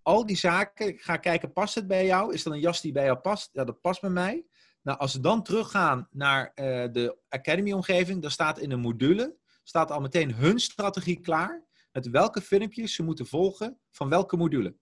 al 0.01 0.25
die 0.25 0.37
zaken, 0.37 0.87
ik 0.87 1.01
ga 1.01 1.17
kijken, 1.17 1.53
past 1.53 1.75
het 1.75 1.87
bij 1.87 2.05
jou? 2.05 2.33
Is 2.33 2.43
dat 2.43 2.53
een 2.53 2.59
jas 2.59 2.81
die 2.81 2.91
bij 2.91 3.05
jou 3.05 3.17
past? 3.17 3.49
Ja, 3.53 3.63
dat 3.63 3.81
past 3.81 4.01
bij 4.01 4.09
mij. 4.09 4.45
Nou, 4.81 4.99
als 4.99 5.13
we 5.13 5.19
dan 5.19 5.43
teruggaan 5.43 6.07
naar 6.11 6.45
uh, 6.45 6.53
de 6.91 7.17
Academy-omgeving, 7.29 8.21
dan 8.21 8.31
staat 8.31 8.59
in 8.59 8.69
de 8.69 8.75
module, 8.75 9.37
staat 9.63 9.91
al 9.91 10.01
meteen 10.01 10.33
hun 10.33 10.59
strategie 10.59 11.19
klaar, 11.19 11.63
met 11.91 12.09
welke 12.09 12.41
filmpjes 12.41 12.93
ze 12.93 13.03
moeten 13.03 13.25
volgen 13.25 13.79
van 13.91 14.09
welke 14.09 14.37
module. 14.37 14.75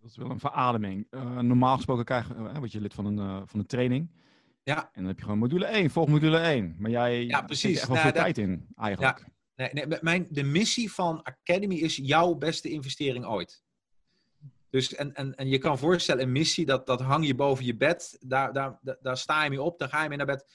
Dat 0.00 0.10
is 0.10 0.16
wel 0.16 0.30
een 0.30 0.40
verademing. 0.40 1.06
Uh, 1.10 1.38
normaal 1.38 1.76
gesproken 1.76 2.04
krijg 2.04 2.28
je, 2.28 2.34
uh, 2.34 2.58
word 2.58 2.72
je 2.72 2.80
lid 2.80 2.94
van 2.94 3.04
een, 3.06 3.18
uh, 3.18 3.42
van 3.46 3.60
een 3.60 3.66
training. 3.66 4.10
Ja. 4.62 4.82
En 4.82 4.90
dan 4.94 5.04
heb 5.04 5.16
je 5.16 5.24
gewoon 5.24 5.38
module 5.38 5.64
1, 5.64 5.90
volg 5.90 6.08
module 6.08 6.38
1. 6.38 6.76
Maar 6.78 6.90
jij 6.90 7.24
ja, 7.24 7.42
precies. 7.42 7.80
er 7.80 7.86
wel 7.86 7.96
nou, 7.96 8.08
veel 8.08 8.22
tijd 8.22 8.38
in, 8.38 8.66
eigenlijk. 8.76 9.18
Ja. 9.18 9.32
Nee, 9.56 9.70
nee, 9.72 9.98
mijn, 10.00 10.26
de 10.30 10.42
missie 10.42 10.92
van 10.92 11.22
Academy 11.22 11.74
is 11.74 11.96
jouw 11.96 12.34
beste 12.34 12.68
investering 12.70 13.26
ooit. 13.26 13.64
Dus, 14.70 14.94
en, 14.94 15.14
en, 15.14 15.34
en 15.34 15.48
je 15.48 15.58
kan 15.58 15.78
voorstellen, 15.78 16.22
een 16.22 16.32
missie, 16.32 16.66
dat, 16.66 16.86
dat 16.86 17.00
hang 17.00 17.26
je 17.26 17.34
boven 17.34 17.64
je 17.64 17.76
bed. 17.76 18.16
Daar, 18.20 18.52
daar, 18.52 18.78
daar 19.00 19.16
sta 19.16 19.44
je 19.44 19.50
mee 19.50 19.62
op, 19.62 19.78
daar 19.78 19.88
ga 19.88 20.02
je 20.02 20.08
mee 20.08 20.16
naar 20.16 20.26
bed. 20.26 20.46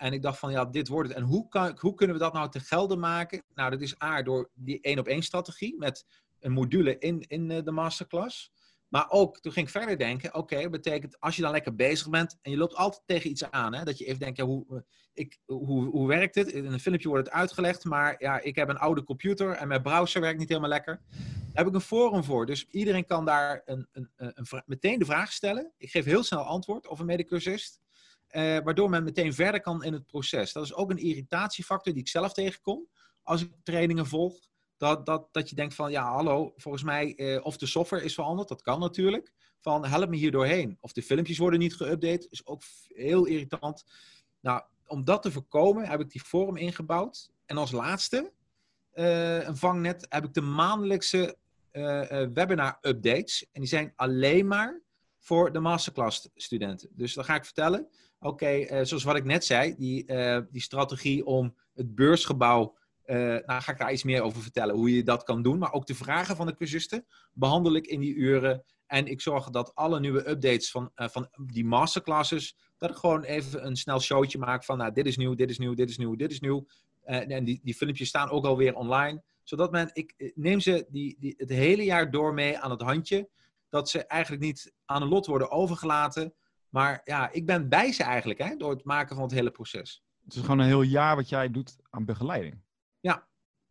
En 0.00 0.12
ik 0.12 0.22
dacht 0.22 0.38
van, 0.38 0.50
ja, 0.50 0.64
dit 0.64 0.88
wordt 0.88 1.08
het. 1.08 1.18
En 1.18 1.24
hoe, 1.24 1.48
kan, 1.48 1.76
hoe 1.78 1.94
kunnen 1.94 2.16
we 2.16 2.22
dat 2.22 2.32
nou 2.32 2.50
te 2.50 2.60
gelden 2.60 2.98
maken? 2.98 3.42
Nou, 3.54 3.70
dat 3.70 3.80
is 3.80 4.02
A, 4.02 4.22
door 4.22 4.50
die 4.54 4.80
één-op-één 4.80 5.22
strategie 5.22 5.76
met 5.78 6.04
een 6.40 6.52
module 6.52 6.98
in, 6.98 7.20
in 7.20 7.50
eh, 7.50 7.64
de 7.64 7.70
masterclass. 7.70 8.52
Maar 8.88 9.10
ook, 9.10 9.40
toen 9.40 9.52
ging 9.52 9.66
ik 9.66 9.72
verder 9.72 9.98
denken, 9.98 10.34
oké, 10.34 10.60
dat 10.62 10.70
betekent 10.70 11.20
als 11.20 11.36
je 11.36 11.42
dan 11.42 11.50
lekker 11.50 11.74
bezig 11.74 12.10
bent 12.10 12.38
en 12.42 12.50
je 12.50 12.56
loopt 12.56 12.74
altijd 12.74 13.02
tegen 13.06 13.30
iets 13.30 13.50
aan, 13.50 13.74
hè, 13.74 13.84
dat 13.84 13.98
je 13.98 14.04
even 14.04 14.20
denkt, 14.20 14.36
ja, 14.36 14.44
hoe, 14.44 14.64
eh, 14.70 14.76
ik, 15.12 15.38
hoe, 15.46 15.84
hoe 15.84 16.08
werkt 16.08 16.34
het? 16.34 16.52
In 16.52 16.66
een 16.66 16.80
filmpje 16.80 17.08
wordt 17.08 17.26
het 17.26 17.34
uitgelegd, 17.34 17.84
maar 17.84 18.14
ja, 18.18 18.40
ik 18.40 18.56
heb 18.56 18.68
een 18.68 18.78
oude 18.78 19.04
computer 19.04 19.50
en 19.50 19.68
mijn 19.68 19.82
browser 19.82 20.20
werkt 20.20 20.38
niet 20.38 20.48
helemaal 20.48 20.70
lekker. 20.70 21.00
Daar 21.08 21.64
heb 21.64 21.66
ik 21.66 21.74
een 21.74 21.80
forum 21.80 22.24
voor, 22.24 22.46
dus 22.46 22.66
iedereen 22.70 23.06
kan 23.06 23.24
daar 23.24 23.62
een, 23.64 23.88
een, 23.92 24.10
een, 24.16 24.62
meteen 24.66 24.98
de 24.98 25.04
vraag 25.04 25.32
stellen. 25.32 25.72
Ik 25.76 25.90
geef 25.90 26.04
heel 26.04 26.22
snel 26.22 26.42
antwoord 26.42 26.88
of 26.88 26.98
een 26.98 27.06
medecursist, 27.06 27.80
eh, 28.30 28.58
waardoor 28.64 28.90
men 28.90 29.04
meteen 29.04 29.34
verder 29.34 29.60
kan 29.60 29.84
in 29.84 29.92
het 29.92 30.06
proces. 30.06 30.52
Dat 30.52 30.64
is 30.64 30.74
ook 30.74 30.90
een 30.90 30.98
irritatiefactor 30.98 31.92
die 31.92 32.02
ik 32.02 32.08
zelf 32.08 32.32
tegenkom 32.32 32.88
als 33.22 33.42
ik 33.42 33.50
trainingen 33.62 34.06
volg 34.06 34.48
dat, 34.80 35.06
dat, 35.06 35.28
dat 35.32 35.48
je 35.48 35.54
denkt 35.54 35.74
van, 35.74 35.90
ja, 35.90 36.12
hallo, 36.12 36.52
volgens 36.56 36.82
mij, 36.82 37.14
eh, 37.14 37.44
of 37.44 37.56
de 37.56 37.66
software 37.66 38.04
is 38.04 38.14
veranderd, 38.14 38.48
dat 38.48 38.62
kan 38.62 38.80
natuurlijk. 38.80 39.32
Van, 39.60 39.84
help 39.84 40.08
me 40.08 40.16
hier 40.16 40.30
doorheen. 40.30 40.76
Of 40.80 40.92
de 40.92 41.02
filmpjes 41.02 41.38
worden 41.38 41.58
niet 41.58 41.74
geüpdate, 41.74 42.28
is 42.30 42.46
ook 42.46 42.62
heel 42.88 43.24
irritant. 43.24 43.84
Nou, 44.40 44.62
om 44.86 45.04
dat 45.04 45.22
te 45.22 45.32
voorkomen 45.32 45.88
heb 45.88 46.00
ik 46.00 46.10
die 46.10 46.20
forum 46.20 46.56
ingebouwd. 46.56 47.30
En 47.46 47.56
als 47.56 47.70
laatste, 47.70 48.32
uh, 48.94 49.46
een 49.46 49.56
vangnet, 49.56 50.06
heb 50.08 50.24
ik 50.24 50.34
de 50.34 50.40
maandelijkse 50.40 51.36
uh, 51.72 52.00
webinar-updates. 52.32 53.46
En 53.52 53.60
die 53.60 53.70
zijn 53.70 53.92
alleen 53.96 54.46
maar 54.46 54.82
voor 55.18 55.52
de 55.52 55.60
masterclass-studenten. 55.60 56.90
Dus 56.92 57.14
dan 57.14 57.24
ga 57.24 57.34
ik 57.34 57.44
vertellen, 57.44 57.88
oké, 58.20 58.84
zoals 58.84 59.04
wat 59.04 59.16
ik 59.16 59.24
net 59.24 59.44
zei, 59.44 59.74
die, 59.76 60.04
die 60.50 60.62
strategie 60.62 61.26
om 61.26 61.54
het 61.74 61.94
beursgebouw 61.94 62.78
uh, 63.10 63.16
nou 63.46 63.62
ga 63.62 63.72
ik 63.72 63.78
daar 63.78 63.92
iets 63.92 64.02
meer 64.02 64.22
over 64.22 64.42
vertellen, 64.42 64.74
hoe 64.74 64.96
je 64.96 65.02
dat 65.02 65.22
kan 65.22 65.42
doen. 65.42 65.58
Maar 65.58 65.72
ook 65.72 65.86
de 65.86 65.94
vragen 65.94 66.36
van 66.36 66.46
de 66.46 66.54
cursisten 66.54 67.06
behandel 67.32 67.74
ik 67.74 67.86
in 67.86 68.00
die 68.00 68.14
uren. 68.14 68.64
En 68.86 69.06
ik 69.06 69.20
zorg 69.20 69.50
dat 69.50 69.74
alle 69.74 70.00
nieuwe 70.00 70.28
updates 70.28 70.70
van, 70.70 70.90
van 70.94 71.28
die 71.46 71.64
masterclasses, 71.64 72.56
dat 72.78 72.90
ik 72.90 72.96
gewoon 72.96 73.22
even 73.22 73.66
een 73.66 73.76
snel 73.76 74.00
showtje 74.00 74.38
maak 74.38 74.64
van, 74.64 74.78
nou, 74.78 74.92
dit 74.92 75.06
is 75.06 75.16
nieuw, 75.16 75.34
dit 75.34 75.50
is 75.50 75.58
nieuw, 75.58 75.74
dit 75.74 75.90
is 75.90 75.98
nieuw, 75.98 76.16
dit 76.16 76.32
is 76.32 76.40
nieuw. 76.40 76.66
En 77.02 77.44
die, 77.44 77.60
die 77.62 77.74
filmpjes 77.74 78.08
staan 78.08 78.30
ook 78.30 78.44
alweer 78.44 78.74
online. 78.74 79.22
Zodat 79.42 79.70
men, 79.70 79.90
ik 79.92 80.32
neem 80.34 80.60
ze 80.60 80.86
die, 80.88 81.16
die, 81.18 81.34
het 81.36 81.48
hele 81.48 81.84
jaar 81.84 82.10
door 82.10 82.34
mee 82.34 82.58
aan 82.58 82.70
het 82.70 82.80
handje. 82.80 83.28
Dat 83.68 83.88
ze 83.88 84.06
eigenlijk 84.06 84.42
niet 84.42 84.72
aan 84.84 85.02
een 85.02 85.08
lot 85.08 85.26
worden 85.26 85.50
overgelaten. 85.50 86.34
Maar 86.70 87.00
ja, 87.04 87.32
ik 87.32 87.46
ben 87.46 87.68
bij 87.68 87.92
ze 87.92 88.02
eigenlijk, 88.02 88.38
hè, 88.38 88.56
door 88.56 88.70
het 88.70 88.84
maken 88.84 89.14
van 89.14 89.24
het 89.24 89.34
hele 89.34 89.50
proces. 89.50 90.04
Het 90.24 90.34
is 90.34 90.40
gewoon 90.40 90.58
een 90.58 90.66
heel 90.66 90.82
jaar 90.82 91.16
wat 91.16 91.28
jij 91.28 91.50
doet 91.50 91.76
aan 91.90 92.04
begeleiding. 92.04 92.62
Ja, 93.00 93.26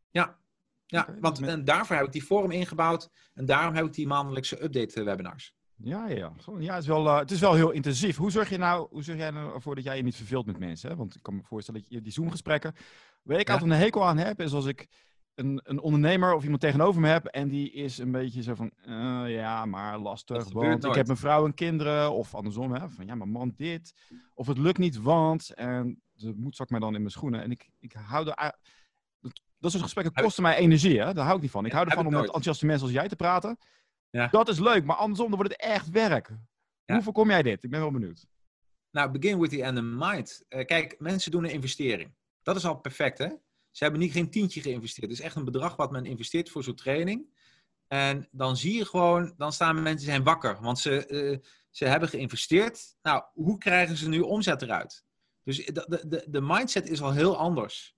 ja. 0.10 0.38
Ja, 0.86 1.16
want 1.20 1.42
en 1.42 1.64
daarvoor 1.64 1.96
heb 1.96 2.06
ik 2.06 2.12
die 2.12 2.22
forum 2.22 2.52
ingebouwd 2.52 3.10
en 3.34 3.46
daarom 3.46 3.76
heb 3.76 3.86
ik 3.86 3.94
die 3.94 4.08
maandelijkse 4.08 4.64
update 4.64 5.04
webinars. 5.04 5.56
Ja, 5.76 6.08
ja. 6.08 6.34
ja 6.60 6.74
het, 6.74 6.82
is 6.82 6.88
wel, 6.88 7.06
uh, 7.06 7.18
het 7.18 7.32
is 7.32 7.40
wel 7.40 7.54
heel 7.54 7.72
intensief. 7.72 8.18
Hoe 8.18 8.32
zorg 8.32 8.50
je 8.50 8.58
nou 8.58 8.88
hoe 8.92 9.04
zorg 9.04 9.18
jij 9.18 9.32
nou 9.32 9.54
ervoor 9.54 9.76
dat 9.76 9.84
jij 9.84 9.98
je 9.98 10.04
niet 10.04 10.16
verveelt 10.16 10.46
met 10.46 10.60
mensen? 10.60 10.90
Hè? 10.90 10.96
Want 10.96 11.16
ik 11.16 11.24
kan 11.24 11.36
me 11.36 11.44
voorstellen 11.44 11.82
dat 11.82 11.90
je 11.90 12.02
die 12.02 12.12
Zoom-gesprekken... 12.12 12.76
Waar 13.24 13.40
ik 13.40 13.48
ja. 13.48 13.54
altijd 13.54 13.72
een 13.72 13.78
hekel 13.78 14.06
aan 14.06 14.18
heb, 14.18 14.42
is 14.42 14.54
als 14.54 14.66
ik 14.66 14.88
een, 15.40 15.60
een 15.64 15.80
ondernemer 15.80 16.34
of 16.34 16.44
iemand 16.44 16.62
tegenover 16.62 17.02
me 17.02 17.08
heb... 17.08 17.26
en 17.26 17.48
die 17.48 17.72
is 17.72 17.98
een 17.98 18.12
beetje 18.12 18.44
zo 18.44 18.56
van... 18.56 18.72
Uh, 18.86 19.24
ja, 19.28 19.66
maar 19.66 19.98
lastig, 19.98 20.52
want 20.52 20.86
ik 20.86 20.94
heb 20.94 21.08
een 21.08 21.18
vrouw 21.18 21.46
en 21.46 21.54
kinderen. 21.54 22.12
Of 22.12 22.36
andersom, 22.36 22.74
hè, 22.74 22.90
van 22.90 23.06
ja, 23.06 23.16
maar 23.16 23.28
man, 23.28 23.54
dit. 23.56 23.94
Of 24.34 24.48
het 24.48 24.58
lukt 24.58 24.78
niet, 24.78 25.02
want... 25.02 25.54
En 25.54 26.02
de 26.14 26.34
moed 26.36 26.56
zak 26.56 26.70
mij 26.70 26.80
dan 26.80 26.94
in 26.94 27.00
mijn 27.00 27.12
schoenen. 27.12 27.44
En 27.44 27.52
ik, 27.52 27.70
ik 27.80 27.94
hou 27.94 28.30
er 28.30 28.54
dat 29.60 29.72
soort 29.72 29.84
gesprekken 29.84 30.24
kosten 30.24 30.44
mij 30.44 30.58
energie, 30.58 31.00
hè? 31.00 31.14
daar 31.14 31.24
hou 31.24 31.36
ik 31.36 31.42
niet 31.42 31.52
van. 31.52 31.66
Ik 31.66 31.72
hou 31.72 31.88
ervan 31.88 32.06
om 32.06 32.12
met 32.12 32.24
enthousiaste 32.24 32.66
mensen 32.66 32.86
als 32.86 32.96
jij 32.96 33.08
te 33.08 33.16
praten. 33.16 33.58
Ja. 34.10 34.28
Dat 34.28 34.50
is 34.50 34.60
leuk, 34.60 34.86
maar 34.86 34.96
andersom, 34.96 35.28
dan 35.28 35.38
wordt 35.38 35.52
het 35.52 35.62
echt 35.62 35.90
werk. 35.90 36.30
Hoe 36.86 37.02
voorkom 37.02 37.30
jij 37.30 37.42
dit? 37.42 37.64
Ik 37.64 37.70
ben 37.70 37.80
wel 37.80 37.92
benieuwd. 37.92 38.26
Nou, 38.92 39.12
begin 39.12 39.40
with 39.40 39.50
the 39.50 39.64
end 39.64 39.78
in 39.78 39.98
mind. 39.98 40.44
Uh, 40.50 40.66
kijk, 40.66 40.96
mensen 41.00 41.32
doen 41.32 41.44
een 41.44 41.52
investering. 41.52 42.14
Dat 42.42 42.56
is 42.56 42.66
al 42.66 42.76
perfect, 42.76 43.18
hè? 43.18 43.28
Ze 43.80 43.86
hebben 43.86 44.04
niet 44.04 44.14
geen 44.14 44.30
tientje 44.30 44.62
geïnvesteerd. 44.62 45.10
Het 45.10 45.20
is 45.20 45.26
echt 45.26 45.36
een 45.36 45.46
bedrag 45.46 45.76
wat 45.76 45.92
men 45.92 46.06
investeert 46.06 46.50
voor 46.50 46.64
zo'n 46.64 46.76
training. 46.76 47.26
En 47.88 48.28
dan 48.32 48.58
zie 48.58 48.78
je 48.78 48.86
gewoon, 48.86 49.34
dan 49.38 49.54
staan 49.54 49.82
mensen 49.82 50.06
zijn 50.06 50.24
wakker. 50.24 50.62
Want 50.62 50.80
ze, 50.80 51.08
uh, 51.08 51.38
ze 51.70 51.86
hebben 51.86 52.10
geïnvesteerd. 52.10 52.96
Nou, 53.02 53.24
hoe 53.34 53.58
krijgen 53.58 53.98
ze 53.98 54.10
nu 54.10 54.20
omzet 54.20 54.62
eruit? 54.62 55.04
Dus 55.44 55.66
de, 55.66 56.04
de, 56.08 56.26
de 56.30 56.42
mindset 56.42 56.90
is 56.90 57.02
al 57.02 57.14
heel 57.14 57.38
anders. 57.38 57.96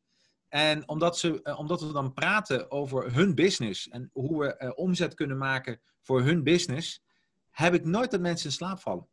En 0.47 0.87
omdat, 0.89 1.17
ze, 1.17 1.41
eh, 1.41 1.59
omdat 1.59 1.81
we 1.81 1.91
dan 1.91 2.13
praten 2.13 2.71
over 2.71 3.13
hun 3.13 3.35
business 3.35 3.87
en 3.87 4.09
hoe 4.13 4.39
we 4.39 4.55
uh, 4.59 4.71
omzet 4.75 5.13
kunnen 5.13 5.37
maken 5.37 5.81
voor 6.01 6.21
hun 6.21 6.43
business, 6.43 7.03
heb 7.49 7.73
ik 7.73 7.85
nooit 7.85 8.11
dat 8.11 8.19
mensen 8.19 8.45
in 8.45 8.55
slaap 8.55 8.79
vallen. 8.79 9.07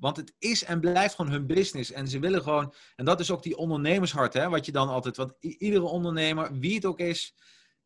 Want 0.00 0.16
het 0.16 0.34
is 0.38 0.64
en 0.64 0.80
blijft 0.80 1.14
gewoon 1.14 1.30
hun 1.30 1.46
business. 1.46 1.92
En 1.92 2.08
ze 2.08 2.18
willen 2.18 2.42
gewoon, 2.42 2.74
en 2.96 3.04
dat 3.04 3.20
is 3.20 3.30
ook 3.30 3.42
die 3.42 3.56
ondernemershart, 3.56 4.34
hè, 4.34 4.48
wat 4.48 4.66
je 4.66 4.72
dan 4.72 4.88
altijd, 4.88 5.16
want 5.16 5.32
iedere 5.40 5.84
ondernemer, 5.84 6.58
wie 6.58 6.74
het 6.74 6.84
ook 6.84 6.98
is, 6.98 7.34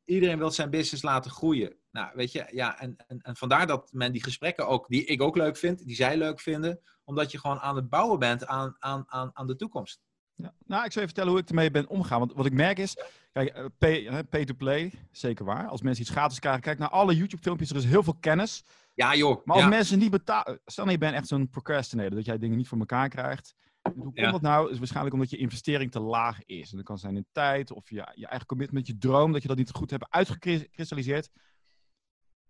iedereen 0.05 0.39
wil 0.39 0.51
zijn 0.51 0.71
business 0.71 1.03
laten 1.03 1.31
groeien. 1.31 1.77
Nou, 1.91 2.11
weet 2.15 2.33
je, 2.33 2.47
ja, 2.51 2.81
en, 2.81 2.97
en, 3.07 3.21
en 3.21 3.37
vandaar 3.37 3.67
dat 3.67 3.93
men 3.93 4.13
die 4.13 4.23
gesprekken 4.23 4.69
ook, 4.69 4.89
die 4.89 5.05
ik 5.05 5.23
ook 5.23 5.37
leuk 5.37 5.57
vind, 5.57 5.85
die 5.85 5.95
zij 5.95 6.17
leuk 6.17 6.41
vinden, 6.41 6.81
omdat 7.05 7.31
je 7.31 7.39
gewoon 7.39 7.59
aan 7.59 7.77
het 7.77 7.89
bouwen 7.89 8.19
bent 8.19 8.47
aan, 8.47 8.77
aan, 8.79 9.05
aan, 9.07 9.31
aan 9.33 9.47
de 9.47 9.57
toekomst. 9.57 10.01
Ja. 10.35 10.55
Nou, 10.67 10.85
ik 10.85 10.93
zal 10.93 11.03
je 11.03 11.09
vertellen 11.09 11.33
hoe 11.33 11.41
ik 11.41 11.49
ermee 11.49 11.71
ben 11.71 11.89
omgegaan. 11.89 12.19
Want 12.19 12.33
wat 12.33 12.47
ik 12.47 12.53
merk 12.53 12.79
is, 12.79 12.97
kijk, 13.33 13.49
eh, 13.49 13.65
pay, 13.79 14.25
pay 14.25 14.45
to 14.45 14.55
play, 14.55 14.93
zeker 15.11 15.45
waar. 15.45 15.69
Als 15.69 15.83
mensen 15.83 16.03
iets 16.03 16.13
gratis 16.13 16.39
krijgen, 16.39 16.63
kijk 16.63 16.79
naar 16.79 16.89
alle 16.89 17.17
YouTube-filmpjes, 17.17 17.71
er 17.71 17.77
is 17.77 17.85
heel 17.85 18.03
veel 18.03 18.17
kennis. 18.21 18.65
Ja, 18.95 19.15
joh. 19.15 19.45
Maar 19.45 19.57
als 19.57 19.69
mensen 19.69 19.99
niet 19.99 20.11
betalen, 20.11 20.61
stel 20.65 20.85
nou 20.85 20.97
je 20.97 21.05
bent 21.05 21.15
echt 21.15 21.27
zo'n 21.27 21.49
procrastinator, 21.49 22.15
dat 22.15 22.25
jij 22.25 22.39
dingen 22.39 22.57
niet 22.57 22.69
voor 22.69 22.79
elkaar 22.79 23.09
krijgt. 23.09 23.55
Hoe 23.83 24.13
komt 24.13 24.33
dat 24.33 24.41
nou? 24.41 24.71
Is 24.71 24.79
waarschijnlijk 24.79 25.15
omdat 25.15 25.31
je 25.31 25.37
investering 25.37 25.91
te 25.91 26.01
laag 26.01 26.45
is. 26.45 26.71
En 26.71 26.77
dat 26.77 26.87
kan 26.87 26.99
zijn 26.99 27.17
in 27.17 27.27
tijd 27.33 27.71
of 27.71 27.91
je, 27.91 28.13
je 28.15 28.27
eigen 28.27 28.47
commitment, 28.47 28.87
je 28.87 28.99
droom, 28.99 29.33
dat 29.33 29.43
je 29.43 29.49
dat 29.49 29.57
niet 29.57 29.71
goed 29.71 29.91
hebt 29.91 30.07
uitgekristalliseerd. 30.11 31.31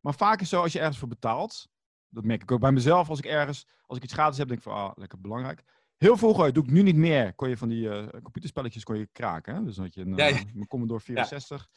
Maar 0.01 0.15
vaak 0.15 0.35
is 0.35 0.41
het 0.41 0.49
zo, 0.49 0.63
als 0.63 0.73
je 0.73 0.79
ergens 0.79 0.99
voor 0.99 1.09
betaalt, 1.09 1.69
dat 2.09 2.25
merk 2.25 2.43
ik 2.43 2.53
ook 2.53 2.61
bij 2.61 2.73
mezelf, 2.73 3.09
als 3.09 3.19
ik 3.19 3.25
ergens, 3.25 3.67
als 3.87 3.99
ik 3.99 4.05
iets 4.05 4.13
gratis 4.13 4.39
heb, 4.39 4.49
denk 4.49 4.59
ik 4.61 4.67
van, 4.67 4.75
ah, 4.75 4.91
lekker 4.95 5.21
belangrijk. 5.21 5.63
Heel 5.97 6.17
vroeger, 6.17 6.53
doe 6.53 6.65
ik 6.65 6.71
nu 6.71 6.83
niet 6.83 6.97
meer, 6.97 7.35
kon 7.35 7.49
je 7.49 7.57
van 7.57 7.69
die 7.69 7.85
uh, 7.85 8.07
computerspelletjes 8.23 8.85
kon 8.85 8.99
je 8.99 9.09
kraken. 9.13 9.55
Hè? 9.55 9.65
Dus 9.65 9.75
dan 9.75 9.85
had 9.85 9.95
je 9.95 10.01
een, 10.01 10.17
ja, 10.17 10.27
ja. 10.27 10.43
Uh, 10.55 10.63
Commodore 10.69 11.01
64. 11.01 11.69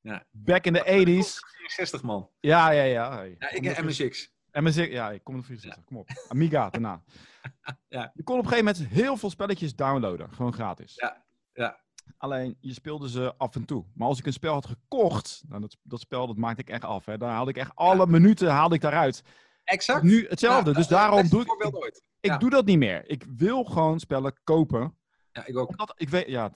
Ja. 0.00 0.24
Back 0.30 0.64
in 0.64 0.72
the 0.72 0.84
80s. 0.84 1.38
64 1.56 2.02
man. 2.02 2.28
Ja, 2.40 2.70
ja, 2.70 2.82
ja. 2.82 3.22
ja 3.22 3.50
ik 3.50 3.64
heb 3.64 3.84
MSX. 3.84 4.32
MSX, 4.52 4.86
ja, 4.86 5.10
ik 5.10 5.24
kom 5.24 5.36
er 5.36 5.44
64, 5.44 5.84
kom 5.84 5.96
op. 5.96 6.08
Amiga 6.28 6.70
daarna. 6.70 7.02
ja. 7.88 8.10
Je 8.14 8.22
kon 8.22 8.38
op 8.38 8.44
een 8.44 8.50
gegeven 8.50 8.72
moment 8.72 8.92
heel 8.92 9.16
veel 9.16 9.30
spelletjes 9.30 9.74
downloaden, 9.74 10.32
gewoon 10.32 10.52
gratis. 10.52 10.94
Ja, 10.94 11.24
ja. 11.52 11.80
Alleen, 12.16 12.56
je 12.60 12.72
speelde 12.72 13.08
ze 13.08 13.34
af 13.36 13.54
en 13.54 13.64
toe. 13.64 13.84
Maar 13.94 14.08
als 14.08 14.18
ik 14.18 14.26
een 14.26 14.32
spel 14.32 14.52
had 14.52 14.66
gekocht, 14.66 15.42
nou, 15.48 15.60
dat, 15.60 15.76
dat 15.82 16.00
spel 16.00 16.26
dat 16.26 16.36
maakte 16.36 16.60
ik 16.60 16.70
echt 16.70 16.84
af. 16.84 17.04
Hè. 17.04 17.18
Daar 17.18 17.30
haalde 17.30 17.50
ik 17.50 17.56
echt 17.56 17.70
alle 17.74 18.06
minuten 18.06 18.48
haalde 18.48 18.74
ik 18.74 18.80
daaruit. 18.80 19.22
Exact. 19.64 20.02
Nu 20.02 20.26
hetzelfde. 20.28 20.72
dus 20.72 20.86
daarom 20.86 21.28
doe 21.28 21.40
ik. 21.40 21.74
Ooit. 21.74 22.02
Ik 22.20 22.40
doe 22.40 22.50
dat 22.50 22.64
niet 22.64 22.78
meer. 22.78 23.08
Ik 23.10 23.24
wil 23.36 23.64
gewoon 23.64 24.00
spellen 24.00 24.34
kopen. 24.44 24.96
Ja, 25.32 25.46
ik 25.46 25.56
ook. 25.56 25.68
Omdat, 25.68 25.92
ik 25.96 26.08
weet, 26.08 26.26
ja, 26.26 26.52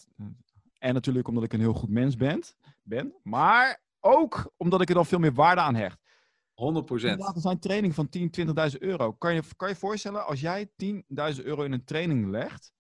en 0.85 0.95
natuurlijk 0.95 1.29
omdat 1.29 1.45
ik 1.45 1.53
een 1.53 1.61
heel 1.61 1.75
goed 1.75 1.89
mens 1.89 2.17
ben, 2.17 2.43
ben. 2.83 3.15
Maar 3.23 3.83
ook 4.01 4.53
omdat 4.57 4.81
ik 4.81 4.89
er 4.89 4.95
dan 4.95 5.07
veel 5.07 5.19
meer 5.19 5.33
waarde 5.33 5.61
aan 5.61 5.75
hecht. 5.75 6.03
100 6.55 6.87
procent. 6.87 7.21
Dat 7.21 7.35
zijn 7.37 7.59
training 7.59 7.95
van 7.95 8.09
10, 8.09 8.31
20.000 8.73 8.79
euro. 8.79 9.13
Kan 9.13 9.35
je, 9.35 9.43
kan 9.57 9.69
je 9.69 9.75
voorstellen, 9.75 10.27
als 10.27 10.41
jij 10.41 10.67
10.000 10.67 11.45
euro 11.45 11.63
in 11.63 11.73
een 11.73 11.85
training 11.85 12.31
legt, 12.31 12.73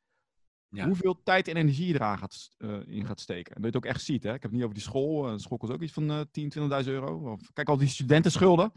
ja. 0.69 0.87
hoeveel 0.87 1.23
tijd 1.23 1.49
en 1.49 1.57
energie 1.57 1.87
je 1.87 1.95
eraan 1.95 2.19
gaat, 2.19 2.51
uh, 2.59 2.87
in 2.87 3.07
gaat 3.07 3.21
steken. 3.21 3.55
En 3.55 3.63
dat 3.63 3.71
je 3.73 3.77
het 3.77 3.87
ook 3.87 3.95
echt 3.95 4.05
ziet. 4.05 4.23
Hè? 4.23 4.35
Ik 4.35 4.43
heb 4.43 4.51
het 4.51 4.53
niet 4.53 4.63
over 4.63 4.75
die 4.75 4.85
school. 4.85 5.23
De 5.23 5.39
school 5.39 5.59
kost 5.59 5.73
ook 5.73 5.83
iets 5.83 5.93
van 5.93 6.11
uh, 6.11 6.21
10, 6.31 6.53
20.000 6.59 6.89
euro. 6.89 7.33
Of, 7.33 7.53
kijk 7.53 7.69
al 7.69 7.77
die 7.77 7.89
studentenschulden. 7.89 8.73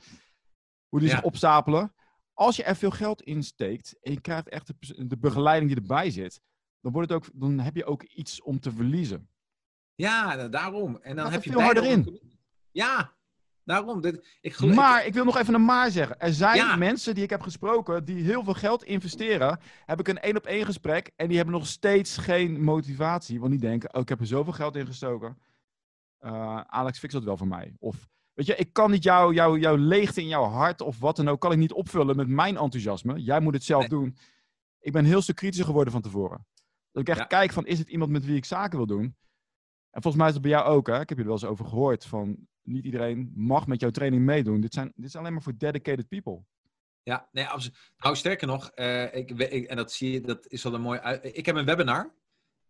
Hoe 0.88 1.00
die 1.00 1.10
zich 1.10 1.24
opstapelen. 1.24 1.94
Als 2.34 2.56
je 2.56 2.64
er 2.64 2.76
veel 2.76 2.92
geld 2.92 3.22
in 3.22 3.44
steekt 3.44 3.98
en 4.02 4.12
je 4.12 4.22
krijgt 4.22 4.50
echt 4.50 4.68
de, 4.68 5.08
de, 5.08 5.18
begeleiding 5.18 5.72
die 5.72 5.82
erbij 5.82 6.10
zit, 6.12 6.42
dan, 6.88 6.96
wordt 6.96 7.10
het 7.12 7.18
ook, 7.18 7.40
dan 7.40 7.60
heb 7.60 7.76
je 7.76 7.86
ook 7.86 8.04
iets 8.04 8.42
om 8.42 8.60
te 8.60 8.72
verliezen. 8.72 9.30
Ja, 9.96 10.48
daarom. 10.48 10.98
En 11.02 11.16
dan 11.16 11.32
heb 11.32 11.44
je 11.44 11.52
veel 11.52 11.62
harder 11.62 11.86
in. 11.86 12.20
Ja, 12.72 13.14
daarom. 13.64 14.02
Dit, 14.02 14.38
ik 14.42 14.60
Maar 14.60 15.06
ik 15.06 15.14
wil 15.14 15.24
nog 15.24 15.38
even 15.38 15.54
een 15.54 15.66
maar 15.66 15.92
zeggen. 15.92 16.20
Er 16.20 16.34
zijn 16.34 16.80
mensen 16.80 17.16
die 17.16 17.24
ik 17.24 17.30
heb 17.30 17.42
gesproken 17.42 18.06
die 18.06 18.24
heel 18.24 18.44
veel 18.44 18.54
geld 18.54 18.84
investeren. 18.84 19.60
Heb 19.86 20.00
ik 20.00 20.08
een 20.08 20.20
één 20.20 20.38
op 20.38 20.46
één 20.46 20.66
gesprek 20.66 21.12
en 21.16 21.28
die 21.28 21.38
hebben 21.38 21.56
nog 21.56 21.68
steeds 21.68 22.18
geen 22.18 22.64
motivatie. 22.64 23.40
Want 23.40 23.52
die 23.52 23.60
denken, 23.60 23.94
oh, 23.94 24.02
ik 24.02 24.10
heb 24.10 24.20
er 24.20 24.28
zoveel 24.28 24.54
geld 24.54 24.76
in 24.76 24.86
gestoken. 24.86 25.38
Uh, 26.22 26.62
Alex, 26.62 27.00
fix 27.00 27.14
dat 27.14 27.24
wel 27.24 27.38
voor 27.38 27.48
mij. 27.48 27.74
Of 27.80 28.08
Weet 28.34 28.46
je, 28.46 28.56
ik 28.56 28.74
kan 28.74 28.92
niet 28.92 29.04
jouw 29.04 29.32
jou, 29.32 29.60
jouw 29.60 29.76
leegte 29.76 30.22
in 30.22 30.28
jouw 30.28 30.44
hart 30.44 30.82
of 30.82 31.00
wat 31.00 31.16
dan 31.16 31.28
ook, 31.28 31.40
kan 31.40 31.52
ik 31.52 31.58
niet 31.58 31.74
opvullen 31.74 32.16
met 32.16 32.28
mijn 32.28 32.58
enthousiasme. 32.58 33.22
Jij 33.22 33.40
moet 33.40 33.54
het 33.54 33.64
zelf 33.64 33.88
doen. 33.88 34.18
ik 34.80 34.92
ben 34.92 35.06
heel 35.06 35.22
stuk 35.22 35.36
kritischer 35.36 35.66
geworden 35.66 35.94
van 35.94 36.02
tevoren. 36.02 36.46
Dat 36.98 37.08
ik 37.08 37.16
echt 37.16 37.28
kijk 37.28 37.52
van, 37.52 37.66
is 37.66 37.80
het 37.80 37.90
iemand 37.90 38.12
met 38.12 38.26
wie 38.26 38.36
ik 38.36 38.46
zaken 38.46 38.78
wil 38.78 38.88
doen? 38.88 39.16
En 39.92 40.02
volgens 40.02 40.16
mij 40.16 40.28
is 40.28 40.34
het 40.34 40.42
bij 40.42 40.52
jou 40.52 40.66
ook, 40.66 40.88
hè? 40.88 41.00
Ik 41.00 41.10
heb 41.10 41.18
je 41.18 41.24
er 41.24 41.30
wel 41.30 41.40
eens 41.40 41.46
over 41.46 41.66
gehoord 41.66 42.06
van, 42.06 42.48
niet 42.62 42.84
iedereen 42.84 43.32
mag 43.36 43.68
met 43.68 43.80
jouw 43.80 43.90
training 43.90 44.26
meedoen. 44.26 44.62
Dit, 44.62 44.74
zijn, 44.74 44.92
dit 44.96 45.06
is 45.06 45.16
alleen 45.16 45.34
maar 45.34 45.42
voor 45.42 45.58
dedicated 45.58 46.08
people. 46.08 46.44
Ja, 47.04 47.30
nee, 47.32 47.46
absoluut. 47.46 47.78
Nou, 47.98 48.16
sterker 48.16 48.48
nog, 48.48 48.72
uh, 48.76 49.16
ik, 49.16 49.32
ik, 49.32 49.68
en 49.68 49.76
dat 49.76 49.92
zie 49.92 50.12
je, 50.12 50.22
dat 50.22 50.48
is 50.48 50.64
wel 50.64 50.74
een 50.74 50.82
mooi 50.82 51.00
uit. 51.00 51.38
Ik 51.38 51.46
heb 51.46 51.56
een 51.56 51.66
webinar 51.66 52.14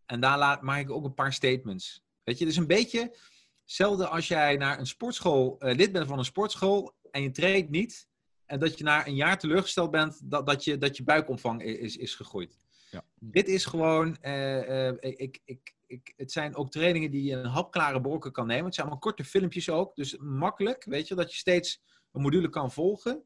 en 0.06 0.20
daar 0.20 0.38
laat, 0.38 0.62
maak 0.62 0.80
ik 0.80 0.92
ook 0.92 1.06
een 1.06 1.14
paar 1.14 1.34
statements. 1.34 2.04
Weet 2.24 2.38
je, 2.38 2.46
dus 2.46 2.56
een 2.56 2.68
beetje 2.68 3.18
hetzelfde 3.62 4.08
als 4.08 4.28
jij 4.28 4.58
naar 4.58 4.80
een 4.80 4.88
sportschool, 4.88 5.56
uh, 5.60 5.76
lid 5.76 5.92
bent 5.92 6.08
van 6.08 6.18
een 6.18 6.26
sportschool 6.26 6.94
en 7.12 7.22
je 7.22 7.32
traint 7.32 7.70
niet. 7.70 8.08
En 8.46 8.60
dat 8.60 8.78
je 8.78 8.84
na 8.84 9.08
een 9.08 9.16
jaar 9.16 9.40
teleurgesteld 9.40 9.92
bent 9.92 10.20
dat, 10.24 10.46
dat, 10.46 10.64
je, 10.64 10.78
dat 10.78 10.98
je 10.98 11.04
buikomvang 11.04 11.64
is, 11.64 11.98
is 11.98 12.16
gegroeid. 12.16 12.66
Ja. 12.90 13.04
Dit 13.20 13.48
is 13.48 13.66
gewoon, 13.66 14.18
uh, 14.22 14.88
ik, 14.90 15.40
ik, 15.46 15.76
ik, 15.86 16.14
het 16.16 16.32
zijn 16.32 16.56
ook 16.56 16.72
trainingen 16.72 17.12
die 17.12 17.24
je 17.24 17.36
een 17.36 17.46
hapklare 17.46 18.02
brokken 18.02 18.32
kan 18.32 18.48
nemen. 18.48 18.66
Het 18.66 18.74
zijn 18.76 18.88
allemaal 18.88 19.06
korte 19.06 19.24
filmpjes 19.24 19.70
ook, 19.70 19.96
dus 19.96 20.18
makkelijk, 20.18 20.84
weet 20.84 21.08
je, 21.08 21.16
dat 21.16 21.32
je 21.32 21.38
steeds 21.38 21.84
een 22.12 22.22
module 22.22 22.50
kan 22.50 22.72
volgen. 22.72 23.24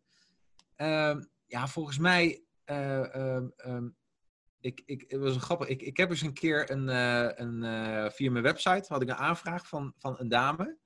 Ehm, 0.76 1.24
ja, 1.46 1.68
volgens 1.68 1.98
mij, 1.98 2.44
um, 2.66 3.96
ik, 4.60 4.82
ik, 4.86 5.04
het 5.08 5.20
was 5.20 5.38
grappig. 5.38 5.68
Ik, 5.68 5.82
ik 5.82 5.98
heb 5.98 6.10
eens 6.10 6.22
een 6.22 6.34
keer 6.34 6.72
een, 6.72 6.88
een, 7.42 8.12
via 8.12 8.32
mijn 8.32 8.44
website 8.44 8.86
had 8.88 9.02
ik 9.02 9.10
een 9.10 9.16
aanvraag 9.16 9.68
van, 9.68 9.94
van 9.98 10.16
een 10.20 10.30
dame. 10.30 10.78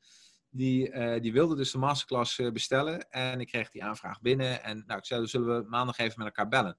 Die, 0.49 1.19
die 1.19 1.34
wilde 1.34 1.55
dus 1.55 1.71
de 1.71 1.78
masterclass 1.78 2.36
bestellen. 2.53 3.09
En 3.09 3.39
ik 3.39 3.47
kreeg 3.47 3.69
die 3.69 3.84
aanvraag 3.84 4.21
binnen. 4.21 4.63
En 4.63 4.84
nou, 4.86 4.99
ik 4.99 5.05
zei, 5.05 5.19
dan 5.19 5.30
zullen 5.30 5.61
we 5.61 5.69
maandag 5.69 5.97
even 5.97 6.17
met 6.17 6.28
elkaar 6.28 6.47
bellen. 6.47 6.78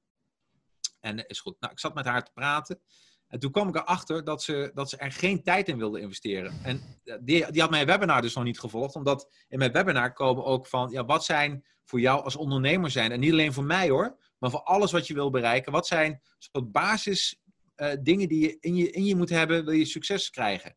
En 1.06 1.26
is 1.26 1.40
goed. 1.40 1.56
Nou, 1.60 1.72
ik 1.72 1.78
zat 1.78 1.94
met 1.94 2.06
haar 2.06 2.24
te 2.24 2.30
praten. 2.34 2.80
En 3.28 3.38
toen 3.38 3.50
kwam 3.50 3.68
ik 3.68 3.74
erachter 3.74 4.24
dat 4.24 4.42
ze, 4.42 4.70
dat 4.74 4.90
ze 4.90 4.96
er 4.96 5.12
geen 5.12 5.42
tijd 5.42 5.68
in 5.68 5.78
wilde 5.78 6.00
investeren. 6.00 6.60
En 6.62 7.00
die, 7.20 7.52
die 7.52 7.60
had 7.60 7.70
mijn 7.70 7.86
webinar 7.86 8.22
dus 8.22 8.34
nog 8.34 8.44
niet 8.44 8.60
gevolgd. 8.60 8.94
Omdat 8.94 9.28
in 9.48 9.58
mijn 9.58 9.72
webinar 9.72 10.12
komen 10.12 10.44
ook 10.44 10.66
van, 10.66 10.90
ja, 10.90 11.04
wat 11.04 11.24
zijn 11.24 11.64
voor 11.84 12.00
jou 12.00 12.24
als 12.24 12.36
ondernemer 12.36 12.90
zijn. 12.90 13.12
En 13.12 13.20
niet 13.20 13.32
alleen 13.32 13.52
voor 13.52 13.64
mij 13.64 13.88
hoor, 13.88 14.18
maar 14.38 14.50
voor 14.50 14.62
alles 14.62 14.92
wat 14.92 15.06
je 15.06 15.14
wil 15.14 15.30
bereiken. 15.30 15.72
Wat 15.72 15.86
zijn 15.86 16.20
soort 16.38 16.72
basis 16.72 17.40
dingen 18.00 18.28
die 18.28 18.40
je 18.40 18.56
in, 18.60 18.76
je 18.76 18.90
in 18.90 19.04
je 19.04 19.16
moet 19.16 19.28
hebben, 19.28 19.64
wil 19.64 19.74
je 19.74 19.84
succes 19.84 20.30
krijgen. 20.30 20.76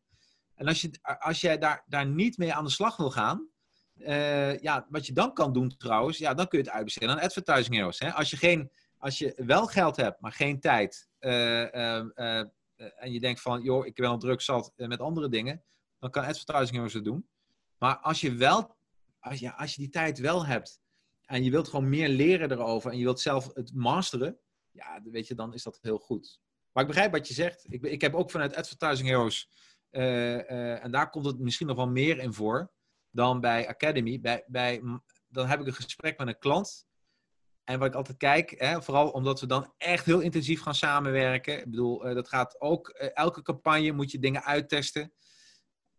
En 0.54 0.66
als, 0.66 0.80
je, 0.80 0.90
als 1.18 1.40
jij 1.40 1.58
daar, 1.58 1.84
daar 1.86 2.06
niet 2.06 2.38
mee 2.38 2.54
aan 2.54 2.64
de 2.64 2.70
slag 2.70 2.96
wil 2.96 3.10
gaan, 3.10 3.48
uh, 3.96 4.58
ja, 4.58 4.86
wat 4.88 5.06
je 5.06 5.12
dan 5.12 5.34
kan 5.34 5.52
doen 5.52 5.76
trouwens, 5.76 6.18
ja, 6.18 6.34
dan 6.34 6.48
kun 6.48 6.58
je 6.58 6.64
het 6.64 6.74
uitbesteden 6.74 7.10
aan 7.10 7.20
advertising 7.20 7.74
heroes. 7.74 7.98
Hè? 7.98 8.12
Als, 8.12 8.30
je 8.30 8.36
geen, 8.36 8.70
als 9.00 9.18
je 9.18 9.32
wel 9.36 9.66
geld 9.66 9.96
hebt, 9.96 10.20
maar 10.20 10.32
geen 10.32 10.60
tijd, 10.60 11.08
uh, 11.20 11.72
uh, 11.72 12.44
en 12.76 13.12
je 13.12 13.20
denkt 13.20 13.40
van, 13.40 13.62
joh, 13.62 13.86
ik 13.86 13.94
ben 13.94 14.08
al 14.08 14.18
druk 14.18 14.40
zat 14.40 14.72
met 14.76 15.00
andere 15.00 15.28
dingen, 15.28 15.62
dan 15.98 16.10
kan 16.10 16.24
advertising 16.24 16.70
heroes 16.70 16.92
het 16.92 17.04
doen. 17.04 17.28
Maar 17.78 17.96
als 17.96 18.20
je 18.20 18.34
wel, 18.34 18.76
als, 19.18 19.38
ja, 19.38 19.50
als 19.50 19.74
je 19.74 19.80
die 19.80 19.90
tijd 19.90 20.18
wel 20.18 20.46
hebt 20.46 20.80
en 21.22 21.44
je 21.44 21.50
wilt 21.50 21.68
gewoon 21.68 21.88
meer 21.88 22.08
leren 22.08 22.50
erover 22.50 22.90
en 22.90 22.98
je 22.98 23.04
wilt 23.04 23.20
zelf 23.20 23.50
het 23.54 23.74
masteren, 23.74 24.38
ja, 24.70 25.00
weet 25.04 25.26
je, 25.26 25.34
dan 25.34 25.54
is 25.54 25.62
dat 25.62 25.78
heel 25.82 25.98
goed. 25.98 26.40
Maar 26.72 26.82
ik 26.82 26.88
begrijp 26.88 27.12
wat 27.12 27.28
je 27.28 27.34
zegt. 27.34 27.66
Ik, 27.68 27.82
ik 27.82 28.00
heb 28.00 28.14
ook 28.14 28.30
vanuit 28.30 28.56
Advertising 28.56 29.08
Heroes 29.08 29.48
eh, 29.90 30.50
eh, 30.50 30.84
en 30.84 30.90
daar 30.90 31.10
komt 31.10 31.26
het 31.26 31.38
misschien 31.38 31.66
nog 31.66 31.76
wel 31.76 31.88
meer 31.88 32.18
in 32.18 32.32
voor 32.32 32.72
dan 33.10 33.40
bij 33.40 33.68
Academy. 33.68 34.20
Bij, 34.20 34.44
bij, 34.46 34.82
dan 35.28 35.46
heb 35.46 35.60
ik 35.60 35.66
een 35.66 35.72
gesprek 35.72 36.18
met 36.18 36.28
een 36.28 36.38
klant. 36.38 36.86
En 37.70 37.78
wat 37.78 37.88
ik 37.88 37.94
altijd 37.94 38.16
kijk, 38.16 38.54
hè, 38.58 38.82
vooral 38.82 39.10
omdat 39.10 39.40
we 39.40 39.46
dan 39.46 39.72
echt 39.78 40.04
heel 40.04 40.20
intensief 40.20 40.62
gaan 40.62 40.74
samenwerken. 40.74 41.58
Ik 41.58 41.70
bedoel, 41.70 42.08
uh, 42.08 42.14
dat 42.14 42.28
gaat 42.28 42.60
ook, 42.60 42.88
elke 42.88 43.42
campagne 43.42 43.92
moet 43.92 44.10
je 44.10 44.18
dingen 44.18 44.44
uittesten. 44.44 45.12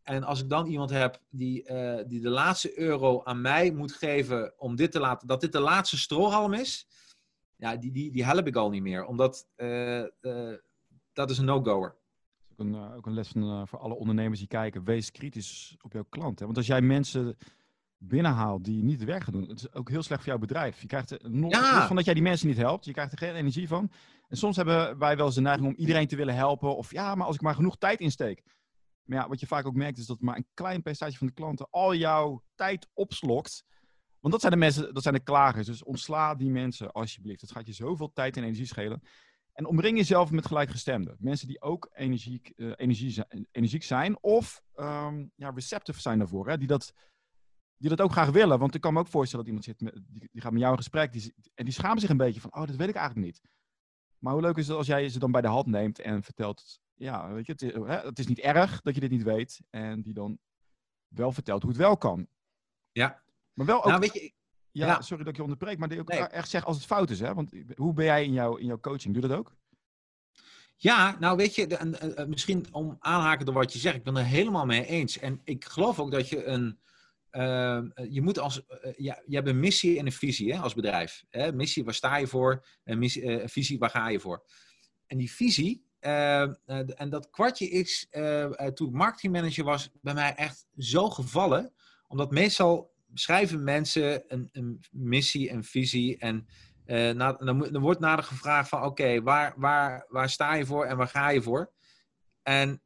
En 0.03 0.23
als 0.23 0.41
ik 0.41 0.49
dan 0.49 0.65
iemand 0.65 0.89
heb 0.89 1.21
die, 1.29 1.63
die 2.07 2.21
de 2.21 2.29
laatste 2.29 2.79
euro 2.79 3.23
aan 3.23 3.41
mij 3.41 3.71
moet 3.71 3.91
geven 3.91 4.53
om 4.57 4.75
dit 4.75 4.91
te 4.91 4.99
laten, 4.99 5.27
dat 5.27 5.41
dit 5.41 5.51
de 5.51 5.59
laatste 5.59 5.97
strohalm 5.97 6.53
is, 6.53 6.87
ja, 7.55 7.75
die, 7.75 7.91
die, 7.91 8.11
die 8.11 8.25
help 8.25 8.47
ik 8.47 8.55
al 8.55 8.69
niet 8.69 8.81
meer. 8.81 9.05
Omdat 9.05 9.47
dat 11.13 11.29
is 11.29 11.37
een 11.37 11.45
no-goer 11.45 12.01
een, 12.61 12.73
uh, 12.73 12.95
ook 12.95 13.05
een 13.05 13.13
les 13.13 13.27
van, 13.27 13.67
voor 13.67 13.79
alle 13.79 13.95
ondernemers 13.95 14.39
die 14.39 14.47
kijken. 14.47 14.83
Wees 14.83 15.11
kritisch 15.11 15.77
op 15.81 15.93
jouw 15.93 16.05
klant. 16.09 16.39
Hè? 16.39 16.45
Want 16.45 16.57
als 16.57 16.67
jij 16.67 16.81
mensen 16.81 17.37
binnenhaalt 18.03 18.63
die 18.63 18.83
niet 18.83 19.03
werk 19.03 19.23
gaan 19.23 19.33
doen, 19.33 19.49
het 19.49 19.59
is 19.59 19.73
ook 19.73 19.89
heel 19.89 20.03
slecht 20.03 20.21
voor 20.21 20.29
jouw 20.29 20.41
bedrijf. 20.41 20.81
Je 20.81 20.87
krijgt 20.87 21.11
er 21.11 21.19
nog 21.31 21.51
ja. 21.51 21.87
van 21.87 21.95
dat 21.95 22.05
jij 22.05 22.13
die 22.13 22.23
mensen 22.23 22.47
niet 22.47 22.57
helpt. 22.57 22.85
Je 22.85 22.91
krijgt 22.91 23.11
er 23.11 23.17
geen 23.17 23.35
energie 23.35 23.67
van. 23.67 23.91
En 24.27 24.37
soms 24.37 24.55
hebben 24.55 24.97
wij 24.97 25.17
wel 25.17 25.25
eens 25.25 25.35
de 25.35 25.41
neiging 25.41 25.67
om 25.67 25.75
iedereen 25.75 26.07
te 26.07 26.15
willen 26.15 26.35
helpen. 26.35 26.75
Of 26.77 26.91
ja, 26.91 27.15
maar 27.15 27.25
als 27.27 27.35
ik 27.35 27.41
maar 27.41 27.55
genoeg 27.55 27.77
tijd 27.77 27.99
insteek. 27.99 28.43
Maar 29.03 29.17
ja, 29.17 29.27
wat 29.27 29.39
je 29.39 29.47
vaak 29.47 29.65
ook 29.65 29.75
merkt 29.75 29.97
is 29.97 30.05
dat 30.05 30.21
maar 30.21 30.35
een 30.35 30.47
klein 30.53 30.81
percentage 30.81 31.17
van 31.17 31.27
de 31.27 31.33
klanten 31.33 31.67
al 31.69 31.95
jouw 31.95 32.43
tijd 32.55 32.87
opslokt. 32.93 33.63
Want 34.19 34.33
dat 34.33 34.41
zijn 34.41 34.53
de 34.53 34.59
mensen, 34.59 34.93
dat 34.93 35.03
zijn 35.03 35.15
de 35.15 35.23
klagers. 35.23 35.67
Dus 35.67 35.83
ontsla 35.83 36.35
die 36.35 36.49
mensen 36.49 36.91
alsjeblieft. 36.91 37.41
Het 37.41 37.51
gaat 37.51 37.67
je 37.67 37.73
zoveel 37.73 38.11
tijd 38.13 38.37
en 38.37 38.43
energie 38.43 38.65
schelen. 38.65 39.01
En 39.53 39.65
omring 39.65 39.97
jezelf 39.97 40.31
met 40.31 40.45
gelijkgestemden. 40.45 41.15
Mensen 41.19 41.47
die 41.47 41.61
ook 41.61 41.89
energiek, 41.93 42.53
uh, 42.55 42.71
energie, 42.75 43.23
energiek 43.51 43.83
zijn 43.83 44.23
of 44.23 44.61
um, 44.75 45.31
ja, 45.35 45.49
receptive 45.49 46.01
zijn 46.01 46.17
daarvoor. 46.17 46.47
Hè? 46.47 46.57
Die, 46.57 46.67
dat, 46.67 46.93
die 47.81 47.89
dat 47.89 48.01
ook 48.01 48.11
graag 48.11 48.29
willen. 48.29 48.59
Want 48.59 48.75
ik 48.75 48.81
kan 48.81 48.93
me 48.93 48.99
ook 48.99 49.07
voorstellen 49.07 49.45
dat 49.45 49.55
iemand 49.55 49.65
zit, 49.65 49.81
met, 49.81 50.03
die, 50.07 50.29
die 50.31 50.41
gaat 50.41 50.51
met 50.51 50.61
jou 50.61 50.71
in 50.71 50.77
gesprek 50.77 51.11
die, 51.11 51.33
en 51.53 51.65
die 51.65 51.73
schamen 51.73 51.99
zich 51.99 52.09
een 52.09 52.17
beetje 52.17 52.41
van, 52.41 52.53
oh, 52.53 52.67
dat 52.67 52.75
weet 52.75 52.89
ik 52.89 52.95
eigenlijk 52.95 53.25
niet. 53.25 53.41
Maar 54.17 54.33
hoe 54.33 54.41
leuk 54.41 54.57
is 54.57 54.67
het 54.67 54.77
als 54.77 54.87
jij 54.87 55.09
ze 55.09 55.19
dan 55.19 55.31
bij 55.31 55.41
de 55.41 55.47
hand 55.47 55.65
neemt 55.65 55.99
en 55.99 56.23
vertelt, 56.23 56.79
ja, 56.93 57.33
weet 57.33 57.45
je, 57.45 57.51
het 57.51 57.61
is, 57.61 57.73
hè, 57.73 57.99
het 57.99 58.19
is 58.19 58.27
niet 58.27 58.39
erg 58.39 58.81
dat 58.81 58.93
je 58.93 58.99
dit 59.01 59.11
niet 59.11 59.23
weet. 59.23 59.61
En 59.69 60.01
die 60.01 60.13
dan 60.13 60.39
wel 61.07 61.31
vertelt 61.31 61.61
hoe 61.61 61.71
het 61.71 61.79
wel 61.79 61.97
kan. 61.97 62.27
Ja. 62.91 63.21
Maar 63.53 63.65
wel 63.65 63.77
ook... 63.77 63.85
Nou, 63.85 63.99
weet 63.99 64.13
je, 64.13 64.33
ja, 64.71 65.01
sorry 65.01 65.23
dat 65.23 65.31
ik 65.31 65.35
je 65.35 65.43
onderbreek, 65.43 65.77
maar 65.77 65.89
die 65.89 65.99
ook 65.99 66.09
echt 66.09 66.49
zeg 66.49 66.65
als 66.65 66.75
het 66.75 66.85
fout 66.85 67.09
is. 67.09 67.19
Hè? 67.19 67.33
Want 67.33 67.51
hoe 67.75 67.93
ben 67.93 68.05
jij 68.05 68.23
in, 68.23 68.33
jouw 68.33 68.55
in 68.55 68.65
jouw 68.65 68.79
coaching? 68.79 69.13
Doe 69.13 69.27
dat 69.27 69.37
ook? 69.37 69.55
Ja, 70.75 71.15
nou 71.19 71.37
weet 71.37 71.55
je, 71.55 71.67
de, 71.67 72.25
misschien 72.27 72.65
om 72.71 72.97
aanhaken 72.99 73.45
door 73.45 73.55
wat 73.55 73.73
je 73.73 73.79
zegt, 73.79 73.95
ik 73.95 74.03
ben 74.03 74.17
er 74.17 74.25
helemaal 74.25 74.65
mee 74.65 74.85
eens. 74.85 75.19
En 75.19 75.41
ik 75.43 75.65
geloof 75.65 75.99
ook 75.99 76.11
dat 76.11 76.29
je 76.29 76.45
een. 76.45 76.79
Uh, 77.31 77.81
je 78.09 78.21
moet 78.21 78.39
als. 78.39 78.61
Uh, 78.69 78.93
ja, 78.95 79.21
je 79.25 79.35
hebt 79.35 79.47
een 79.47 79.59
missie 79.59 79.99
en 79.99 80.05
een 80.05 80.11
visie 80.11 80.53
hè, 80.53 80.59
als 80.59 80.73
bedrijf. 80.73 81.23
Hè? 81.29 81.53
Missie, 81.53 81.83
waar 81.83 81.93
sta 81.93 82.17
je 82.17 82.27
voor? 82.27 82.65
En 82.83 82.99
missie, 82.99 83.47
visie, 83.47 83.79
waar 83.79 83.89
ga 83.89 84.09
je 84.09 84.19
voor? 84.19 84.43
En 85.07 85.17
die 85.17 85.31
visie, 85.31 85.85
en 85.99 87.09
dat 87.09 87.29
kwartje 87.29 87.69
is, 87.69 88.07
toen 88.73 88.87
ik 88.87 88.93
marketingmanager 88.93 89.63
was, 89.63 89.89
bij 90.01 90.13
mij 90.13 90.35
echt 90.35 90.65
zo 90.77 91.09
gevallen. 91.09 91.73
Omdat 92.07 92.31
meestal 92.31 92.93
schrijven 93.13 93.63
mensen 93.63 94.23
een, 94.27 94.49
een 94.51 94.83
missie, 94.91 95.51
een 95.51 95.63
visie. 95.63 96.17
En 96.17 96.47
dan, 97.17 97.37
dan, 97.71 97.79
wordt 97.79 97.99
nader 97.99 98.25
gevraagd 98.25 98.69
van 98.69 98.83
oké, 98.83 99.21
waar, 99.21 99.53
waar, 99.57 100.05
waar 100.09 100.29
sta 100.29 100.53
je 100.53 100.65
voor 100.65 100.85
en 100.85 100.97
waar 100.97 101.07
ga 101.07 101.29
je 101.29 101.41
voor? 101.41 101.71
En, 102.43 102.81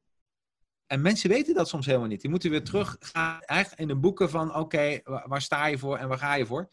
en 0.88 1.02
mensen 1.02 1.30
weten 1.30 1.54
dat 1.54 1.70
soms 1.70 1.86
helemaal 1.86 2.08
niet. 2.08 2.22
Die 2.22 2.30
moeten 2.30 2.50
weer 2.50 2.64
terug 2.64 2.96
gaan 3.00 3.42
eigenlijk 3.42 3.82
in 3.82 3.88
de 3.88 3.96
boeken 3.96 4.30
van 4.30 4.56
oké, 4.56 5.00
waar, 5.04 5.42
sta 5.42 5.66
je 5.66 5.78
voor 5.78 5.98
en 5.98 6.08
waar 6.08 6.18
ga 6.18 6.34
je 6.34 6.46
voor? 6.46 6.70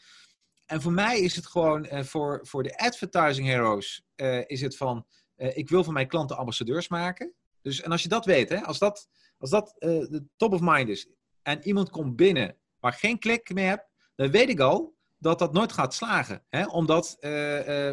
En 0.66 0.82
voor 0.82 0.92
mij 0.92 1.20
is 1.20 1.36
het 1.36 1.46
gewoon, 1.46 1.86
uh, 1.86 2.02
voor, 2.02 2.40
voor 2.42 2.62
de 2.62 2.78
advertising 2.78 3.46
heroes, 3.46 4.02
uh, 4.16 4.42
is 4.46 4.60
het 4.60 4.76
van 4.76 5.06
ik 5.36 5.68
wil 5.68 5.84
van 5.84 5.92
mijn 5.92 6.08
klanten 6.08 6.36
ambassadeurs 6.36 6.88
maken. 6.88 7.32
Dus, 7.62 7.80
en 7.80 7.90
als 7.90 8.02
je 8.02 8.08
dat 8.08 8.24
weet, 8.24 8.48
hè, 8.48 8.60
als 8.60 8.78
dat, 8.78 9.08
als 9.38 9.50
dat 9.50 9.74
de 9.78 10.24
top 10.36 10.52
of 10.52 10.60
mind 10.62 10.88
is 10.88 11.08
en 11.42 11.66
iemand 11.66 11.90
komt 11.90 12.16
binnen 12.16 12.56
maar 12.80 12.92
geen 12.92 13.18
klik 13.18 13.54
meer 13.54 13.68
heb, 13.68 13.88
dan 14.14 14.30
weet 14.30 14.48
ik 14.48 14.60
al 14.60 14.94
dat 15.18 15.38
dat 15.38 15.52
nooit 15.52 15.72
gaat 15.72 15.94
slagen. 15.94 16.44
Hè? 16.48 16.66
Omdat 16.66 17.16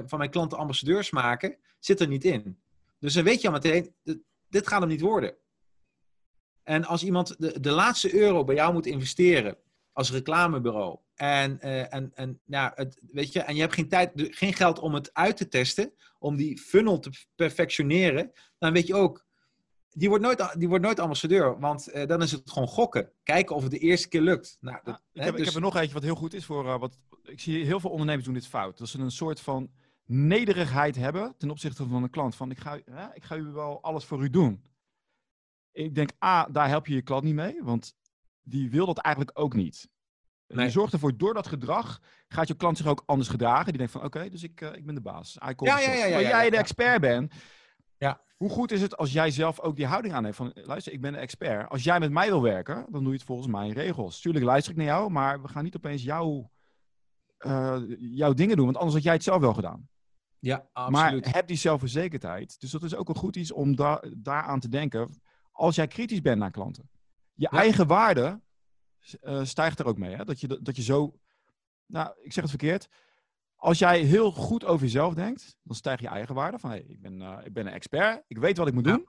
van 0.06 0.18
mijn 0.18 0.30
klanten 0.30 0.58
ambassadeurs 0.58 1.12
maken, 1.12 1.58
zit 1.80 2.00
er 2.00 2.08
niet 2.08 2.24
in. 2.24 2.60
Dus 3.00 3.14
dan 3.14 3.24
weet 3.24 3.42
je 3.42 3.48
al 3.48 3.54
meteen, 3.54 3.94
dit 4.50 4.68
gaat 4.68 4.80
hem 4.80 4.90
niet 4.90 5.02
worden. 5.02 5.36
En 6.70 6.86
als 6.86 7.04
iemand 7.04 7.36
de, 7.40 7.60
de 7.60 7.72
laatste 7.72 8.16
euro 8.16 8.44
bij 8.44 8.56
jou 8.56 8.74
moet 8.74 8.86
investeren 8.86 9.58
als 9.92 10.12
reclamebureau. 10.12 10.98
En, 11.16 11.60
uh, 11.64 11.94
en, 11.94 12.12
en, 12.16 12.40
ja, 12.46 12.72
het, 12.76 13.02
weet 13.12 13.34
je, 13.34 13.40
en 13.40 13.56
je 13.56 13.62
hebt 13.62 13.74
geen, 13.74 13.88
tijd, 13.88 14.12
geen 14.16 14.54
geld 14.54 14.80
om 14.80 14.94
het 14.94 15.14
uit 15.14 15.38
te 15.38 15.48
testen, 15.48 15.94
om 16.20 16.36
die 16.36 16.58
funnel 16.58 17.00
te 17.00 17.12
perfectioneren, 17.36 18.32
dan 18.58 18.74
weet 18.74 18.88
je 18.88 18.96
ook, 18.96 19.26
die 19.90 20.10
wordt 20.10 20.24
nooit, 20.24 20.56
die 20.58 20.68
wordt 20.68 20.84
nooit 20.84 21.00
ambassadeur, 21.00 21.60
want 21.60 21.96
uh, 21.96 22.06
dan 22.06 22.22
is 22.22 22.32
het 22.32 22.52
gewoon 22.52 22.68
gokken. 22.68 23.12
Kijken 23.24 23.56
of 23.56 23.62
het 23.62 23.72
de 23.72 23.80
eerste 23.80 24.08
keer 24.08 24.22
lukt. 24.22 24.58
Nou, 24.62 24.80
dat, 24.84 25.02
ik, 25.14 25.22
heb, 25.22 25.32
dus... 25.32 25.40
ik, 25.40 25.46
heb, 25.46 25.56
er 25.56 25.62
nog 25.62 25.76
eentje 25.76 25.94
wat 25.94 26.04
heel 26.04 26.16
goed 26.16 26.34
is 26.34 26.46
voor. 26.46 26.66
Uh, 26.66 26.80
wat, 26.80 26.98
ik 27.24 27.40
zie 27.40 27.66
heel 27.66 27.80
veel 27.80 27.92
ondernemers 27.92 28.26
doen 28.26 28.34
dit 28.34 28.48
fout. 28.48 28.78
Dat 28.78 28.88
ze 28.88 29.00
een 29.00 29.12
soort 29.12 29.40
van 29.40 29.70
nederigheid 30.06 30.96
hebben 30.96 31.36
ten 31.38 31.50
opzichte 31.50 31.88
van 31.88 32.04
een 32.04 32.10
klant. 32.10 32.36
Van 32.36 32.52
ik 32.52 32.60
ga, 32.60 32.80
hè, 32.86 33.06
ik 33.14 33.24
ga 33.24 33.36
u 33.36 33.44
wel 33.44 33.82
alles 33.82 34.06
voor 34.06 34.24
u 34.24 34.30
doen. 34.30 34.64
Ik 35.72 35.96
denk, 35.96 36.10
A, 36.26 36.46
daar 36.46 36.68
help 36.68 36.88
je 36.88 36.94
je 36.94 37.02
klant 37.02 37.24
niet 37.24 37.34
mee, 37.34 37.64
want 37.64 37.94
die 38.42 38.70
wil 38.70 38.86
dat 38.86 38.98
eigenlijk 38.98 39.40
ook 39.40 39.54
niet. 39.54 39.90
Je 40.48 40.70
zorgt 40.70 40.94
ervoor, 40.94 41.18
door 41.18 41.34
dat 41.34 41.48
gedrag 41.48 42.00
gaat 42.28 42.48
je 42.48 42.56
klant 42.56 42.78
zich 42.78 42.88
ook 42.88 43.04
anders 43.06 43.30
gedragen. 43.30 43.66
Die 43.66 43.78
denkt 43.78 43.92
van, 43.92 44.04
oké, 44.04 44.30
dus 44.30 44.44
ik, 44.44 44.62
ik 44.62 44.86
ben 44.86 44.96
de 44.96 45.02
baas. 45.02 45.38
Ja, 45.40 45.54
ja, 45.58 45.80
ja, 45.80 46.06
ja, 46.06 46.10
Maar 46.14 46.22
jij 46.22 46.50
de 46.50 46.58
expert 46.58 47.02
bent, 47.02 47.34
Ja. 47.98 48.22
hoe 48.38 48.50
goed 48.50 48.72
is 48.72 48.82
het 48.82 48.98
als 48.98 49.12
jij 49.12 49.32
zelf 49.32 49.60
ook 49.60 49.76
die 49.76 49.86
houding 49.86 50.14
aanneemt 50.14 50.36
van, 50.36 50.52
luister, 50.54 50.94
ik 50.94 51.02
ben 51.02 51.14
de 51.14 51.20
expert. 51.20 51.70
Als 51.70 51.84
jij 51.84 52.00
met 52.00 52.12
mij 52.12 52.28
wil 52.28 52.42
werken, 52.42 52.76
dan 52.76 53.02
doe 53.04 53.12
je 53.12 53.18
het 53.18 53.28
volgens 53.28 53.48
mijn 53.48 53.72
regels. 53.72 54.22
Tuurlijk 54.22 54.46
luister 54.46 54.72
ik 54.72 54.78
naar 54.78 54.88
jou, 54.88 55.10
maar 55.10 55.42
we 55.42 55.48
gaan 55.48 55.64
niet 55.64 55.76
opeens 55.76 56.04
jouw, 56.04 56.52
eh, 57.38 57.78
jouw 57.98 58.34
dingen 58.34 58.56
doen, 58.56 58.66
want 58.66 58.78
anders 58.78 58.96
had 58.96 59.04
jij 59.04 59.14
het 59.14 59.24
zelf 59.24 59.42
wel 59.42 59.54
gedaan. 59.54 59.90
Ja, 60.40 60.70
absoluut. 60.74 61.26
Maar 61.26 61.34
heb 61.34 61.48
die 61.48 61.58
zelfverzekerdheid. 61.58 62.60
Dus 62.60 62.72
dat 62.72 62.84
is 62.84 62.96
ook 62.96 63.10
een 63.10 63.16
goed 63.16 63.36
iets 63.36 63.52
om 63.52 63.76
da 63.76 64.04
daaraan 64.18 64.60
te 64.60 64.70
denken. 64.70 65.22
Als 65.60 65.76
jij 65.76 65.88
kritisch 65.88 66.22
bent 66.22 66.40
naar 66.40 66.52
klanten. 66.52 66.90
Je 67.34 67.48
Ja. 67.52 67.58
eigen 67.60 67.88
waarde 67.88 68.42
eh, 69.22 69.44
stijgt 69.44 69.80
er 69.80 69.86
ook 69.86 69.98
mee. 69.98 70.16
Hè? 70.16 70.26
Dat, 70.26 70.40
je, 70.40 70.60
dat 70.62 70.76
je 70.76 70.82
zo... 70.82 71.20
Nou, 71.86 72.14
ik 72.22 72.34
zeg 72.34 72.42
het 72.44 72.50
verkeerd. 72.50 72.88
Als 73.56 73.80
jij 73.80 74.00
heel 74.02 74.32
goed 74.32 74.66
over 74.66 74.86
jezelf 74.86 75.14
denkt, 75.14 75.58
dan 75.64 75.76
stijgt 75.76 76.02
je 76.02 76.08
eigen 76.08 76.36
waarde. 76.36 76.60
Van, 76.60 76.70
hey, 76.70 76.80
ik, 76.88 77.02
ben, 77.02 77.22
eh, 77.22 77.38
ik 77.46 77.54
ben 77.54 77.68
een 77.68 77.74
expert. 77.74 78.24
Ik 78.28 78.38
weet 78.38 78.58
wat 78.58 78.68
ik 78.68 78.74
moet 78.74 78.86
Ja. 78.86 78.92
doen. 78.92 79.08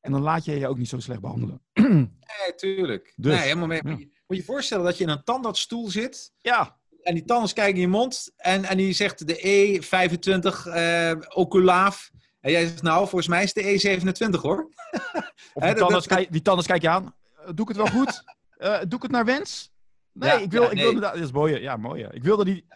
En 0.00 0.12
dan 0.12 0.20
laat 0.22 0.44
je 0.44 0.58
je 0.58 0.68
ook 0.68 0.78
niet 0.78 0.88
zo 0.88 0.98
slecht 1.00 1.20
behandelen. 1.20 1.62
Nee, 2.42 2.54
tuurlijk. 2.56 3.12
Dus, 3.16 3.34
nee, 3.34 3.42
helemaal 3.42 3.66
mee. 3.66 3.80
ja. 3.84 3.90
Moet 3.90 3.98
je- 4.00 4.10
Moet 4.26 4.36
je 4.36 4.44
voorstellen 4.44 4.84
dat 4.84 4.98
je 4.98 5.04
in 5.04 5.10
een 5.10 5.24
tandartsstoel 5.24 5.88
zit. 5.90 6.32
Ja, 6.38 6.78
En 7.02 7.14
die 7.14 7.24
tandarts 7.24 7.52
kijkt 7.52 7.74
in 7.74 7.80
je 7.80 7.88
mond. 7.88 8.32
En, 8.36 8.64
en 8.64 8.76
die 8.76 8.92
zegt 8.92 9.26
de 9.26 9.34
E25 9.36 10.66
eh 10.72 11.12
oculaaf. 11.28 12.10
En 12.46 12.52
jij 12.52 12.66
zegt 12.66 12.82
nou, 12.82 12.98
volgens 12.98 13.28
mij 13.28 13.42
is 13.42 13.54
het 13.54 13.64
de 13.82 13.98
E27 14.36 14.40
hoor. 14.40 14.68
die, 15.54 15.74
tandarts, 15.74 16.06
kijk, 16.06 16.32
die 16.32 16.42
tandarts 16.42 16.68
kijk 16.68 16.82
je 16.82 16.88
aan. 16.88 17.14
Eh, 17.36 17.44
doe 17.54 17.60
ik 17.60 17.68
het 17.68 17.76
wel 17.76 17.86
goed? 17.86 18.22
Eh, 18.56 18.78
doe 18.78 18.96
ik 18.96 19.02
het 19.02 19.10
naar 19.10 19.24
wens? 19.24 19.72
Nee, 20.12 20.30
Ja, 20.30 20.36
ik 20.38 20.50
wil... 20.50 20.62
ja, 20.62 20.68
ik 20.68 20.74
nee. 20.74 20.90
wil 20.90 21.00
dat 21.00 21.14
is 21.14 21.32
mooi. 21.32 21.60
Ja, 21.60 21.76
mooi. 21.76 22.06
Ik 22.10 22.22
wil 22.22 22.36
dat 22.36 22.46
die... 22.46 22.66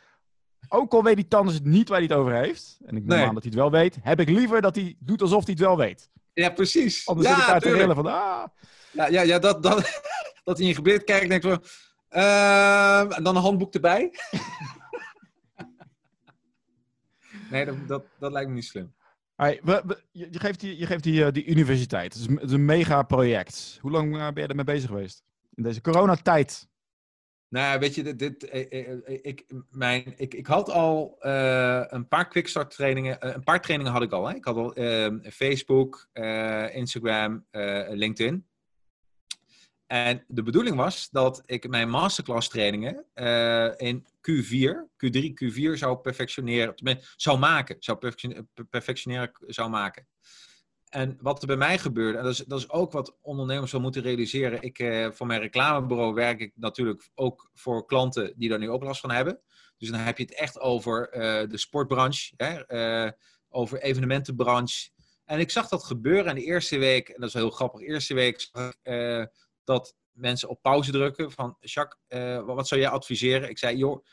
Ook 0.69 0.93
al 0.93 1.03
weet 1.03 1.17
die 1.17 1.29
tandarts 1.29 1.59
het 1.59 1.69
niet 1.69 1.89
waar 1.89 1.99
hij 1.99 2.07
het 2.07 2.17
over 2.17 2.33
heeft. 2.35 2.79
En 2.85 2.97
ik 2.97 3.05
neem 3.05 3.19
Nee. 3.19 3.27
aan 3.27 3.35
dat 3.35 3.43
hij 3.43 3.53
het 3.53 3.61
wel 3.61 3.71
weet. 3.71 3.97
Heb 4.03 4.21
ik 4.21 4.29
liever 4.29 4.61
dat 4.63 4.75
hij 4.75 4.97
doet 4.99 5.23
alsof 5.23 5.45
hij 5.45 5.53
het 5.53 5.63
wel 5.63 5.77
weet. 5.77 6.11
Ja, 6.33 6.51
precies. 6.51 7.07
Anders 7.07 7.29
ja, 7.29 7.35
zit 7.35 7.43
ik 7.45 7.51
daar 7.51 7.61
te 7.61 7.73
rillen 7.73 7.97
van... 7.97 8.07
Ah, 8.07 8.45
Ja, 8.93 9.07
ja, 9.07 9.23
ja 9.23 9.39
dat, 9.39 9.63
dat, 9.63 9.77
dat 10.45 10.57
hij 10.57 10.67
in 10.67 10.67
je 10.67 10.75
gebied 10.75 11.05
kijkt 11.05 11.23
en 11.23 11.29
denkt 11.29 11.45
van... 11.47 11.63
ehm, 12.09 13.11
en 13.11 13.23
dan 13.23 13.37
een 13.37 13.43
handboek 13.43 13.75
erbij. 13.75 14.11
nee, 17.51 17.65
dat, 17.65 17.75
dat, 17.89 18.05
dat 18.19 18.33
lijkt 18.33 18.49
me 18.49 18.55
niet 18.55 18.65
slim. 18.65 18.95
Je, 20.13 20.39
geeft 20.39 20.61
die, 20.61 20.79
je 20.79 20.87
geeft 20.87 21.03
die, 21.03 21.25
eh, 21.25 21.33
die 21.33 21.45
universiteit. 21.45 22.15
Het 22.15 22.41
is, 22.43 22.53
een 22.53 22.65
mega 22.65 23.03
project. 23.03 23.79
Hoe 23.81 23.91
lang 23.91 24.17
eh, 24.17 24.29
ben 24.33 24.43
je 24.43 24.49
ermee 24.49 24.65
bezig 24.65 24.89
geweest? 24.89 25.23
In 25.55 25.63
deze 25.63 25.81
coronatijd. 25.81 26.69
Nou, 27.49 27.79
weet 27.79 27.95
je, 27.95 28.17
dit, 28.17 28.49
eh, 28.49 28.93
ik, 29.23 29.45
mijn, 29.71 30.15
ik, 30.17 30.35
ik 30.35 30.47
had 30.47 30.71
al 30.71 31.17
een 31.91 32.09
paar 32.09 32.29
quickstart 32.29 32.71
trainingen. 32.71 33.35
een 33.35 33.43
paar 33.43 33.61
trainingen 33.61 33.93
had 33.93 34.03
ik 34.03 34.13
al. 34.13 34.29
Hè? 34.29 34.35
Ik 34.35 34.45
had 34.45 34.57
al 34.57 34.75
eh, 34.75 35.15
Facebook, 35.23 36.09
Instagram, 36.73 37.47
LinkedIn. 37.91 38.50
En 39.91 40.25
de 40.29 40.43
bedoeling 40.43 40.77
was 40.77 41.09
dat 41.11 41.43
ik 41.47 41.69
mijn 41.69 41.91
masterclass 41.91 42.49
trainingen 42.49 43.05
eh, 43.15 43.71
in 43.77 44.07
Q4, 44.07 44.75
Q3, 45.05 45.33
Q4 45.45 45.73
zou 45.73 45.97
perfectioneren, 45.97 46.75
zou 47.17 47.39
maken, 47.39 47.77
zou 47.79 47.99
perfectioneren, 48.69 49.33
zou 49.47 49.71
maken. 49.71 50.07
En 50.89 51.19
wat 51.21 51.41
er 51.41 51.47
bij 51.47 51.57
mij 51.57 51.79
gebeurde, 51.79 52.19
en 52.19 52.25
dat 52.25 52.33
is, 52.33 52.39
dat 52.39 52.59
is 52.59 52.71
ook 52.71 52.93
wat 52.93 53.17
ondernemers 53.21 53.73
wel 53.73 53.81
moeten 53.81 54.03
realiseren. 54.03 54.63
Ik, 54.63 54.79
eh, 54.79 55.11
voor 55.11 55.27
mijn 55.27 55.41
reclamebureau 55.41 56.15
werk 56.15 56.41
ik 56.41 56.53
natuurlijk 56.55 57.09
ook 57.15 57.51
voor 57.55 57.87
klanten 57.87 58.33
die 58.37 58.49
daar 58.49 58.59
nu 58.59 58.71
ook 58.71 58.83
last 58.83 59.01
van 59.01 59.11
hebben. 59.11 59.41
Dus 59.79 59.91
dan 59.91 60.01
heb 60.01 60.19
je 60.19 60.25
het 60.25 60.35
echt 60.35 60.61
over 60.61 61.09
eh, 61.09 61.49
de 61.49 61.59
sportbranche, 61.59 62.33
hè, 62.37 63.11
over 63.49 63.83
evenementenbranche. 63.83 64.91
En 65.25 65.41
ik 65.41 65.51
zag 65.51 65.69
dat 65.69 65.85
gebeuren 65.85 66.27
en 66.27 66.35
de 66.35 66.45
eerste 66.45 66.79
week, 66.79 67.09
en 67.09 67.21
dat 67.21 67.29
is 67.29 67.35
wel 67.35 67.43
heel 67.43 67.53
grappig, 67.53 67.81
eerste 67.81 68.15
week 68.15 68.41
zag 68.41 68.73
ik 68.73 68.89
dat 69.71 69.95
mensen 70.13 70.49
op 70.49 70.63
pauze 70.63 70.91
drukken 70.91 71.31
van 71.31 71.57
Jacques, 71.61 72.01
eh, 72.07 72.45
wat 72.45 72.69
zou 72.69 72.81
jij 72.81 72.91
adviseren? 72.91 73.49
Ik 73.49 73.59
zei, 73.59 73.77
joh, 73.77 74.05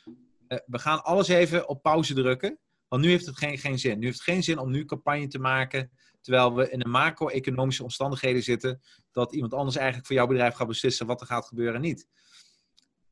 eh, 0.48 0.58
we 0.66 0.80
gaan 0.80 1.04
alles 1.04 1.28
even 1.28 1.68
op 1.68 1.82
pauze 1.82 2.14
drukken, 2.14 2.60
want 2.88 3.04
nu 3.04 3.10
heeft 3.10 3.26
het 3.26 3.38
geen, 3.38 3.58
geen 3.58 3.80
zin. 3.80 4.00
Nu 4.00 4.06
heeft 4.06 4.18
het 4.18 4.28
geen 4.28 4.44
zin 4.44 4.58
om 4.58 4.72
nu 4.72 4.86
campagne 4.86 5.28
te 5.28 5.40
maken, 5.40 5.92
terwijl 6.22 6.56
we 6.56 6.70
in 6.70 6.82
een 6.82 6.90
macro-economische 6.90 7.84
omstandigheden 7.84 8.44
zitten, 8.44 8.82
dat 9.12 9.34
iemand 9.34 9.54
anders 9.54 9.76
eigenlijk 9.76 10.08
voor 10.08 10.16
jouw 10.16 10.28
bedrijf 10.28 10.54
gaat 10.54 10.68
beslissen 10.68 11.06
wat 11.06 11.22
er 11.22 11.28
gaat 11.28 11.48
gebeuren 11.48 11.76
en 11.76 11.82
niet. 11.82 12.08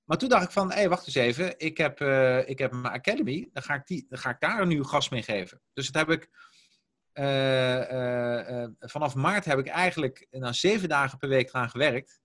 Maar 0.04 0.18
toen 0.18 0.30
dacht 0.30 0.44
ik 0.44 0.52
van, 0.52 0.70
hé, 0.70 0.76
hey, 0.76 0.90
wacht 0.90 1.06
eens 1.06 1.16
even. 1.16 1.60
Ik 1.60 1.78
heb, 1.78 2.00
eh, 2.00 2.50
ik 2.50 2.60
heb 2.60 2.72
mijn 2.72 2.94
academy. 2.94 3.50
Dan 3.54 3.64
ga, 3.64 3.74
ik 3.74 3.88
die, 3.88 4.06
dan 4.10 4.20
ga 4.20 4.30
ik 4.30 4.40
daar 4.40 4.68
nu 4.68 4.84
gas 4.84 5.10
mee 5.10 5.24
geven. 5.24 5.62
Dus 5.74 5.92
dat 5.92 6.08
heb 6.08 6.22
ik... 6.22 6.30
vanaf 8.80 9.16
maart 9.16 9.46
heb 9.46 9.60
ik 9.60 9.68
eigenlijk 9.68 10.28
na 10.32 10.54
zeven 10.54 10.90
dagen 10.90 11.18
per 11.18 11.30
week 11.30 11.50
eraan 11.50 11.70
gewerkt. 11.70 12.24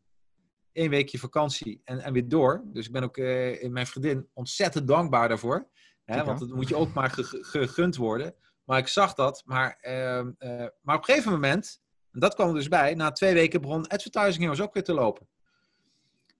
Eén 0.72 0.90
weekje 0.90 1.18
vakantie 1.18 1.80
en, 1.84 1.98
en 2.00 2.12
weer 2.12 2.28
door. 2.28 2.62
Dus 2.64 2.86
ik 2.86 2.92
ben 2.92 3.02
ook 3.02 3.16
eh, 3.16 3.62
in 3.62 3.72
mijn 3.72 3.86
vriendin 3.86 4.28
ontzettend 4.32 4.88
dankbaar 4.88 5.28
daarvoor. 5.28 5.68
Hè, 6.04 6.24
want 6.24 6.38
dat 6.38 6.48
moet 6.48 6.68
je 6.68 6.76
ook 6.76 6.92
maar 6.92 7.10
ge- 7.10 7.24
ge- 7.24 7.44
gegund 7.44 7.96
worden. 7.96 8.34
Maar 8.64 8.78
ik 8.78 8.88
zag 8.88 9.14
dat. 9.14 9.42
Maar, 9.44 9.76
ehm, 9.80 10.30
eh, 10.38 10.66
maar 10.82 10.96
op 10.96 11.00
een 11.08 11.14
gegeven 11.14 11.32
moment, 11.32 11.80
en 12.12 12.20
dat 12.20 12.34
kwam 12.34 12.48
er 12.48 12.54
dus 12.54 12.68
bij, 12.68 12.94
na 12.94 13.12
twee 13.12 13.34
weken 13.34 13.60
begon 13.60 13.86
Advertising 13.88 14.60
ook 14.60 14.74
weer 14.74 14.84
te 14.84 14.92
lopen. 14.92 15.28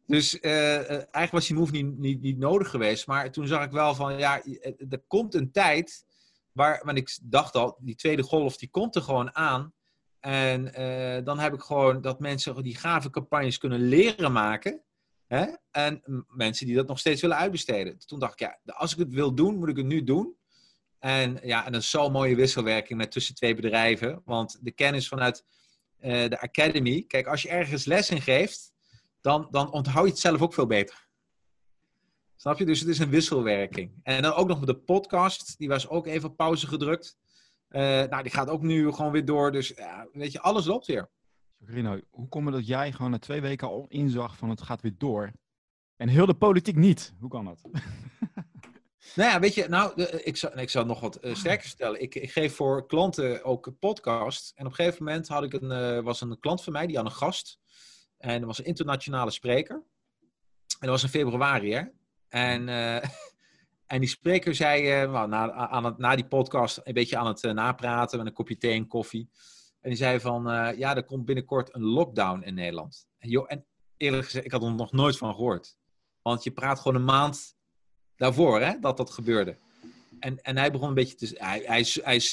Dus 0.07 0.41
eh, 0.41 0.89
eigenlijk 0.91 1.31
was 1.31 1.47
die 1.47 1.57
move 1.57 1.72
niet, 1.72 1.99
niet, 1.99 2.20
niet 2.20 2.39
nodig 2.39 2.70
geweest. 2.70 3.07
Maar 3.07 3.31
toen 3.31 3.47
zag 3.47 3.64
ik 3.64 3.70
wel 3.70 3.95
van, 3.95 4.18
ja, 4.18 4.43
er 4.89 5.03
komt 5.07 5.35
een 5.35 5.53
tijd 5.53 6.05
waar, 6.53 6.83
want 6.85 6.99
ik 6.99 7.18
dacht 7.22 7.55
al, 7.55 7.76
die 7.81 7.95
tweede 7.95 8.22
golf, 8.22 8.57
die 8.57 8.70
komt 8.70 8.95
er 8.97 9.03
gewoon 9.03 9.35
aan. 9.35 9.72
En 10.21 10.75
eh, 10.75 11.25
dan 11.25 11.39
heb 11.39 11.53
ik 11.55 11.61
gewoon 11.61 12.01
dat 12.01 12.21
mensen 12.21 12.62
die 12.62 12.77
gave 12.77 13.11
campagnes 13.11 13.59
kunnen 13.59 13.81
leren 13.81 14.33
maken. 14.33 14.83
Hè? 15.27 15.47
En 15.71 16.25
mensen 16.29 16.66
die 16.66 16.75
dat 16.75 16.87
nog 16.87 16.99
steeds 16.99 17.21
willen 17.21 17.37
uitbesteden. 17.37 17.99
Toen 17.99 18.18
dacht 18.18 18.33
ik, 18.33 18.39
ja, 18.39 18.75
als 18.75 18.93
ik 18.93 18.99
het 18.99 19.12
wil 19.12 19.35
doen, 19.35 19.59
moet 19.59 19.68
ik 19.68 19.77
het 19.77 19.87
nu 19.87 20.05
doen. 20.05 20.37
En 20.99 21.39
ja, 21.43 21.66
en 21.66 21.73
dat 21.73 21.81
is 21.81 21.91
zo'n 21.91 22.12
mooie 22.12 22.37
wisselwerking 22.37 22.99
met 22.99 23.11
tussen 23.11 23.35
twee 23.35 23.55
bedrijven. 23.55 24.23
Want 24.25 24.59
de 24.61 24.71
kennis 24.71 25.09
vanuit 25.09 25.45
eh, 25.99 26.29
de 26.29 26.41
academy, 26.41 27.05
kijk, 27.07 27.27
als 27.27 27.43
je 27.43 27.49
ergens 27.49 27.85
les 27.85 28.11
in 28.11 28.21
geeft, 28.21 28.73
dan, 29.21 29.49
dan 29.51 29.73
onthoud 29.73 30.05
je 30.05 30.11
het 30.11 30.21
zelf 30.21 30.43
ook 30.43 30.55
veel 30.55 30.66
beter. 30.66 31.09
Snap 32.37 32.59
je? 32.59 32.64
Dus 32.64 32.81
het 32.81 32.89
is 32.89 32.99
een 32.99 33.11
wisselwerking. 33.11 33.93
En 34.03 34.23
dan 34.23 34.33
ook 34.33 34.49
nog 34.49 34.64
de 34.64 34.77
podcast, 34.77 35.59
die 35.59 35.68
was 35.68 35.89
ook 35.89 36.07
even 36.07 36.35
pauze 36.35 36.66
gedrukt. 36.66 37.18
Eh, 37.71 37.83
nou, 37.83 38.23
die 38.23 38.33
gaat 38.33 38.49
ook 38.49 38.62
nu 38.62 38.93
gewoon 38.93 39.12
weer 39.12 39.25
door. 39.25 39.53
Dus 39.53 39.68
ja, 39.68 40.07
weet 40.12 40.33
je, 40.33 40.41
alles 40.41 40.66
loopt 40.66 40.87
weer. 40.87 41.11
Rino, 41.64 42.01
hoe 42.11 42.29
komt 42.29 42.45
het 42.47 42.55
dat 42.55 42.66
jij 42.66 42.93
gewoon 42.93 43.11
na 43.11 43.18
twee 43.18 43.41
weken 43.41 43.68
al 43.68 43.87
inzag 43.89 44.37
van 44.37 44.49
het 44.51 44.62
gaat 44.62 44.81
weer 44.83 44.95
door? 44.99 45.33
En 45.97 46.09
heel 46.09 46.27
de 46.27 46.35
politiek 46.35 46.77
niet. 46.77 47.14
Hoe 47.21 47.31
kan 47.31 47.45
dat? 47.45 47.62
Nou 49.14 49.31
ja, 49.31 49.41
weet 49.41 49.55
je, 49.55 49.68
nou, 49.68 49.93
de- 49.97 50.23
ik, 50.25 50.37
zal, 50.37 50.59
ik 50.59 50.71
zal 50.71 50.85
nog 50.85 51.01
wat 51.01 51.16
eh, 51.16 51.35
sterker 51.35 51.68
vertellen. 51.68 52.01
Ik, 52.03 52.14
ik 52.14 52.31
geef 52.31 52.55
voor 52.55 52.87
klanten 52.87 53.45
ook 53.45 53.73
podcast. 53.79 54.53
En 54.55 54.64
op 54.64 54.71
een 54.71 54.77
gegeven 54.77 55.05
moment 55.05 55.29
had 55.29 55.43
ik 55.43 55.53
een, 55.53 55.71
eh, 55.71 56.01
was 56.03 56.21
een 56.21 56.39
klant 56.39 56.62
van 56.62 56.73
mij, 56.73 56.87
die 56.87 56.97
had 56.97 57.05
een 57.05 57.11
gast. 57.12 57.59
En 58.18 58.39
dat 58.39 58.47
was 58.47 58.59
een 58.59 58.64
internationale 58.64 59.31
spreker. 59.31 59.75
En 59.75 59.83
dat 60.79 60.89
was 60.89 61.03
in 61.03 61.09
februari, 61.09 61.73
hè. 61.75 61.83
En, 62.29 62.68
eh, 62.68 63.09
en 63.91 64.01
die 64.01 64.09
spreker 64.09 64.55
zei, 64.55 65.07
nou, 65.07 65.28
na, 65.28 65.53
aan 65.53 65.84
het, 65.84 65.99
na 65.99 66.16
die 66.16 66.26
podcast, 66.26 66.80
een 66.84 66.95
beetje 66.95 67.16
aan 67.16 67.26
het 67.26 67.45
eh, 67.45 67.53
napraten 67.53 68.18
met 68.18 68.26
een 68.26 68.32
kopje 68.32 68.57
thee 68.57 68.72
en 68.72 68.86
koffie. 68.86 69.30
En 69.80 69.88
die 69.88 69.99
zei 69.99 70.20
van, 70.20 70.51
eh, 70.51 70.78
ja, 70.78 70.97
er 70.97 71.05
komt 71.05 71.24
binnenkort 71.24 71.74
een 71.74 71.82
lockdown 71.82 72.43
in 72.43 72.55
Nederland. 72.55 73.07
En, 73.18 73.28
joh, 73.28 73.45
en 73.49 73.66
eerlijk 73.97 74.24
gezegd, 74.24 74.45
ik 74.45 74.53
had 74.53 74.62
er 74.62 74.74
nog 74.74 74.93
nooit 74.93 75.16
van 75.16 75.34
gehoord. 75.34 75.76
Want 76.22 76.45
je 76.45 76.51
praat 76.51 76.80
gewoon 76.80 76.95
een 76.95 77.05
maand 77.05 77.57
daarvoor, 78.16 78.61
hè, 78.61 78.78
dat 78.78 78.97
dat 78.97 79.11
gebeurde. 79.11 79.57
En, 80.20 80.41
en 80.41 80.57
hij 80.57 80.70
begon 80.70 80.88
een 80.88 80.95
beetje 80.95 81.16
te... 81.16 81.34
Hij, 81.38 81.62
hij, 81.64 81.86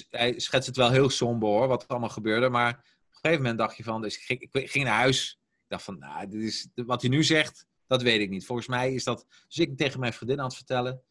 hij, 0.10 0.40
schetst 0.40 0.68
het 0.68 0.78
wel 0.78 0.92
heel 0.92 1.10
somber, 1.10 1.50
hoor, 1.50 1.68
wat 1.68 1.84
er 1.84 1.90
allemaal 1.90 2.10
gebeurde. 2.10 2.50
Maar 2.50 2.72
op 2.72 2.78
een 2.78 3.20
gegeven 3.22 3.42
moment 3.42 3.58
dacht 3.58 3.78
je 3.78 3.84
van... 3.84 4.02
Dus 4.02 4.16
ik, 4.16 4.22
ging, 4.22 4.48
ik 4.52 4.72
ging 4.72 4.86
naar 4.86 4.98
huis. 5.00 5.40
Ik 5.42 5.66
dacht 5.68 5.84
van, 5.84 6.00
nou, 6.00 6.28
dit 6.28 6.42
is, 6.42 6.70
wat 6.76 7.02
hij 7.02 7.10
nu 7.10 7.24
zegt, 7.24 7.66
dat 7.88 8.02
weet 8.02 8.22
ik 8.22 8.30
niet. 8.30 8.46
Volgens 8.46 8.68
mij 8.68 8.94
is 8.94 9.04
dat... 9.04 9.26
Dus 9.48 9.58
ik 9.58 9.78
tegen 9.78 10.00
mijn 10.00 10.14
vriendin 10.14 10.40
aan 10.40 10.46
het 10.46 10.56
vertellen. 10.56 11.02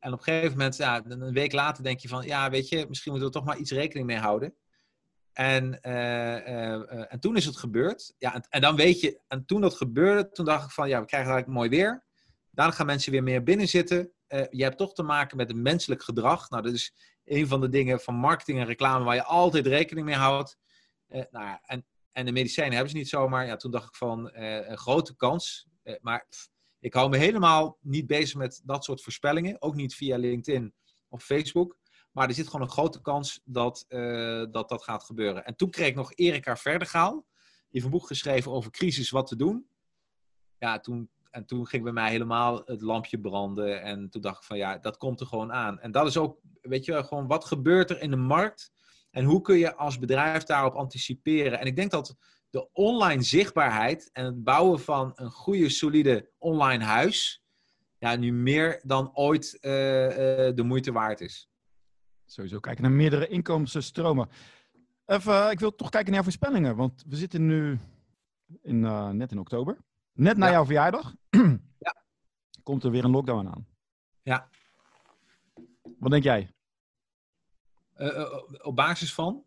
En 0.00 0.12
op 0.12 0.18
een 0.18 0.24
gegeven 0.24 0.50
moment, 0.50 0.76
ja, 0.76 1.02
een 1.04 1.32
week 1.32 1.52
later 1.52 1.84
denk 1.84 1.98
je 1.98 2.08
van... 2.08 2.26
Ja, 2.26 2.50
weet 2.50 2.68
je, 2.68 2.86
misschien 2.88 3.12
moeten 3.12 3.30
we 3.30 3.34
er 3.34 3.40
toch 3.40 3.50
maar 3.50 3.60
iets 3.60 3.70
rekening 3.70 4.06
mee 4.06 4.18
houden. 4.18 4.54
En, 5.32 5.80
eh, 5.80 6.36
eh, 6.36 6.74
eh, 6.74 7.04
en 7.08 7.20
toen 7.20 7.36
is 7.36 7.44
het 7.44 7.56
gebeurd. 7.56 8.14
Ja, 8.18 8.44
en, 8.48 8.60
dan 8.60 8.76
weet 8.76 9.00
je... 9.00 9.20
En 9.28 9.44
toen 9.44 9.60
dat 9.60 9.74
gebeurde, 9.74 10.30
toen 10.30 10.44
dacht 10.44 10.64
ik 10.64 10.70
van... 10.70 10.88
Ja, 10.88 11.00
we 11.00 11.06
krijgen 11.06 11.30
eigenlijk 11.30 11.60
mooi 11.60 11.70
weer. 11.70 12.04
Daarna 12.50 12.72
gaan 12.74 12.86
mensen 12.86 13.12
weer 13.12 13.22
meer 13.22 13.42
binnen 13.42 13.68
zitten. 13.68 14.12
Je 14.50 14.62
hebt 14.62 14.78
toch 14.78 14.94
te 14.94 15.02
maken 15.02 15.36
met 15.36 15.50
een 15.50 15.62
menselijk 15.62 16.02
gedrag. 16.02 16.50
Nou, 16.50 16.62
dat 16.62 16.72
is 16.72 16.94
een 17.24 17.46
van 17.46 17.60
de 17.60 17.68
dingen 17.68 18.00
van 18.00 18.14
marketing 18.14 18.58
en 18.58 18.66
reclame 18.66 19.04
waar 19.04 19.14
je 19.14 19.22
altijd 19.22 19.66
rekening 19.66 20.06
mee 20.06 20.16
houdt. 20.16 20.58
Nou, 21.30 21.58
en, 21.62 21.86
en 22.12 22.24
de 22.24 22.32
medicijnen 22.32 22.72
hebben 22.72 22.90
ze 22.90 22.96
niet 22.96 23.08
zomaar. 23.08 23.46
Ja, 23.46 23.56
toen 23.56 23.70
dacht 23.70 23.88
ik 23.88 23.94
van 23.94 24.30
een 24.34 24.78
grote 24.78 25.16
kans. 25.16 25.66
Maar 26.00 26.26
Ik 26.80 26.94
hou 26.94 27.08
me 27.10 27.16
helemaal 27.16 27.78
niet 27.80 28.06
bezig 28.06 28.36
met 28.36 28.60
dat 28.64 28.84
soort 28.84 29.02
voorspellingen. 29.02 29.62
Ook 29.62 29.74
niet 29.74 29.94
via 29.94 30.16
LinkedIn 30.16 30.74
of 31.08 31.24
Facebook. 31.24 31.78
Maar 32.12 32.28
er 32.28 32.34
zit 32.34 32.46
gewoon 32.46 32.66
een 32.66 32.72
grote 32.72 33.00
kans 33.00 33.40
dat 33.44 33.84
eh, 33.88 34.44
dat, 34.50 34.68
dat 34.68 34.82
gaat 34.82 35.04
gebeuren. 35.04 35.44
En 35.44 35.56
toen 35.56 35.70
kreeg 35.70 35.88
ik 35.88 35.94
nog 35.94 36.12
Erika 36.14 36.56
Verdegaal. 36.56 37.12
Die 37.12 37.80
heeft 37.80 37.84
een 37.84 37.90
boek 37.90 38.06
geschreven 38.06 38.52
over 38.52 38.70
crisis, 38.70 39.10
wat 39.10 39.26
te 39.26 39.36
doen. 39.36 39.66
Ja, 40.58 40.80
toen, 40.80 41.10
en 41.30 41.46
toen 41.46 41.66
ging 41.66 41.82
bij 41.82 41.92
mij 41.92 42.10
helemaal 42.10 42.62
het 42.64 42.80
lampje 42.80 43.20
branden. 43.20 43.82
En 43.82 44.10
toen 44.10 44.22
dacht 44.22 44.38
ik 44.38 44.44
van 44.44 44.56
ja, 44.56 44.78
dat 44.78 44.96
komt 44.96 45.20
er 45.20 45.26
gewoon 45.26 45.52
aan. 45.52 45.80
En 45.80 45.92
dat 45.92 46.06
is 46.06 46.16
ook, 46.16 46.38
weet 46.60 46.84
je 46.84 47.04
gewoon 47.04 47.26
wat 47.26 47.44
gebeurt 47.44 47.90
er 47.90 48.00
in 48.00 48.10
de 48.10 48.16
markt? 48.16 48.72
En 49.10 49.24
hoe 49.24 49.40
kun 49.40 49.58
je 49.58 49.74
als 49.74 49.98
bedrijf 49.98 50.42
daarop 50.42 50.74
anticiperen? 50.74 51.58
En 51.58 51.66
ik 51.66 51.76
denk 51.76 51.90
dat 51.90 52.16
de 52.50 52.68
online 52.72 53.22
zichtbaarheid 53.22 54.10
en 54.12 54.24
het 54.24 54.44
bouwen 54.44 54.80
van 54.80 55.12
een 55.14 55.30
goede, 55.30 55.68
solide 55.68 56.30
online 56.38 56.84
huis, 56.84 57.44
ja, 57.98 58.16
nu 58.16 58.32
meer 58.32 58.80
dan 58.84 59.16
ooit 59.16 59.58
uh, 59.60 59.70
uh, 59.70 60.54
de 60.54 60.62
moeite 60.62 60.92
waard 60.92 61.20
is. 61.20 61.48
Sowieso 62.26 62.60
kijken 62.60 62.82
naar 62.82 62.92
meerdere 62.92 63.28
inkomensstromen. 63.28 64.28
Even, 65.06 65.50
ik 65.50 65.60
wil 65.60 65.74
toch 65.74 65.88
kijken 65.90 66.12
naar 66.12 66.22
voorspellingen, 66.22 66.76
want 66.76 67.04
we 67.08 67.16
zitten 67.16 67.46
nu 67.46 67.78
in, 68.62 68.80
net 69.16 69.30
in 69.32 69.38
oktober. 69.38 69.78
Net 70.12 70.36
na 70.36 70.46
Ja. 70.46 70.52
jouw 70.52 70.64
verjaardag 70.64 71.14
Ja. 71.78 72.02
komt 72.62 72.84
er 72.84 72.90
weer 72.90 73.04
een 73.04 73.10
lockdown 73.10 73.46
aan. 73.46 73.66
Ja. 74.22 74.48
Wat 75.98 76.10
denk 76.10 76.22
jij? 76.22 76.50
Op 78.62 78.76
basis 78.76 79.14
van? 79.14 79.44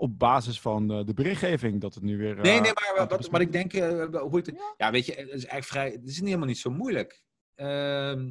Op 0.00 0.18
basis 0.18 0.60
van 0.60 0.92
uh, 0.92 1.04
de 1.04 1.14
berichtgeving 1.14 1.80
dat 1.80 1.94
het 1.94 2.02
nu 2.02 2.18
weer. 2.18 2.34
Nee, 2.34 2.56
uh, 2.56 2.62
nee, 2.62 2.72
maar 2.72 2.94
aantal 2.98 3.18
wat, 3.18 3.28
wat 3.28 3.40
ik 3.40 3.52
denk, 3.52 3.72
uh, 3.72 4.04
hoe 4.20 4.36
het, 4.36 4.52
ja, 4.76 4.90
weet 4.90 5.06
je, 5.06 5.12
het 5.12 5.26
is 5.26 5.46
eigenlijk 5.46 5.64
vrij, 5.64 5.90
het 5.90 6.08
is 6.08 6.20
helemaal 6.20 6.46
niet 6.46 6.58
zo 6.58 6.70
moeilijk. 6.70 7.22
Ehm, 7.54 8.30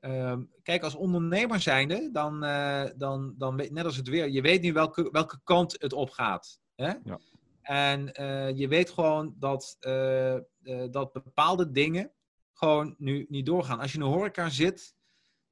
ehm, 0.00 0.42
kijk, 0.62 0.82
als 0.82 0.94
ondernemer 0.94 1.60
zijnde, 1.60 2.08
dan, 2.12 2.44
eh, 2.44 2.84
dan, 2.96 3.34
dan 3.38 3.56
weet, 3.56 3.70
net 3.70 3.84
als 3.84 3.96
het 3.96 4.08
weer, 4.08 4.28
je 4.28 4.40
weet 4.40 4.62
nu 4.62 4.72
welke, 4.72 5.08
welke 5.10 5.40
kant 5.44 5.76
het 5.78 5.92
op 5.92 6.10
gaat. 6.10 6.60
Hè? 6.74 6.92
Ja. 7.04 7.18
En 7.68 8.12
eh, 8.14 8.56
je 8.56 8.68
weet 8.68 8.90
gewoon 8.90 9.34
dat, 9.38 9.76
eh, 9.80 10.34
eh, 10.34 10.42
dat 10.90 11.12
bepaalde 11.12 11.70
dingen 11.70 12.12
gewoon 12.52 12.94
nu 12.98 13.26
niet 13.28 13.46
doorgaan. 13.46 13.80
Als 13.80 13.92
je 13.92 13.98
in 13.98 14.04
de 14.04 14.10
horeca 14.10 14.48
zit, 14.48 14.94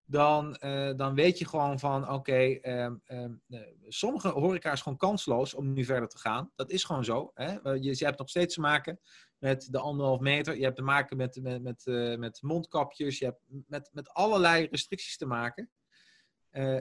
dan, 0.07 0.57
eh, 0.57 0.90
dan 0.96 1.14
weet 1.14 1.38
je 1.38 1.48
gewoon 1.48 1.78
van, 1.78 2.11
oké, 2.11 2.59
ehm, 2.61 2.94
ehm, 3.04 3.32
eh, 3.48 3.61
sommige 3.88 4.28
horeca 4.28 4.72
is 4.72 4.80
gewoon 4.80 4.98
kansloos 4.98 5.54
om 5.54 5.72
nu 5.72 5.84
verder 5.84 6.09
te 6.09 6.18
gaan. 6.18 6.52
Dat 6.54 6.70
is 6.70 6.84
gewoon 6.84 7.04
zo. 7.04 7.30
Hè? 7.34 7.61
Eh, 7.62 7.82
Je, 7.82 7.94
je 7.98 8.04
hebt 8.04 8.18
nog 8.18 8.28
steeds 8.28 8.54
te 8.54 8.61
maken 8.61 9.00
met 9.38 9.68
de 9.70 9.78
anderhalf 9.78 10.20
meter. 10.20 10.57
Je 10.57 10.64
hebt 10.64 10.76
te 10.76 10.82
maken 10.82 11.16
met, 11.16 11.42
met, 11.42 11.62
met, 11.62 11.86
eh, 11.86 12.16
met 12.16 12.42
mondkapjes. 12.42 13.18
Je 13.18 13.24
hebt 13.24 13.40
met, 13.66 13.90
met 13.92 14.09
allerlei 14.09 14.66
restricties 14.70 15.16
te 15.16 15.26
maken. 15.26 15.70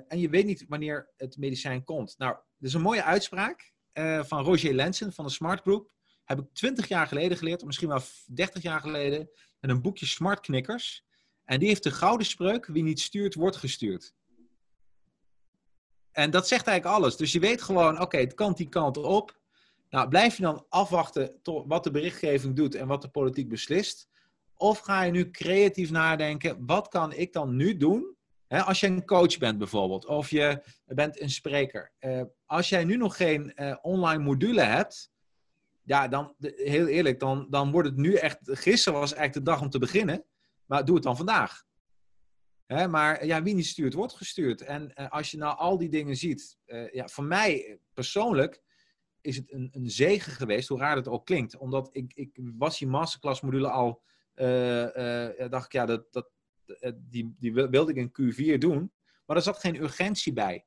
En 0.08 0.20
je 0.20 0.30
weet 0.30 0.46
niet 0.46 0.66
wanneer 0.68 1.12
het 1.18 1.38
medicijn 1.38 1.84
komt. 1.84 2.18
Nou, 2.18 2.34
er 2.34 2.66
is 2.66 2.74
een 2.74 2.82
mooie 2.82 3.04
uitspraak 3.04 3.74
van 4.22 4.44
Roger 4.44 4.74
Lensen 4.74 5.14
van 5.14 5.26
de 5.26 5.32
Smart 5.32 5.62
Group. 5.62 5.92
Heb 6.24 6.40
ik 6.40 6.46
20 6.54 6.88
jaar 6.88 7.08
geleden 7.08 7.38
geleerd, 7.38 7.60
of 7.60 7.66
misschien 7.66 7.88
wel 7.88 8.02
30 8.26 8.62
jaar 8.64 8.80
geleden, 8.80 9.30
met 9.60 9.72
een 9.72 9.82
boekje 9.82 10.06
Smart 10.06 10.40
Knikkers. 10.40 11.05
En 11.46 11.60
die 11.60 11.68
heeft 11.68 11.84
de 11.84 11.92
gouden 11.92 12.26
spreuk: 12.26 12.66
wie 12.66 12.84
niet 12.84 13.00
stuurt, 13.00 13.36
wordt 13.36 13.56
gestuurd. 13.56 14.14
En 16.12 16.32
dat 16.32 16.48
zegt 16.48 16.68
eigenlijk 16.68 16.98
alles. 16.98 17.18
Dus 17.18 17.32
je 17.32 17.40
weet 17.40 17.62
gewoon, 17.62 18.02
oké, 18.02 18.18
het 18.18 18.34
kan 18.34 18.54
die 18.54 18.70
kant 18.70 18.98
op. 18.98 19.40
Nou, 19.90 20.08
blijf 20.08 20.36
je 20.36 20.42
dan 20.42 20.66
afwachten 20.70 21.40
tot 21.42 21.64
wat 21.68 21.84
de 21.84 21.92
berichtgeving 21.92 22.56
doet 22.56 22.76
en 22.76 22.88
wat 22.88 23.02
de 23.02 23.08
politiek 23.08 23.50
beslist? 23.50 24.08
Of 24.58 24.80
ga 24.80 25.04
je 25.04 25.12
nu 25.12 25.32
creatief 25.32 25.92
nadenken, 25.92 26.66
wat 26.66 26.88
kan 26.88 27.14
ik 27.14 27.34
dan 27.34 27.56
nu 27.56 27.78
doen? 27.78 28.16
Als 28.48 28.80
je 28.80 28.88
een 28.88 29.06
coach 29.06 29.38
bent 29.38 29.58
bijvoorbeeld, 29.58 30.06
of 30.06 30.30
je 30.30 30.64
bent 30.86 31.22
een 31.22 31.30
spreker. 31.30 31.92
Eh, 32.00 32.22
als 32.46 32.70
jij 32.70 32.84
nu 32.84 32.98
nog 32.98 33.18
geen 33.18 33.54
eh, 33.54 33.76
online 33.82 34.24
module 34.24 34.62
hebt, 34.62 35.12
ja, 35.84 36.08
dan, 36.08 36.34
heel 36.40 36.88
eerlijk, 36.88 37.20
dan, 37.20 37.48
dan 37.50 37.72
wordt 37.72 37.88
het 37.88 37.98
nu 37.98 38.14
echt, 38.14 38.40
gisteren 38.44 39.00
was 39.00 39.14
eigenlijk 39.14 39.46
de 39.46 39.52
dag 39.52 39.62
om 39.62 39.70
te 39.70 39.80
beginnen, 39.80 40.24
maar 40.66 40.86
doe 40.86 40.96
het 40.96 41.04
dan 41.04 41.18
vandaag. 41.18 41.64
Hè, 42.66 42.88
maar 42.88 43.26
ja, 43.26 43.44
wie 43.44 43.54
niet 43.54 43.66
stuurt, 43.66 43.94
wordt 43.94 44.14
gestuurd. 44.14 44.62
En 44.62 44.94
eh, 44.94 45.10
als 45.10 45.32
je 45.32 45.38
nou 45.38 45.58
al 45.58 45.78
die 45.78 45.90
dingen 45.90 46.16
ziet, 46.16 46.58
eh, 46.66 46.92
ja, 46.94 47.08
voor 47.08 47.24
mij 47.24 47.80
persoonlijk 47.94 48.64
is 49.22 49.36
het 49.36 49.54
een, 49.54 49.70
een 49.72 49.90
zegen 49.90 50.32
geweest, 50.32 50.68
hoe 50.68 50.80
raar 50.80 50.96
het 50.96 51.08
ook 51.08 51.26
klinkt. 51.26 51.58
Omdat 51.58 51.90
ik, 51.92 52.14
ik 52.14 52.40
was 52.58 52.80
die 52.80 52.88
masterclass 52.88 53.42
module 53.42 53.70
al, 53.70 54.04
eh, 54.34 55.50
dacht 55.50 55.66
ik, 55.66 55.72
ja, 55.72 55.86
dat, 55.86 56.14
dat, 56.14 56.30
die, 56.96 57.36
die 57.40 57.54
wil- 57.54 57.70
wilde 57.70 57.94
ik 57.94 57.98
in 57.98 58.34
Q4 58.56 58.58
doen. 58.58 58.94
Maar 59.26 59.36
er 59.36 59.44
zat 59.44 59.60
geen 59.60 59.82
urgentie 59.82 60.34
bij. 60.34 60.66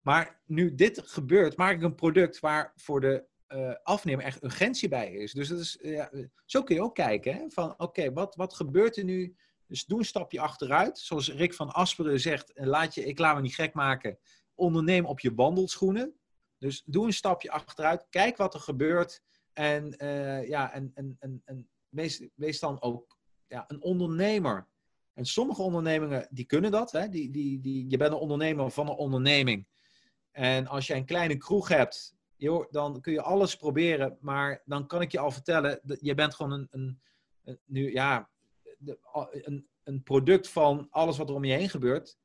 Maar 0.00 0.40
nu 0.46 0.74
dit 0.74 1.02
gebeurt, 1.04 1.56
maak 1.56 1.74
ik 1.76 1.82
een 1.82 1.94
product 1.94 2.40
waar 2.40 2.72
voor 2.76 3.00
de 3.00 3.24
eh, 3.52 3.74
afnemer 3.82 4.24
echt 4.24 4.44
urgentie 4.44 4.88
bij 4.88 5.12
is. 5.12 5.32
Dus 5.32 5.48
dat 5.48 5.58
is, 5.58 5.78
eh, 5.78 5.92
ja, 5.92 6.10
zo 6.44 6.62
kun 6.62 6.74
je 6.74 6.82
ook 6.82 6.94
kijken. 6.94 7.34
Hè? 7.34 7.50
Van 7.50 7.74
oké, 7.78 8.12
wat, 8.12 8.34
wat 8.34 8.54
gebeurt 8.54 8.96
er 8.96 9.04
nu? 9.04 9.36
Dus 9.66 9.84
doe 9.84 9.98
een 9.98 10.04
stapje 10.04 10.40
achteruit. 10.40 10.98
Zoals 10.98 11.32
Rick 11.32 11.54
van 11.54 11.70
Asperen 11.70 12.20
zegt, 12.20 12.52
en 12.52 12.66
laat 12.66 12.94
je, 12.94 13.04
ik 13.04 13.18
laat 13.18 13.34
me 13.34 13.40
niet 13.40 13.54
gek 13.54 13.74
maken. 13.74 14.18
Onderneem 14.54 15.04
op 15.04 15.20
je 15.20 15.34
wandelschoenen. 15.34 16.14
Dus 16.58 16.82
doe 16.86 17.06
een 17.06 17.12
stapje 17.12 17.50
achteruit. 17.50 18.06
Kijk 18.10 18.36
wat 18.36 18.54
er 18.54 18.60
gebeurt. 18.60 19.22
En, 19.52 19.96
eh, 19.96 20.48
ja, 20.48 20.72
en, 20.72 20.90
en, 20.94 21.16
en, 21.18 21.42
en 21.44 21.68
wees, 22.34 22.60
dan 22.60 22.82
ook 22.82 23.18
ja, 23.46 23.64
een 23.68 23.82
ondernemer. 23.82 24.68
En 25.14 25.24
sommige 25.24 25.62
ondernemingen 25.62 26.28
die 26.30 26.44
kunnen 26.44 26.70
dat. 26.70 26.92
Hè? 26.92 27.08
Die, 27.08 27.30
die, 27.30 27.60
die, 27.60 27.90
je 27.90 27.96
bent 27.96 28.12
een 28.12 28.18
ondernemer 28.18 28.70
van 28.70 28.88
een 28.88 28.94
onderneming. 28.94 29.66
En 30.30 30.66
als 30.66 30.86
je 30.86 30.94
een 30.94 31.04
kleine 31.04 31.36
kroeg 31.36 31.68
hebt, 31.68 32.14
joh, 32.42 32.70
dan 32.70 33.00
kun 33.00 33.12
je 33.12 33.22
alles 33.22 33.56
proberen. 33.56 34.18
Maar 34.20 34.62
dan 34.64 34.86
kan 34.86 35.00
ik 35.00 35.12
je 35.12 35.18
al 35.18 35.30
vertellen, 35.30 35.80
dat 35.82 35.98
je 36.00 36.14
bent 36.14 36.34
gewoon 36.34 36.52
een, 36.52 37.00
een, 37.44 37.60
nu, 37.64 37.92
ja, 37.92 38.30
een, 39.30 39.66
een 39.82 40.02
product 40.02 40.48
van 40.48 40.86
alles 40.90 41.16
wat 41.16 41.28
er 41.28 41.34
om 41.34 41.44
je 41.44 41.54
heen 41.54 41.68
gebeurt. 41.68 42.18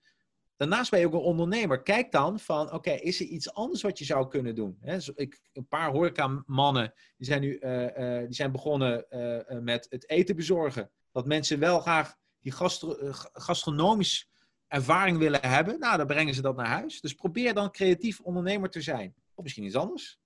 Daarnaast 0.55 0.91
ben 0.91 0.99
je 0.99 1.05
ook 1.05 1.13
een 1.13 1.19
ondernemer. 1.19 1.81
Kijk 1.81 2.11
dan 2.11 2.39
van, 2.39 2.73
oké, 2.73 2.91
is 2.91 3.19
er 3.19 3.25
iets 3.25 3.53
anders 3.53 3.81
wat 3.81 3.99
je 3.99 4.05
zou 4.05 4.27
kunnen 4.27 4.55
doen? 4.55 4.79
Ik, 5.15 5.41
een 5.53 5.67
paar 5.67 5.91
horecamannen, 5.91 6.93
die 7.17 7.27
zijn 7.27 7.41
nu 7.41 7.57
eh, 7.57 8.17
eh, 8.17 8.25
die 8.25 8.35
zijn 8.35 8.51
begonnen 8.51 9.09
eh, 9.09 9.59
met 9.59 9.87
het 9.89 10.09
eten 10.09 10.35
bezorgen. 10.35 10.91
Dat 11.11 11.25
mensen 11.25 11.59
wel 11.59 11.79
graag 11.79 12.15
die 12.39 12.51
gastro 12.51 12.95
gastronomisch 13.33 14.29
ervaring 14.67 15.17
willen 15.17 15.41
hebben. 15.41 15.79
Nou, 15.79 15.97
dan 15.97 16.07
brengen 16.07 16.33
ze 16.33 16.41
dat 16.41 16.55
naar 16.55 16.67
huis. 16.67 17.01
Dus 17.01 17.13
probeer 17.13 17.53
dan 17.53 17.71
creatief 17.71 18.19
ondernemer 18.19 18.69
te 18.69 18.81
zijn. 18.81 19.15
Of 19.37 19.43
misschien 19.43 19.63
iets 19.63 19.75
anders. 19.75 20.19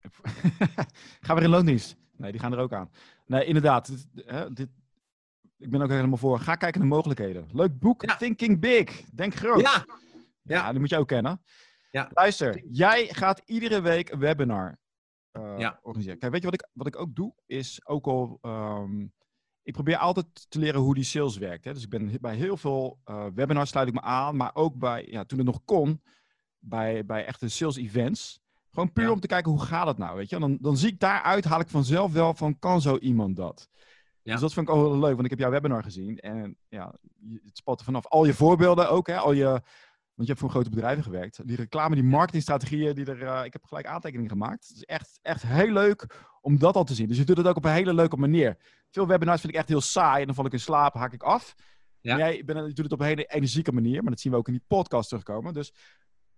gaan 1.20 1.36
we 1.36 1.42
in 1.42 1.48
loondienst? 1.48 1.96
Nee, 2.16 2.30
die 2.32 2.40
gaan 2.40 2.52
er 2.52 2.58
ook 2.58 2.72
aan. 2.72 2.90
Nee, 3.26 3.44
inderdaad. 3.44 3.86
Dit, 3.86 4.26
hè, 4.26 4.52
dit, 4.52 4.68
ik 5.58 5.70
ben 5.70 5.82
ook 5.82 5.90
helemaal 5.90 6.16
voor. 6.16 6.38
Ga 6.40 6.54
kijken 6.54 6.80
naar 6.80 6.88
mogelijkheden. 6.88 7.48
Leuk 7.52 7.78
boek, 7.78 8.02
Ja. 8.04 8.16
Thinking 8.16 8.60
Big. 8.60 9.04
Denk 9.14 9.34
groot. 9.34 9.60
Ja, 9.60 9.84
Ja, 10.42 10.70
die 10.70 10.80
moet 10.80 10.88
je 10.88 10.96
ook 10.98 11.08
kennen. 11.08 11.42
Ja. 11.90 12.08
Luister, 12.12 12.62
jij 12.70 13.06
gaat 13.06 13.42
iedere 13.44 13.80
week 13.80 14.10
een 14.10 14.18
webinar 14.18 14.78
eh, 15.30 15.54
Ja. 15.58 15.78
organiseren. 15.82 16.18
Kijk, 16.18 16.32
weet 16.32 16.42
je 16.42 16.50
wat 16.50 16.60
ik, 16.60 16.68
wat 16.72 16.86
ik 16.86 16.98
ook 16.98 17.14
doe? 17.14 17.34
Is 17.46 17.86
ook 17.86 18.06
al... 18.06 18.38
ehm, 18.40 19.06
ik 19.62 19.72
probeer 19.72 19.96
altijd 19.96 20.50
te 20.50 20.58
leren 20.58 20.80
hoe 20.80 20.94
die 20.94 21.04
sales 21.04 21.36
werkt. 21.38 21.64
Hè? 21.64 21.72
Dus 21.72 21.82
ik 21.82 21.88
ben 21.90 22.18
bij 22.20 22.36
heel 22.36 22.56
veel 22.56 22.98
eh, 23.04 23.26
webinars 23.34 23.70
sluit 23.70 23.88
ik 23.88 23.94
me 23.94 24.00
aan. 24.00 24.36
Maar 24.36 24.54
ook 24.54 24.78
bij, 24.78 25.06
ja, 25.10 25.24
toen 25.24 25.38
het 25.38 25.46
nog 25.46 25.64
kon, 25.64 26.02
bij, 26.62 27.04
bij 27.04 27.24
echte 27.24 27.48
sales 27.48 27.76
events. 27.76 28.40
Gewoon 28.70 28.92
puur 28.92 29.04
Ja. 29.04 29.10
om 29.10 29.20
te 29.20 29.26
kijken, 29.26 29.50
hoe 29.50 29.60
gaat 29.62 29.86
het 29.86 29.98
nou? 29.98 30.16
Weet 30.16 30.30
je? 30.30 30.38
Dan, 30.38 30.58
dan 30.60 30.76
zie 30.76 30.88
ik 30.92 31.00
daaruit, 31.00 31.44
haal 31.44 31.60
ik 31.60 31.68
vanzelf 31.68 32.12
wel 32.12 32.34
van, 32.34 32.58
kan 32.58 32.80
zo 32.80 32.96
iemand 32.96 33.36
dat? 33.36 33.68
Ja. 34.22 34.32
Dus 34.32 34.40
dat 34.40 34.52
vind 34.52 34.68
ik 34.68 34.74
ook 34.74 34.82
wel 34.82 34.98
leuk, 34.98 35.12
want 35.12 35.24
ik 35.24 35.30
heb 35.30 35.38
jouw 35.38 35.50
webinar 35.50 35.82
gezien. 35.82 36.18
En 36.18 36.56
ja, 36.68 36.94
het 37.44 37.56
spat 37.56 37.78
er 37.78 37.84
vanaf. 37.84 38.06
Al 38.06 38.24
je 38.24 38.34
voorbeelden 38.34 38.90
ook, 38.90 39.06
hè? 39.06 39.16
Al 39.16 39.32
je, 39.32 39.44
want 39.44 39.62
je 40.14 40.26
hebt 40.26 40.38
voor 40.38 40.50
grote 40.50 40.70
bedrijven 40.70 41.02
gewerkt. 41.02 41.46
Die 41.46 41.56
reclame, 41.56 41.94
die 41.94 42.04
marketingstrategieën, 42.04 42.94
die 42.94 43.04
er, 43.06 43.22
eh, 43.22 43.44
ik 43.44 43.52
heb 43.52 43.64
gelijk 43.64 43.86
aantekeningen 43.86 44.30
gemaakt. 44.30 44.68
Het 44.68 44.76
is 44.76 44.84
echt, 44.84 45.18
echt 45.22 45.42
heel 45.42 45.72
leuk 45.72 46.06
om 46.40 46.58
dat 46.58 46.76
al 46.76 46.84
te 46.84 46.94
zien. 46.94 47.08
Dus 47.08 47.16
je 47.16 47.24
doet 47.24 47.36
het 47.36 47.46
ook 47.46 47.56
op 47.56 47.64
een 47.64 47.70
hele 47.72 47.94
leuke 47.94 48.16
manier. 48.16 48.56
Veel 48.90 49.06
webinars 49.06 49.40
vind 49.40 49.52
ik 49.52 49.58
echt 49.58 49.68
heel 49.68 49.80
saai. 49.80 50.20
En 50.20 50.26
dan 50.26 50.34
val 50.34 50.46
ik 50.46 50.52
in 50.52 50.60
slaap, 50.60 50.94
haak 50.94 51.12
ik 51.12 51.22
af. 51.22 51.54
Ja. 52.00 52.16
Jij 52.16 52.42
bent, 52.44 52.58
je 52.58 52.72
doet 52.72 52.84
het 52.84 52.92
op 52.92 53.00
een 53.00 53.06
hele 53.06 53.24
energieke 53.24 53.72
manier. 53.72 54.02
Maar 54.02 54.10
dat 54.10 54.20
zien 54.20 54.32
we 54.32 54.38
ook 54.38 54.46
in 54.46 54.52
die 54.52 54.64
podcast 54.66 55.08
terugkomen. 55.08 55.52
Dus 55.52 55.72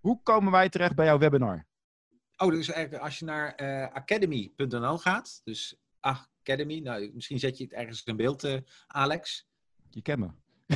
hoe 0.04 0.22
komen 0.22 0.52
wij 0.52 0.68
terecht 0.68 0.94
bij 0.94 1.06
jouw 1.06 1.18
webinar? 1.18 1.66
Oh, 2.36 2.50
dus 2.50 2.70
eigenlijk 2.70 3.04
als 3.04 3.18
je 3.18 3.24
naar 3.24 3.54
eh, 3.54 3.94
academy.nl 3.94 4.98
gaat, 4.98 5.40
dus 5.44 5.76
Academy, 6.00 6.78
nou, 6.78 7.10
misschien 7.14 7.38
zet 7.38 7.58
je 7.58 7.64
het 7.64 7.72
ergens 7.72 8.04
in 8.04 8.16
beeld, 8.16 8.44
eh, 8.44 8.58
Alex. 8.86 9.46
Je 9.90 10.02
kent 10.02 10.18
me. 10.18 10.28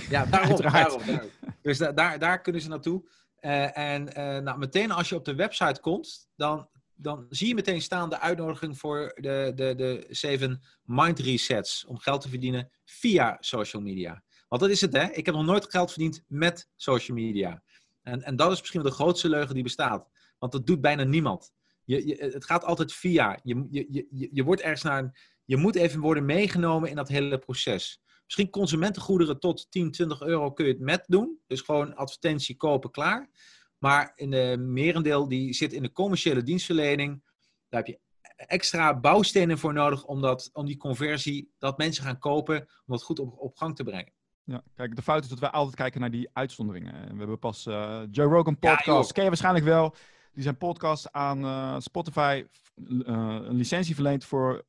Ja, 0.09 0.24
daarom, 0.31 0.61
daarom, 0.61 1.07
daarom. 1.07 1.31
Dus 1.62 1.79
da- 1.79 1.93
daar, 1.93 2.18
daar 2.18 2.41
kunnen 2.41 2.62
ze 2.62 2.68
naartoe. 2.68 3.11
Eh, 3.37 3.79
en 3.79 4.05
nou, 4.45 4.59
meteen 4.59 4.91
als 4.91 5.09
je 5.09 5.14
op 5.14 5.24
de 5.24 5.35
website 5.35 5.81
komt, 5.81 6.29
dan 6.37 6.68
dan 7.01 7.26
zie 7.31 7.49
je 7.49 7.55
meteen 7.55 7.83
staan 7.83 8.11
de 8.11 8.20
uitnodiging 8.20 8.79
voor 8.79 9.12
de, 9.14 9.53
de, 9.55 9.74
de 9.74 10.07
zeven 10.09 10.62
mind 10.83 11.18
resets 11.18 11.85
om 11.85 11.99
geld 11.99 12.20
te 12.20 12.29
verdienen 12.29 12.70
via 12.85 13.37
social 13.41 13.83
media. 13.83 14.22
Want 14.49 14.62
dat 14.62 14.70
is 14.70 14.81
het, 14.81 14.93
hè? 14.93 15.11
Ik 15.11 15.26
heb 15.26 15.35
nog 15.35 15.45
nooit 15.45 15.70
geld 15.70 15.93
verdiend 15.93 16.24
met 16.26 16.68
social 16.76 17.16
media. 17.16 17.62
En, 18.09 18.23
en 18.23 18.37
dat 18.37 18.53
is 18.53 18.61
misschien 18.61 18.83
de 18.83 18.91
grootste 18.91 19.29
leugen 19.29 19.55
die 19.55 19.63
bestaat. 19.63 20.09
Want 20.39 20.53
dat 20.53 20.67
doet 20.67 20.81
bijna 20.81 21.05
niemand. 21.05 21.53
Je, 21.85 22.07
je, 22.07 22.15
het 22.15 22.45
gaat 22.45 22.65
altijd 22.65 22.93
via. 22.93 23.39
Je, 23.43 23.67
je, 23.71 24.07
je, 24.11 24.29
je 24.33 24.45
wordt 24.45 24.61
ergens 24.61 24.83
naar. 24.83 25.37
Je 25.45 25.57
moet 25.57 25.75
even 25.75 26.01
worden 26.01 26.25
meegenomen 26.25 26.91
in 26.91 26.97
dat 26.97 27.09
hele 27.09 27.39
proces. 27.39 28.03
Misschien 28.25 28.51
consumentengoederen 28.51 29.41
tot 29.41 29.71
10, 29.71 29.91
20 29.91 30.23
euro 30.23 30.53
kun 30.53 30.65
je 30.65 30.73
het 30.73 30.81
met 30.81 31.05
doen. 31.07 31.41
Dus 31.47 31.61
gewoon 31.61 31.95
advertentie 31.95 32.57
kopen, 32.57 32.91
klaar. 32.91 33.31
Maar 33.79 34.13
in 34.15 34.31
de 34.31 34.57
merendeel 34.59 35.29
die 35.29 35.53
zit 35.53 35.73
in 35.73 35.83
de 35.83 35.93
commerciële 35.93 36.43
dienstverlening. 36.43 37.23
Daar 37.69 37.85
heb 37.85 37.87
je 37.87 38.01
extra 38.37 39.01
bouwstenen 39.01 39.59
voor 39.59 39.73
nodig 39.73 40.05
om, 40.05 40.21
dat, 40.21 40.51
om 40.53 40.67
die 40.67 40.77
conversie, 40.77 41.55
dat 41.59 41.79
mensen 41.79 42.05
gaan 42.05 42.19
kopen, 42.19 42.61
om 42.61 42.67
dat 42.87 43.03
goed 43.03 43.19
op 43.19 43.57
gang 43.57 43.77
te 43.77 43.85
brengen. 43.85 44.13
Ja, 44.49 44.62
kijk, 44.74 44.96
de 44.96 45.03
fout 45.03 45.22
is 45.22 45.28
dat 45.28 45.38
wij 45.38 45.51
altijd 45.51 45.76
kijken 45.76 46.01
naar 46.01 46.11
die 46.11 46.28
uitzonderingen. 46.32 46.92
We 47.12 47.18
hebben 47.18 47.38
pas 47.38 47.66
uh, 47.66 48.03
Joe 48.11 48.26
Rogan 48.26 48.59
podcast, 48.59 49.07
ja, 49.07 49.12
ken 49.12 49.22
je 49.22 49.28
waarschijnlijk 49.28 49.64
wel. 49.64 49.94
Die 50.32 50.42
zijn 50.42 50.57
podcast 50.57 51.12
aan 51.12 51.44
uh, 51.44 51.74
Spotify 51.78 52.44
uh, 52.76 53.07
een 53.42 53.57
licentie 53.57 53.94
verleend 53.94 54.24
voor 54.24 54.64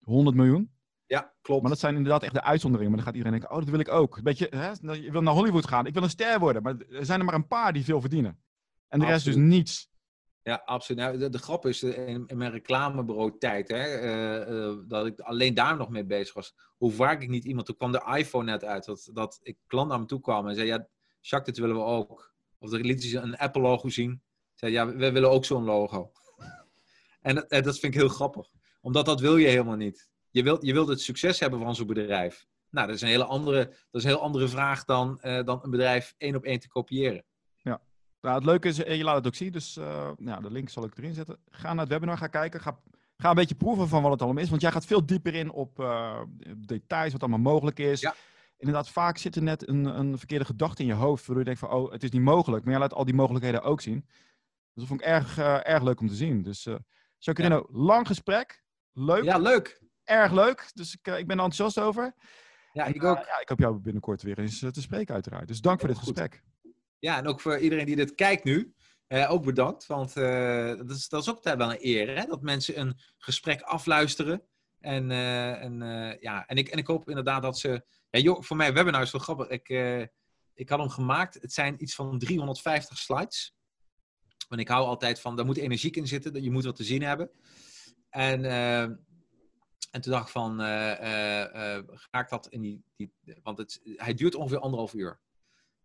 100 0.00 0.36
miljoen. 0.36 0.70
Ja, 1.06 1.32
klopt. 1.42 1.60
Maar 1.60 1.70
dat 1.70 1.80
zijn 1.80 1.96
inderdaad 1.96 2.22
echt 2.22 2.34
de 2.34 2.42
uitzonderingen. 2.42 2.94
Maar 2.94 3.04
dan 3.04 3.06
gaat 3.08 3.16
iedereen 3.16 3.38
denken, 3.38 3.56
oh, 3.56 3.62
dat 3.64 3.70
wil 3.70 3.80
ik 3.80 3.90
ook. 3.90 4.22
Beetje, 4.22 4.46
hè, 4.50 4.92
je 4.92 5.10
wil 5.10 5.22
naar 5.22 5.34
Hollywood 5.34 5.68
gaan, 5.68 5.86
ik 5.86 5.94
wil 5.94 6.02
een 6.02 6.10
ster 6.10 6.38
worden. 6.38 6.62
Maar 6.62 6.74
er 6.90 7.04
zijn 7.04 7.18
er 7.18 7.24
maar 7.24 7.34
een 7.34 7.46
paar 7.46 7.72
die 7.72 7.84
veel 7.84 8.00
verdienen. 8.00 8.38
En 8.88 8.98
de 8.98 9.06
rest 9.06 9.24
dus 9.24 9.36
niets. 9.36 9.90
Ja, 10.44 10.62
absoluut. 10.64 11.02
Nou, 11.02 11.18
de, 11.18 11.28
de, 11.28 11.38
grap 11.38 11.66
is, 11.66 11.82
in, 11.82 12.26
in 12.26 12.36
mijn 12.36 12.50
reclamebureau 12.50 13.38
tijd, 13.38 13.68
hè, 13.68 14.02
uh, 14.02 14.54
uh, 14.54 14.78
dat 14.88 15.06
ik 15.06 15.20
alleen 15.20 15.54
daar 15.54 15.76
nog 15.76 15.88
mee 15.88 16.04
bezig 16.04 16.34
was. 16.34 16.54
Hoe 16.76 16.92
vaak 16.92 17.22
ik 17.22 17.28
niet 17.28 17.44
iemand, 17.44 17.66
toen 17.66 17.76
kwam 17.76 17.92
de 17.92 18.12
iPhone 18.16 18.44
net 18.44 18.64
uit, 18.64 18.84
dat, 18.84 19.10
dat 19.12 19.40
ik 19.42 19.58
klant 19.66 19.88
naar 19.88 20.00
me 20.00 20.06
toe 20.06 20.20
kwam 20.20 20.48
en 20.48 20.54
zei, 20.54 20.66
ja, 20.66 20.88
Jacques, 21.20 21.54
dit 21.54 21.64
willen 21.64 21.82
we 21.82 21.88
ook. 21.88 22.34
Of 22.58 22.70
dan 22.70 22.80
liet 22.80 23.02
ze 23.02 23.18
een 23.18 23.36
Apple 23.36 23.62
logo 23.62 23.88
zien. 23.88 24.22
Zei, 24.54 24.72
ja, 24.72 24.86
we 24.86 25.12
willen 25.12 25.30
ook 25.30 25.44
zo'n 25.44 25.64
logo. 25.64 26.12
en 27.22 27.34
dat, 27.34 27.48
dat 27.48 27.78
vind 27.78 27.94
ik 27.94 28.00
heel 28.00 28.08
grappig. 28.08 28.50
Omdat 28.80 29.06
dat 29.06 29.20
wil 29.20 29.36
je 29.36 29.48
helemaal 29.48 29.76
niet. 29.76 30.08
Je 30.30 30.42
wilt, 30.42 30.66
je 30.66 30.72
wilt 30.72 30.88
het 30.88 31.00
succes 31.00 31.40
hebben 31.40 31.60
van 31.60 31.74
zo'n 31.74 31.86
bedrijf. 31.86 32.46
Nou, 32.70 32.86
dat 32.86 32.96
is 32.96 33.02
een 33.02 33.08
hele 33.08 33.24
andere, 33.24 33.64
dat 33.64 34.00
is 34.00 34.04
een 34.04 34.10
heel 34.10 34.20
andere 34.20 34.48
vraag 34.48 34.84
dan, 34.84 35.18
dan 35.22 35.60
een 35.62 35.70
bedrijf 35.70 36.14
één 36.18 36.36
op 36.36 36.44
één 36.44 36.60
te 36.60 36.68
kopiëren. 36.68 37.24
Nou, 38.24 38.36
het 38.36 38.44
leuke 38.44 38.68
is, 38.68 38.76
je 38.76 39.04
laat 39.04 39.16
het 39.16 39.26
ook 39.26 39.34
zien, 39.34 39.52
dus 39.52 39.76
uh, 39.76 40.10
nou, 40.16 40.42
de 40.42 40.50
link 40.50 40.68
zal 40.68 40.84
ik 40.84 40.98
erin 40.98 41.14
zetten. 41.14 41.38
Ga 41.50 41.68
naar 41.72 41.84
het 41.84 41.88
webinar, 41.88 42.18
ga 42.18 42.26
kijken, 42.26 42.60
ga, 42.60 42.80
ga 43.16 43.28
een 43.28 43.34
beetje 43.34 43.54
proeven 43.54 43.88
van 43.88 44.02
wat 44.02 44.12
het 44.12 44.22
allemaal 44.22 44.42
is. 44.42 44.48
Want 44.48 44.60
jij 44.60 44.70
gaat 44.70 44.86
veel 44.86 45.06
dieper 45.06 45.34
in 45.34 45.50
op 45.50 45.78
uh, 45.80 46.20
details, 46.56 47.12
wat 47.12 47.20
allemaal 47.20 47.52
mogelijk 47.52 47.78
is. 47.78 48.00
Ja. 48.00 48.14
Inderdaad, 48.56 48.88
vaak 48.88 49.18
zit 49.18 49.36
er 49.36 49.42
net 49.42 49.68
een, 49.68 49.84
een 49.84 50.18
verkeerde 50.18 50.44
gedachte 50.44 50.82
in 50.82 50.88
je 50.88 50.94
hoofd, 50.94 51.26
waardoor 51.26 51.38
je 51.38 51.44
denkt 51.44 51.60
van, 51.60 51.70
oh, 51.70 51.92
het 51.92 52.02
is 52.02 52.10
niet 52.10 52.22
mogelijk. 52.22 52.64
Maar 52.64 52.72
jij 52.72 52.82
laat 52.82 52.94
al 52.94 53.04
die 53.04 53.14
mogelijkheden 53.14 53.62
ook 53.62 53.80
zien. 53.80 54.04
Dus 54.06 54.74
dat 54.74 54.86
vond 54.86 55.00
ik 55.00 55.06
erg, 55.06 55.38
uh, 55.38 55.68
erg 55.68 55.82
leuk 55.82 56.00
om 56.00 56.08
te 56.08 56.14
zien. 56.14 56.42
Dus, 56.42 56.68
Jacqueline, 57.18 57.54
ja. 57.54 57.78
lang 57.78 58.06
gesprek. 58.06 58.64
Leuk. 58.92 59.24
Ja, 59.24 59.38
leuk. 59.38 59.82
Erg 60.04 60.32
leuk. 60.32 60.70
Dus 60.74 60.94
ik, 60.94 61.06
ik 61.06 61.26
ben 61.26 61.38
er 61.38 61.44
enthousiast 61.44 61.80
over. 61.80 62.14
Ja, 62.72 62.84
ik 62.84 63.04
ook. 63.04 63.16
ja, 63.16 63.40
ik 63.40 63.48
hoop 63.48 63.58
jou 63.58 63.78
binnenkort 63.78 64.22
weer 64.22 64.38
eens 64.38 64.58
te 64.58 64.80
spreken, 64.80 65.14
uiteraard. 65.14 65.48
Dus 65.48 65.60
dank 65.60 65.78
voor 65.78 65.88
dit 65.88 65.98
goed. 65.98 66.06
gesprek. 66.06 66.42
Ja, 66.98 67.18
en 67.18 67.26
ook 67.26 67.40
voor 67.40 67.58
iedereen 67.58 67.86
die 67.86 67.96
dit 67.96 68.14
kijkt 68.14 68.44
nu, 68.44 68.74
eh, 69.06 69.30
ook 69.30 69.44
bedankt. 69.44 69.86
Want 69.86 70.16
uh, 70.16 70.76
dat, 70.76 70.90
is, 70.90 71.08
dat 71.08 71.22
is 71.22 71.30
ook 71.30 71.42
wel 71.42 71.72
een 71.72 71.86
eer, 71.86 72.16
hè? 72.16 72.26
dat 72.26 72.42
mensen 72.42 72.80
een 72.80 72.98
gesprek 73.18 73.60
afluisteren. 73.60 74.42
En, 74.80 75.10
uh, 75.10 75.62
en, 75.62 75.78
ja, 76.20 76.46
en, 76.46 76.56
ik, 76.56 76.68
en 76.68 76.78
ik 76.78 76.86
hoop 76.86 77.08
inderdaad 77.08 77.42
dat 77.42 77.58
ze... 77.58 77.84
Ja, 78.10 78.20
joh, 78.20 78.42
voor 78.42 78.56
mij 78.56 78.72
webinar 78.72 79.02
is 79.02 79.10
wel 79.10 79.20
grappig. 79.20 79.48
Ik, 79.48 79.68
ik 80.54 80.68
had 80.68 80.78
hem 80.78 80.88
gemaakt. 80.88 81.34
Het 81.40 81.52
zijn 81.52 81.82
iets 81.82 81.94
van 81.94 82.18
350 82.18 82.98
slides. 82.98 83.54
Want 84.48 84.60
ik 84.60 84.68
hou 84.68 84.86
altijd 84.86 85.20
van, 85.20 85.36
daar 85.36 85.44
moet 85.44 85.56
energiek 85.56 85.96
in 85.96 86.06
zitten. 86.06 86.42
Je 86.42 86.50
moet 86.50 86.64
wat 86.64 86.76
te 86.76 86.84
zien 86.84 87.02
hebben. 87.02 87.30
En, 88.08 88.44
en 89.90 90.00
toen 90.00 90.12
dacht 90.12 90.26
ik 90.26 90.32
van, 90.32 90.58
ga 90.58 92.18
ik 92.20 92.28
dat 92.28 92.48
in 92.48 92.60
die... 92.60 92.84
die 92.96 93.12
want 93.42 93.58
het, 93.58 93.80
hij 93.84 94.14
duurt 94.14 94.34
ongeveer 94.34 94.58
anderhalf 94.58 94.94
uur. 94.94 95.20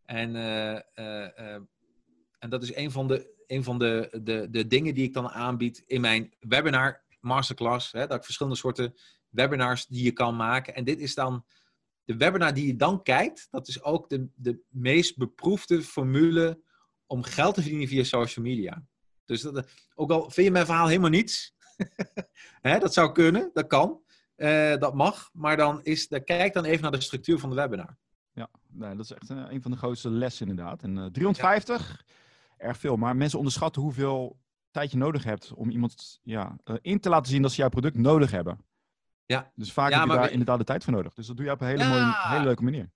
En, 0.09 0.35
uh, 0.35 0.79
uh, 0.95 1.27
uh, 1.39 1.59
en 2.39 2.49
dat 2.49 2.63
is 2.63 2.75
een 2.75 2.91
van, 2.91 3.07
de, 3.07 3.33
van 3.61 3.79
de, 3.79 4.19
de, 4.23 4.47
de 4.49 4.67
dingen 4.67 4.93
die 4.93 5.03
ik 5.03 5.13
dan 5.13 5.29
aanbied 5.29 5.83
in 5.85 6.01
mijn 6.01 6.33
webinar 6.39 7.03
masterclass. 7.19 7.91
Hè, 7.91 8.07
dat 8.07 8.17
ik 8.17 8.23
verschillende 8.23 8.57
soorten 8.57 8.95
webinars 9.29 9.85
die 9.85 10.03
je 10.03 10.11
kan 10.11 10.35
maken. 10.35 10.75
En 10.75 10.83
dit 10.83 10.99
is 10.99 11.13
dan 11.15 11.45
de 12.05 12.17
webinar 12.17 12.53
die 12.53 12.67
je 12.67 12.75
dan 12.75 13.03
kijkt. 13.03 13.47
Dat 13.51 13.67
is 13.67 13.83
ook 13.83 14.09
de, 14.09 14.27
de 14.35 14.59
meest 14.69 15.17
beproefde 15.17 15.81
formule 15.81 16.61
om 17.05 17.23
geld 17.23 17.55
te 17.55 17.61
verdienen 17.61 17.87
via 17.87 18.03
social 18.03 18.45
media. 18.45 18.85
Dus 19.25 19.41
dat, 19.41 19.71
ook 19.95 20.11
al 20.11 20.21
vind 20.21 20.45
je 20.47 20.51
mijn 20.51 20.65
verhaal 20.65 20.87
helemaal 20.87 21.09
niets. 21.09 21.55
hè, 22.69 22.79
dat 22.79 22.93
zou 22.93 23.11
kunnen, 23.11 23.49
dat 23.53 23.67
kan. 23.67 24.01
dat 24.79 24.93
mag. 24.93 25.29
Maar 25.33 25.57
dan 25.57 25.83
is, 25.83 26.07
dan 26.07 26.23
kijk 26.23 26.53
dan 26.53 26.65
even 26.65 26.81
naar 26.81 26.91
de 26.91 27.01
structuur 27.01 27.39
van 27.39 27.49
de 27.49 27.55
webinar. 27.55 27.97
Ja, 28.39 28.49
nee, 28.67 28.95
dat 28.95 29.05
is 29.05 29.11
echt 29.11 29.29
een, 29.29 29.53
een 29.53 29.61
van 29.61 29.71
de 29.71 29.77
grootste 29.77 30.09
lessen 30.09 30.47
inderdaad. 30.47 30.83
En 30.83 30.97
uh, 30.97 31.05
350, 31.05 32.03
ja. 32.05 32.13
erg 32.57 32.77
veel. 32.77 32.95
Maar 32.95 33.15
mensen 33.15 33.37
onderschatten 33.37 33.81
hoeveel 33.81 34.39
tijd 34.71 34.91
je 34.91 34.97
nodig 34.97 35.23
hebt 35.23 35.53
om 35.53 35.69
iemand 35.69 36.19
ja, 36.23 36.57
uh, 36.65 36.75
in 36.81 36.99
te 36.99 37.09
laten 37.09 37.31
zien 37.31 37.41
dat 37.41 37.51
ze 37.51 37.57
jouw 37.57 37.69
product 37.69 37.97
nodig 37.97 38.31
hebben. 38.31 38.65
Ja. 39.25 39.51
Dus 39.55 39.73
vaak 39.73 39.91
ja, 39.91 39.99
heb 39.99 40.07
je 40.07 40.13
daar 40.13 40.23
we... 40.23 40.31
inderdaad 40.31 40.57
de 40.57 40.63
tijd 40.63 40.83
voor 40.83 40.93
nodig. 40.93 41.13
Dus 41.13 41.27
dat 41.27 41.37
doe 41.37 41.45
je 41.45 41.51
op 41.51 41.61
een 41.61 41.67
hele, 41.67 41.87
mooie, 41.87 42.13
hele 42.15 42.43
leuke 42.43 42.63
manier. 42.63 42.91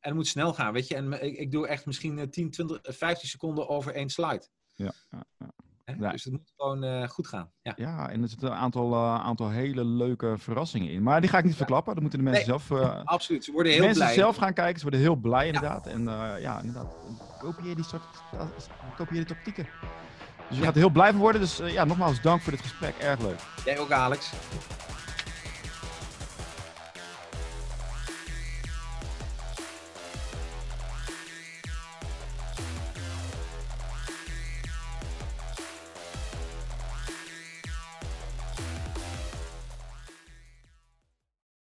En 0.00 0.08
het 0.08 0.14
moet 0.14 0.26
snel 0.26 0.54
gaan, 0.54 0.72
weet 0.72 0.88
je. 0.88 0.94
En 0.94 1.12
ik, 1.12 1.36
ik 1.36 1.50
doe 1.50 1.66
echt 1.68 1.86
misschien 1.86 2.30
10, 2.30 2.50
20, 2.50 2.78
15 2.82 3.28
seconden 3.28 3.68
over 3.68 3.94
één 3.94 4.08
slide. 4.08 4.48
Ja, 4.74 4.92
ja, 5.10 5.24
ja. 5.38 5.50
Ja. 5.98 6.10
Dus 6.10 6.24
het 6.24 6.32
moet 6.32 6.52
gewoon 6.56 6.84
uh, 6.84 7.08
goed 7.08 7.26
gaan. 7.26 7.50
Ja. 7.62 7.72
ja, 7.76 8.10
en 8.10 8.22
er 8.22 8.28
zitten 8.28 8.50
een 8.50 8.56
aantal, 8.56 8.92
uh, 8.92 9.14
aantal 9.14 9.50
hele 9.50 9.84
leuke 9.84 10.34
verrassingen 10.38 10.90
in. 10.90 11.02
Maar 11.02 11.20
die 11.20 11.30
ga 11.30 11.38
ik 11.38 11.44
niet 11.44 11.56
verklappen. 11.56 11.92
Dan 11.92 12.02
moeten 12.02 12.18
de 12.18 12.24
mensen 12.24 12.48
nee, 12.48 12.58
zelf... 12.58 12.80
Uh, 12.82 13.00
absoluut, 13.04 13.44
ze 13.44 13.52
worden 13.52 13.72
heel 13.72 13.80
mensen 13.80 14.02
blij. 14.02 14.14
zelf 14.14 14.36
gaan 14.36 14.52
kijken. 14.52 14.76
Ze 14.76 14.82
worden 14.82 15.00
heel 15.00 15.16
blij 15.16 15.46
inderdaad. 15.46 15.86
En 15.86 16.04
ja, 16.40 16.60
inderdaad. 16.60 16.94
Kopieer 17.38 17.74
die 17.74 17.84
soort... 17.84 18.02
Kopieer 18.96 19.26
die 19.26 19.34
tactieken. 19.34 19.68
Dus 20.48 20.58
je 20.58 20.64
gaat 20.64 20.74
er 20.74 20.80
heel 20.80 20.90
blij 20.90 21.10
van 21.10 21.20
worden. 21.20 21.40
Dus 21.40 21.60
ja, 21.64 21.84
nogmaals 21.84 22.20
dank 22.20 22.40
voor 22.40 22.52
dit 22.52 22.60
gesprek. 22.60 22.94
Erg 22.98 23.20
leuk. 23.20 23.40
Jij 23.64 23.78
ook, 23.78 23.90
Alex. 23.90 24.32